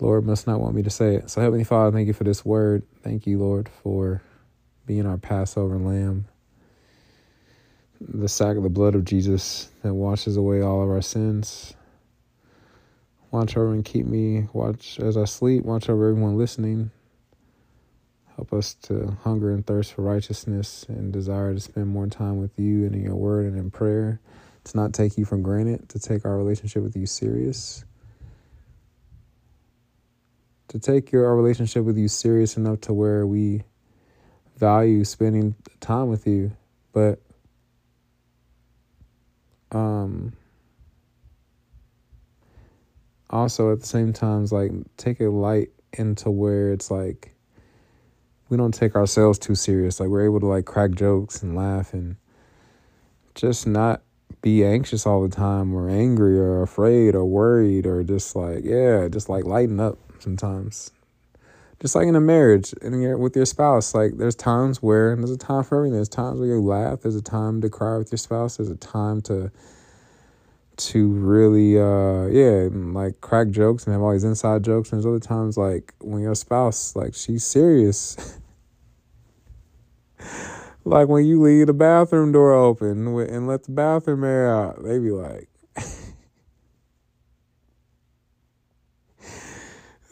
Lord 0.00 0.26
must 0.26 0.46
not 0.46 0.60
want 0.60 0.74
me 0.74 0.82
to 0.82 0.90
say 0.90 1.16
it. 1.16 1.30
So, 1.30 1.40
Heavenly 1.40 1.64
Father, 1.64 1.96
thank 1.96 2.08
you 2.08 2.12
for 2.12 2.24
this 2.24 2.44
word. 2.44 2.82
Thank 3.02 3.26
you, 3.26 3.38
Lord, 3.38 3.70
for 3.82 4.22
being 4.86 5.06
our 5.06 5.16
Passover 5.16 5.78
lamb, 5.78 6.26
the 8.00 8.28
sack 8.28 8.56
of 8.56 8.62
the 8.64 8.68
blood 8.68 8.94
of 8.94 9.04
Jesus 9.04 9.70
that 9.82 9.94
washes 9.94 10.36
away 10.36 10.60
all 10.60 10.82
of 10.82 10.90
our 10.90 11.02
sins. 11.02 11.74
Watch 13.34 13.56
over 13.56 13.72
and 13.72 13.84
keep 13.84 14.06
me. 14.06 14.46
Watch 14.52 15.00
as 15.00 15.16
I 15.16 15.24
sleep. 15.24 15.64
Watch 15.64 15.88
over 15.88 16.08
everyone 16.08 16.38
listening. 16.38 16.92
Help 18.36 18.52
us 18.52 18.74
to 18.82 19.16
hunger 19.24 19.50
and 19.50 19.66
thirst 19.66 19.92
for 19.92 20.02
righteousness 20.02 20.86
and 20.88 21.12
desire 21.12 21.52
to 21.52 21.58
spend 21.58 21.88
more 21.88 22.06
time 22.06 22.38
with 22.38 22.56
you 22.60 22.86
and 22.86 22.94
in 22.94 23.02
your 23.02 23.16
word 23.16 23.46
and 23.46 23.58
in 23.58 23.72
prayer. 23.72 24.20
To 24.62 24.76
not 24.76 24.92
take 24.92 25.18
you 25.18 25.24
for 25.24 25.36
granted, 25.36 25.88
to 25.88 25.98
take 25.98 26.24
our 26.24 26.36
relationship 26.36 26.84
with 26.84 26.94
you 26.94 27.06
serious. 27.06 27.84
To 30.68 30.78
take 30.78 31.10
your 31.10 31.26
our 31.26 31.34
relationship 31.34 31.84
with 31.84 31.98
you 31.98 32.06
serious 32.06 32.56
enough 32.56 32.82
to 32.82 32.92
where 32.92 33.26
we 33.26 33.64
value 34.58 35.02
spending 35.02 35.56
time 35.80 36.06
with 36.06 36.28
you, 36.28 36.52
but 36.92 37.18
um 39.72 40.34
also 43.30 43.72
at 43.72 43.80
the 43.80 43.86
same 43.86 44.12
times 44.12 44.52
like 44.52 44.70
take 44.96 45.20
it 45.20 45.30
light 45.30 45.70
into 45.92 46.30
where 46.30 46.72
it's 46.72 46.90
like 46.90 47.34
we 48.48 48.56
don't 48.56 48.74
take 48.74 48.94
ourselves 48.94 49.38
too 49.38 49.54
serious. 49.54 50.00
Like 50.00 50.08
we're 50.08 50.24
able 50.24 50.40
to 50.40 50.46
like 50.46 50.64
crack 50.64 50.92
jokes 50.92 51.42
and 51.42 51.56
laugh 51.56 51.92
and 51.92 52.16
just 53.34 53.66
not 53.66 54.02
be 54.42 54.64
anxious 54.64 55.06
all 55.06 55.22
the 55.26 55.34
time 55.34 55.74
or 55.74 55.88
angry 55.88 56.38
or 56.38 56.62
afraid 56.62 57.14
or 57.14 57.24
worried 57.24 57.86
or 57.86 58.02
just 58.04 58.36
like 58.36 58.64
yeah, 58.64 59.08
just 59.08 59.28
like 59.28 59.44
lighten 59.44 59.80
up 59.80 59.98
sometimes. 60.18 60.90
Just 61.80 61.94
like 61.94 62.06
in 62.06 62.14
a 62.14 62.20
marriage 62.20 62.74
and 62.82 63.20
with 63.20 63.34
your 63.36 63.46
spouse, 63.46 63.94
like 63.94 64.16
there's 64.16 64.36
times 64.36 64.82
where 64.82 65.16
there's 65.16 65.30
a 65.30 65.36
time 65.36 65.64
for 65.64 65.78
everything. 65.78 65.94
There's 65.94 66.08
times 66.08 66.38
where 66.38 66.48
you 66.48 66.62
laugh. 66.62 67.00
There's 67.00 67.16
a 67.16 67.22
time 67.22 67.60
to 67.62 67.68
cry 67.68 67.98
with 67.98 68.12
your 68.12 68.18
spouse. 68.18 68.56
There's 68.56 68.70
a 68.70 68.76
time 68.76 69.20
to 69.22 69.50
to 70.76 71.08
really 71.08 71.78
uh 71.78 72.26
yeah 72.26 72.68
like 72.72 73.20
crack 73.20 73.48
jokes 73.50 73.84
and 73.84 73.92
have 73.92 74.02
all 74.02 74.12
these 74.12 74.24
inside 74.24 74.64
jokes 74.64 74.92
and 74.92 74.98
there's 74.98 75.06
other 75.06 75.20
times 75.20 75.56
like 75.56 75.94
when 76.00 76.20
your 76.20 76.34
spouse 76.34 76.96
like 76.96 77.14
she's 77.14 77.44
serious 77.44 78.38
like 80.84 81.08
when 81.08 81.24
you 81.24 81.40
leave 81.40 81.66
the 81.66 81.72
bathroom 81.72 82.30
door 82.32 82.52
open 82.52 83.06
and 83.18 83.46
let 83.46 83.64
the 83.64 83.72
bathroom 83.72 84.22
air 84.24 84.54
out, 84.54 84.82
they 84.84 84.98
be 84.98 85.10
like, 85.10 85.48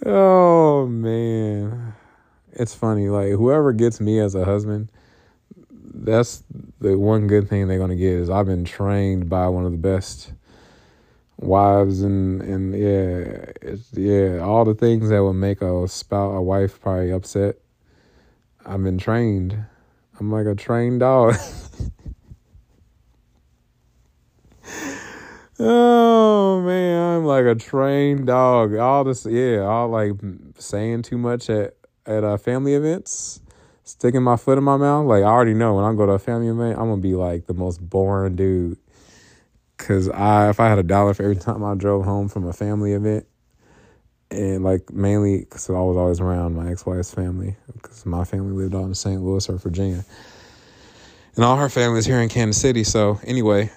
oh 0.07 0.87
man. 0.87 1.95
It's 2.55 2.75
funny. 2.75 3.09
Like, 3.09 3.31
whoever 3.31 3.73
gets 3.73 3.99
me 4.01 4.19
as 4.19 4.35
a 4.35 4.45
husband, 4.45 4.93
that's 5.71 6.45
the 6.81 6.99
one 6.99 7.27
good 7.27 7.49
thing 7.49 7.67
they're 7.67 7.79
going 7.79 7.91
to 7.91 7.97
get 7.97 8.13
is 8.13 8.29
I've 8.29 8.45
been 8.47 8.65
trained 8.65 9.31
by 9.31 9.49
one 9.49 9.65
of 9.65 9.73
the 9.73 9.79
best 9.79 10.33
wives 11.43 12.03
and 12.03 12.40
and 12.43 12.74
yeah 12.74 13.53
yeah 13.93 14.38
all 14.38 14.64
the 14.64 14.74
things 14.74 15.09
that 15.09 15.22
would 15.22 15.32
make 15.34 15.61
a 15.61 15.88
spouse 15.88 16.36
a 16.36 16.40
wife 16.40 16.80
probably 16.80 17.11
upset 17.11 17.57
i've 18.64 18.82
been 18.82 18.99
trained 18.99 19.64
I'm 20.22 20.30
like 20.30 20.47
a 20.47 20.55
trained 20.55 21.01
dog. 21.01 21.34
oh 25.59 26.62
man, 26.64 27.16
I'm 27.16 27.24
like 27.24 27.45
a 27.45 27.57
trained 27.57 28.28
dog. 28.28 28.76
All 28.76 29.03
this, 29.03 29.26
yeah, 29.26 29.61
all 29.61 29.88
like 29.88 30.12
saying 30.59 31.03
too 31.03 31.18
much 31.18 31.51
at 31.51 31.74
at 32.07 32.22
uh, 32.24 32.36
family 32.36 32.74
events, 32.74 33.40
sticking 33.84 34.22
my 34.22 34.36
foot 34.36 34.59
in 34.59 34.64
my 34.64 34.76
mouth. 34.76 35.07
Like 35.07 35.24
I 35.24 35.26
already 35.26 35.55
know 35.55 35.74
when 35.74 35.84
I 35.84 35.93
go 35.95 36.07
to 36.07 36.12
a 36.12 36.18
family 36.20 36.49
event, 36.49 36.78
I'm 36.78 36.88
gonna 36.88 36.99
be 36.99 37.14
like 37.14 37.47
the 37.47 37.55
most 37.55 37.80
boring 37.80 38.36
dude. 38.36 38.78
Cause 39.83 40.09
I, 40.09 40.49
if 40.49 40.61
I 40.61 40.68
had 40.68 40.78
a 40.78 40.85
dollar 40.85 41.12
for 41.12 41.24
every 41.24 41.35
time 41.35 41.64
I 41.64 41.74
drove 41.74 42.05
home 42.05 42.28
from 42.28 42.47
a 42.47 42.53
family 42.53 42.93
event, 42.93 43.26
and 44.30 44.62
like 44.62 44.93
mainly 44.93 45.41
because 45.41 45.68
I 45.68 45.72
was 45.72 45.97
always 45.97 46.20
around 46.20 46.55
my 46.55 46.70
ex-wife's 46.70 47.12
family 47.12 47.57
because 47.72 48.07
my 48.07 48.24
family 48.24 48.53
lived 48.53 48.76
out 48.76 48.85
in 48.85 48.95
St. 48.95 49.20
Louis 49.20 49.49
or 49.49 49.57
Virginia, 49.57 50.05
and 51.35 51.45
all 51.45 51.57
her 51.57 51.68
family 51.68 51.99
is 51.99 52.07
here 52.07 52.20
in 52.20 52.28
Kansas 52.28 52.62
City. 52.62 52.85
So 52.85 53.18
anyway, 53.24 53.72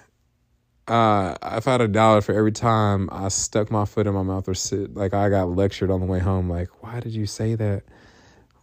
uh, 0.87 1.35
if 1.53 1.67
I 1.67 1.71
had 1.71 1.81
a 1.81 1.87
dollar 1.87 2.21
for 2.21 2.33
every 2.33 2.51
time 2.51 3.09
I 3.11 3.29
stuck 3.29 3.71
my 3.71 3.85
foot 3.85 4.05
in 4.05 4.13
my 4.13 4.21
mouth 4.21 4.47
or 4.47 4.53
sit, 4.53 4.93
like 4.93 5.15
I 5.15 5.29
got 5.29 5.49
lectured 5.49 5.89
on 5.89 6.01
the 6.01 6.05
way 6.05 6.19
home, 6.19 6.49
like 6.49 6.83
why 6.83 6.99
did 6.99 7.13
you 7.13 7.25
say 7.25 7.55
that? 7.55 7.81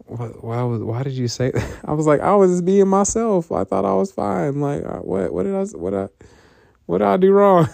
What, 0.07 0.45
why 0.45 0.63
was 0.63 0.81
why 0.81 1.03
did 1.03 1.15
you 1.15 1.27
say 1.27 1.51
that? 1.55 1.81
I 1.85 1.93
was 1.93 2.07
like 2.07 2.21
I 2.21 2.37
was 2.37 2.53
just 2.53 2.65
being 2.65 2.87
myself. 2.87 3.51
I 3.51 3.65
thought 3.65 3.85
I 3.85 3.95
was 3.95 4.13
fine. 4.13 4.61
Like 4.61 4.85
what 5.03 5.33
what 5.33 5.43
did 5.43 5.57
I 5.57 5.65
what 5.77 5.93
I 5.93 6.09
what 6.87 7.03
I 7.03 7.17
do 7.17 7.33
wrong? 7.33 7.69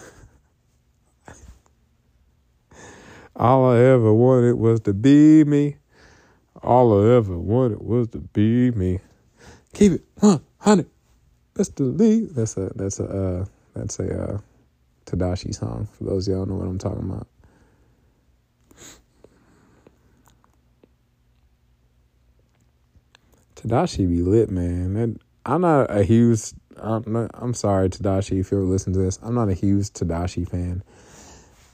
All 3.36 3.70
I 3.70 3.78
ever 3.78 4.12
wanted 4.12 4.54
was 4.54 4.80
to 4.80 4.92
be 4.92 5.44
me. 5.44 5.76
All 6.62 7.00
I 7.00 7.16
ever 7.16 7.38
wanted 7.38 7.80
was 7.80 8.08
to 8.08 8.18
be 8.18 8.72
me. 8.72 8.98
Keep 9.74 9.92
it 9.92 10.04
one 10.16 10.44
hundred. 10.58 10.90
That's 11.54 11.68
the 11.70 11.84
lead. 11.84 12.34
That's 12.34 12.56
a 12.56 12.72
that's 12.74 12.98
a 12.98 13.04
uh, 13.04 13.44
that's 13.74 14.00
a 14.00 14.22
uh, 14.22 14.38
Tedashii 15.06 15.54
song. 15.54 15.88
For 15.92 16.04
those 16.04 16.26
y'all 16.26 16.46
know 16.46 16.54
what 16.54 16.66
I'm 16.66 16.78
talking 16.78 17.08
about. 17.08 17.28
Tedashii 23.54 24.08
be 24.08 24.22
lit, 24.22 24.50
man. 24.50 24.94
That, 24.94 25.16
I'm 25.46 25.60
not 25.60 25.96
a 25.96 26.02
huge. 26.02 26.40
I'm, 26.82 27.28
I'm 27.34 27.54
sorry, 27.54 27.88
Tedashii, 27.88 28.40
if 28.40 28.50
you 28.50 28.58
ever 28.58 28.66
listen 28.66 28.92
to 28.92 28.98
this. 28.98 29.18
I'm 29.22 29.34
not 29.34 29.48
a 29.48 29.54
huge 29.54 29.90
Tedashii 29.90 30.48
fan. 30.48 30.82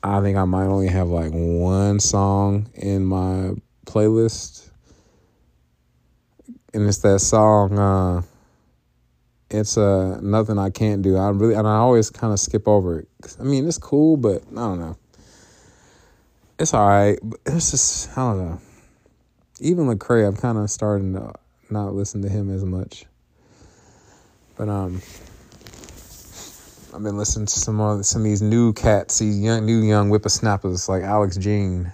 I 0.02 0.20
think 0.20 0.36
I 0.36 0.44
might 0.44 0.66
only 0.66 0.88
have 0.88 1.08
like 1.08 1.32
one 1.32 2.00
song 2.00 2.70
in 2.74 3.04
my 3.04 3.52
playlist. 3.86 4.70
And 6.72 6.88
it's 6.88 6.98
that 6.98 7.20
song, 7.20 7.78
uh, 7.78 8.22
it's 9.50 9.78
uh, 9.78 10.18
nothing 10.20 10.58
I 10.58 10.70
can't 10.70 11.02
do. 11.02 11.16
I 11.16 11.28
really, 11.28 11.54
and 11.54 11.66
I 11.66 11.76
always 11.76 12.10
kind 12.10 12.32
of 12.32 12.40
skip 12.40 12.66
over 12.66 13.00
it. 13.00 13.08
I 13.38 13.44
mean, 13.44 13.66
it's 13.68 13.78
cool, 13.78 14.16
but 14.16 14.42
I 14.50 14.56
don't 14.56 14.80
know. 14.80 14.98
It's 16.58 16.74
all 16.74 16.86
right, 16.86 17.18
but 17.22 17.40
it's 17.46 17.70
just, 17.70 18.10
I 18.18 18.22
don't 18.22 18.38
know. 18.38 18.60
Even 19.60 19.86
Lecrae, 19.86 20.26
I'm 20.26 20.36
kind 20.36 20.58
of 20.58 20.70
starting 20.70 21.14
to 21.14 21.32
not 21.70 21.94
listen 21.94 22.22
to 22.22 22.28
him 22.28 22.52
as 22.52 22.64
much. 22.64 23.06
But, 24.56 24.68
um, 24.68 25.02
I've 26.94 27.02
been 27.02 27.16
listening 27.16 27.46
to 27.46 27.58
some 27.58 27.80
of 27.80 28.06
some 28.06 28.22
of 28.22 28.24
these 28.24 28.40
new 28.40 28.72
cats, 28.72 29.18
these 29.18 29.40
young 29.40 29.66
new 29.66 29.82
young 29.82 30.10
whippersnappers 30.10 30.88
like 30.88 31.02
Alex 31.02 31.36
Jean. 31.36 31.90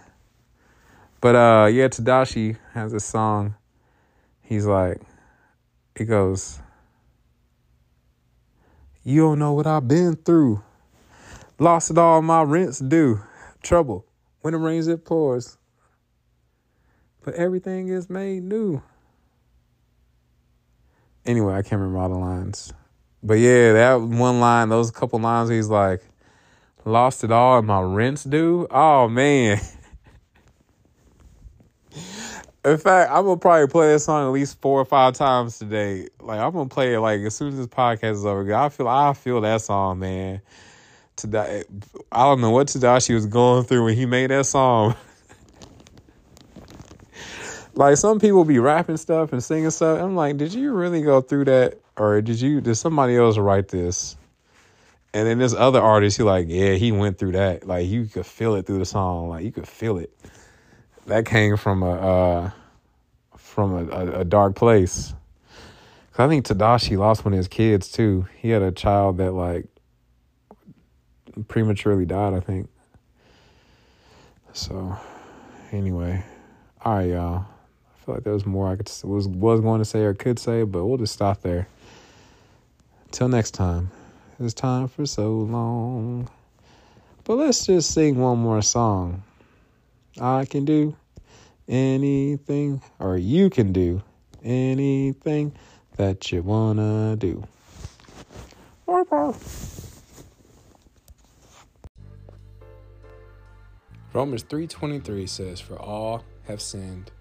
But 1.23 1.35
uh 1.35 1.69
yeah, 1.73 1.89
Tedashii 1.89 2.59
has 2.75 2.93
a 2.93 3.01
song. 3.01 3.55
He's 4.43 4.67
like 4.67 5.01
he 5.97 6.05
goes 6.05 6.61
You 9.03 9.23
don't 9.23 9.39
know 9.39 9.55
what 9.55 9.67
I've 9.67 9.89
been 9.89 10.17
through. 10.17 10.63
Lost 11.59 11.91
it 11.91 11.97
all 11.97 12.21
my 12.21 12.43
rents 12.43 12.79
due. 12.79 13.21
Trouble. 13.63 14.05
When 14.43 14.53
it 14.53 14.59
rains 14.59 14.87
it 14.87 15.07
pours. 15.07 15.57
But 17.25 17.37
everything 17.37 17.89
is 17.89 18.11
made 18.11 18.43
new. 18.43 18.83
Anyway, 21.27 21.53
I 21.53 21.63
can't 21.63 21.81
remember 21.81 21.99
all 21.99 22.09
the 22.09 22.19
lines. 22.19 22.73
But 23.23 23.35
yeah, 23.35 23.73
that 23.75 24.01
one 24.01 24.41
line, 24.41 24.69
those 24.71 24.91
couple 24.91 25.19
lines, 25.19 25.51
he's 25.51 25.69
like, 25.69 26.03
lost 26.85 27.25
it 27.25 27.31
all 27.31 27.59
and 27.59 27.67
my 27.67 27.81
rent's 27.81 28.25
due. 28.25 28.67
Oh 28.71 29.09
man. 29.09 29.61
In 32.63 32.77
fact, 32.77 33.11
I'm 33.11 33.25
gonna 33.25 33.39
probably 33.39 33.69
play 33.69 33.89
this 33.89 34.05
song 34.05 34.27
at 34.27 34.33
least 34.33 34.61
four 34.61 34.81
or 34.81 34.85
five 34.85 35.15
times 35.15 35.59
today. 35.59 36.09
Like 36.21 36.41
I'm 36.41 36.53
gonna 36.53 36.69
play 36.69 36.95
it 36.95 37.01
like 37.01 37.21
as 37.21 37.35
soon 37.35 37.49
as 37.49 37.57
this 37.57 37.67
podcast 37.67 38.13
is 38.13 38.27
over. 38.27 38.55
I 38.55 38.69
feel 38.69 38.87
I 38.87 39.15
feel 39.15 39.41
that 39.41 39.63
song, 39.63 40.01
man. 40.01 40.43
Today, 41.17 41.65
I 42.13 42.25
don't 42.25 42.41
know 42.41 42.51
what 42.51 42.67
Tedashii 42.67 43.15
was 43.15 43.27
going 43.27 43.65
through 43.65 43.85
when 43.85 43.97
he 43.97 44.07
made 44.07 44.31
that 44.31 44.47
song. 44.47 44.95
like 47.75 47.97
some 47.97 48.19
people 48.21 48.45
be 48.45 48.59
rapping 48.59 48.97
stuff 48.97 49.33
and 49.33 49.43
singing 49.43 49.71
stuff. 49.71 50.01
I'm 50.01 50.17
like, 50.17 50.37
did 50.37 50.53
you 50.53 50.73
really 50.73 51.03
go 51.03 51.21
through 51.21 51.47
that? 51.47 51.81
or 52.01 52.23
did 52.23 52.41
you 52.41 52.63
did 52.63 52.77
somebody 52.77 53.15
else 53.17 53.37
write 53.37 53.69
this? 53.69 54.17
And 55.13 55.27
then 55.27 55.39
this 55.39 55.55
other 55.55 55.81
artist, 55.81 56.17
he 56.17 56.23
like, 56.23 56.47
yeah, 56.49 56.75
he 56.75 56.93
went 56.93 57.19
through 57.19 57.33
that. 57.33 57.67
Like 57.67 57.87
you 57.87 58.07
could 58.07 58.25
feel 58.25 58.55
it 58.55 58.67
through 58.67 58.79
the 58.79 58.87
song. 58.87 59.29
Like 59.29 59.45
you 59.45 59.53
could 59.53 59.69
feel 59.69 59.99
it. 59.99 60.11
That 61.07 61.27
came 61.27 61.59
from 61.59 61.83
a 61.83 61.93
uh, 61.93 62.51
from 63.37 63.75
a, 63.75 63.91
a, 63.91 64.21
a 64.21 64.25
dark 64.25 64.57
place. 64.57 65.13
Cause 66.13 66.25
I 66.25 66.29
think 66.29 66.47
Tedashii 66.47 66.97
lost 66.97 67.25
one 67.25 67.35
of 67.35 67.39
his 67.39 67.49
kids 67.49 67.93
too. 67.93 68.27
He 68.39 68.49
had 68.49 68.63
a 68.63 68.73
child 68.73 69.19
that 69.19 69.33
like 69.33 69.67
prematurely 71.49 72.07
died. 72.07 72.33
I 72.33 72.41
think. 72.41 72.71
So, 74.53 74.97
anyway, 75.71 76.25
all 76.83 76.95
right, 76.95 77.11
y'all. 77.11 77.47
Feel 78.11 78.17
like 78.17 78.25
there 78.25 78.33
was 78.33 78.45
more 78.45 78.69
I 78.69 78.75
could 78.75 78.91
was 79.05 79.29
was 79.29 79.61
going 79.61 79.79
to 79.79 79.85
say 79.85 80.01
or 80.01 80.15
could 80.15 80.41
say, 80.41 80.65
but 80.65 80.85
we'll 80.85 80.99
just 80.99 81.13
stop 81.13 81.43
there. 81.43 81.69
Till 83.13 83.29
next 83.29 83.53
time. 83.53 83.93
It's 84.41 84.53
time 84.53 84.89
for 84.89 85.07
so 85.07 85.31
long. 85.31 86.29
But 87.23 87.37
let's 87.37 87.67
just 87.67 87.95
sing 87.95 88.19
one 88.19 88.39
more 88.41 88.63
song. 88.63 89.23
I 90.21 90.45
can 90.45 90.65
do 90.65 90.97
anything, 91.69 92.83
or 92.99 93.17
you 93.17 93.49
can 93.49 93.73
do 93.73 94.03
anything 94.43 95.53
that 95.97 96.33
you 96.33 96.43
wanna 96.43 97.15
do. 97.15 97.45
Romans 104.13 104.43
3:23 104.43 105.29
says, 105.29 105.61
"For 105.61 105.79
all 105.79 106.25
have 106.49 106.61
sinned, 106.61 107.13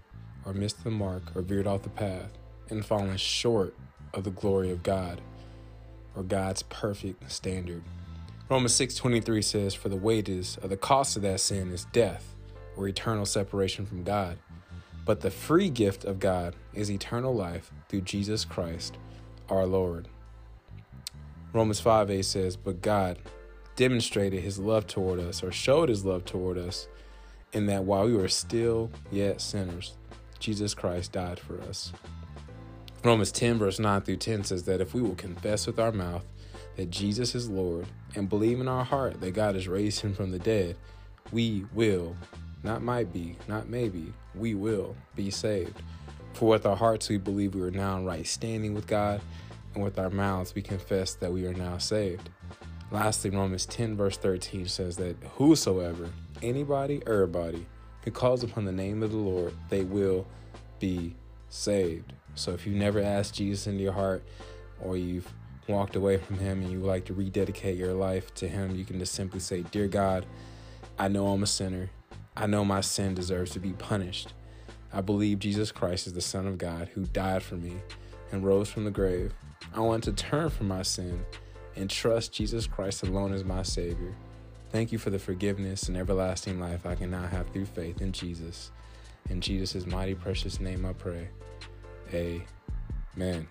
or 0.44 0.52
missed 0.52 0.84
the 0.84 0.90
mark, 0.90 1.22
or 1.34 1.42
veered 1.42 1.66
off 1.66 1.82
the 1.82 1.88
path, 1.88 2.30
and 2.68 2.84
fallen 2.84 3.16
short 3.16 3.74
of 4.14 4.24
the 4.24 4.30
glory 4.30 4.70
of 4.70 4.82
God, 4.82 5.20
or 6.16 6.22
God's 6.22 6.62
perfect 6.64 7.30
standard." 7.30 7.82
Romans 8.48 8.74
6:23 8.74 9.42
says, 9.42 9.74
"For 9.74 9.88
the 9.88 9.96
wages 9.96 10.58
of 10.62 10.70
the 10.70 10.76
cost 10.76 11.16
of 11.16 11.22
that 11.22 11.40
sin 11.40 11.70
is 11.70 11.86
death, 11.92 12.34
or 12.76 12.88
eternal 12.88 13.26
separation 13.26 13.86
from 13.86 14.02
God." 14.02 14.38
But 15.04 15.20
the 15.20 15.30
free 15.30 15.70
gift 15.70 16.04
of 16.04 16.20
God 16.20 16.54
is 16.74 16.90
eternal 16.90 17.34
life 17.34 17.72
through 17.88 18.02
Jesus 18.02 18.44
Christ 18.44 18.96
our 19.48 19.66
Lord. 19.66 20.08
Romans 21.52 21.80
5 21.80 22.10
8 22.10 22.24
says, 22.24 22.56
But 22.56 22.80
God 22.80 23.18
demonstrated 23.74 24.42
his 24.42 24.58
love 24.58 24.86
toward 24.86 25.18
us, 25.18 25.42
or 25.42 25.50
showed 25.50 25.88
his 25.88 26.04
love 26.04 26.24
toward 26.24 26.58
us, 26.58 26.86
in 27.52 27.66
that 27.66 27.84
while 27.84 28.06
we 28.06 28.14
were 28.14 28.28
still 28.28 28.90
yet 29.10 29.40
sinners, 29.40 29.96
Jesus 30.40 30.74
Christ 30.74 31.12
died 31.12 31.38
for 31.38 31.60
us. 31.62 31.92
Romans 33.04 33.32
10, 33.32 33.58
verse 33.58 33.78
9 33.78 34.00
through 34.02 34.16
10 34.16 34.44
says 34.44 34.64
that 34.64 34.80
if 34.80 34.92
we 34.92 35.00
will 35.00 35.14
confess 35.14 35.66
with 35.66 35.78
our 35.78 35.92
mouth 35.92 36.24
that 36.76 36.90
Jesus 36.90 37.34
is 37.34 37.48
Lord 37.48 37.86
and 38.14 38.28
believe 38.28 38.60
in 38.60 38.68
our 38.68 38.84
heart 38.84 39.20
that 39.20 39.32
God 39.32 39.54
has 39.54 39.68
raised 39.68 40.00
him 40.00 40.14
from 40.14 40.32
the 40.32 40.38
dead, 40.38 40.76
we 41.32 41.64
will 41.72 42.16
not 42.62 42.82
might 42.82 43.12
be, 43.12 43.36
not 43.48 43.68
maybe, 43.68 44.12
we 44.34 44.54
will 44.54 44.96
be 45.16 45.30
saved. 45.30 45.80
For 46.34 46.48
with 46.48 46.66
our 46.66 46.76
hearts 46.76 47.08
we 47.08 47.16
believe 47.16 47.54
we 47.54 47.62
are 47.62 47.70
now 47.70 47.96
in 47.96 48.04
right 48.04 48.26
standing 48.26 48.74
with 48.74 48.86
God, 48.86 49.20
and 49.74 49.82
with 49.82 49.98
our 49.98 50.10
mouths 50.10 50.54
we 50.54 50.62
confess 50.62 51.14
that 51.14 51.32
we 51.32 51.46
are 51.46 51.54
now 51.54 51.78
saved. 51.78 52.28
Lastly, 52.90 53.30
Romans 53.30 53.66
10, 53.66 53.96
verse 53.96 54.16
13 54.16 54.66
says 54.66 54.96
that 54.96 55.16
whosoever, 55.36 56.10
anybody, 56.42 57.00
everybody, 57.06 57.66
who 58.04 58.10
calls 58.10 58.42
upon 58.42 58.64
the 58.64 58.72
name 58.72 59.02
of 59.02 59.10
the 59.10 59.16
Lord, 59.16 59.54
they 59.68 59.84
will 59.84 60.26
be 60.78 61.14
saved. 61.48 62.12
So 62.34 62.52
if 62.52 62.66
you've 62.66 62.76
never 62.76 63.00
asked 63.00 63.34
Jesus 63.34 63.66
into 63.66 63.82
your 63.82 63.92
heart, 63.92 64.22
or 64.80 64.96
you've 64.96 65.30
walked 65.68 65.96
away 65.96 66.16
from 66.16 66.38
Him 66.38 66.62
and 66.62 66.70
you 66.70 66.80
would 66.80 66.88
like 66.88 67.04
to 67.06 67.14
rededicate 67.14 67.76
your 67.76 67.92
life 67.92 68.34
to 68.36 68.48
Him, 68.48 68.74
you 68.74 68.84
can 68.84 68.98
just 68.98 69.14
simply 69.14 69.40
say, 69.40 69.62
Dear 69.70 69.88
God, 69.88 70.26
I 70.98 71.08
know 71.08 71.28
I'm 71.28 71.42
a 71.42 71.46
sinner. 71.46 71.90
I 72.36 72.46
know 72.46 72.64
my 72.64 72.80
sin 72.80 73.14
deserves 73.14 73.50
to 73.52 73.60
be 73.60 73.72
punished. 73.72 74.32
I 74.92 75.00
believe 75.00 75.38
Jesus 75.38 75.70
Christ 75.70 76.06
is 76.06 76.14
the 76.14 76.20
Son 76.20 76.46
of 76.46 76.58
God 76.58 76.88
who 76.94 77.04
died 77.04 77.42
for 77.42 77.56
me 77.56 77.76
and 78.32 78.44
rose 78.44 78.70
from 78.70 78.84
the 78.84 78.90
grave. 78.90 79.32
I 79.74 79.80
want 79.80 80.04
to 80.04 80.12
turn 80.12 80.50
from 80.50 80.68
my 80.68 80.82
sin 80.82 81.24
and 81.76 81.88
trust 81.88 82.32
Jesus 82.32 82.66
Christ 82.66 83.02
alone 83.02 83.32
as 83.32 83.44
my 83.44 83.62
Savior. 83.62 84.14
Thank 84.70 84.92
you 84.92 84.98
for 84.98 85.10
the 85.10 85.18
forgiveness 85.18 85.88
and 85.88 85.96
everlasting 85.96 86.60
life 86.60 86.86
I 86.86 86.94
can 86.94 87.10
now 87.10 87.26
have 87.26 87.48
through 87.50 87.66
faith 87.66 88.00
in 88.00 88.12
Jesus. 88.12 88.70
In 89.28 89.40
Jesus' 89.40 89.84
mighty 89.84 90.14
precious 90.14 90.60
name 90.60 90.86
I 90.86 90.92
pray. 90.92 91.28
Amen. 92.14 93.48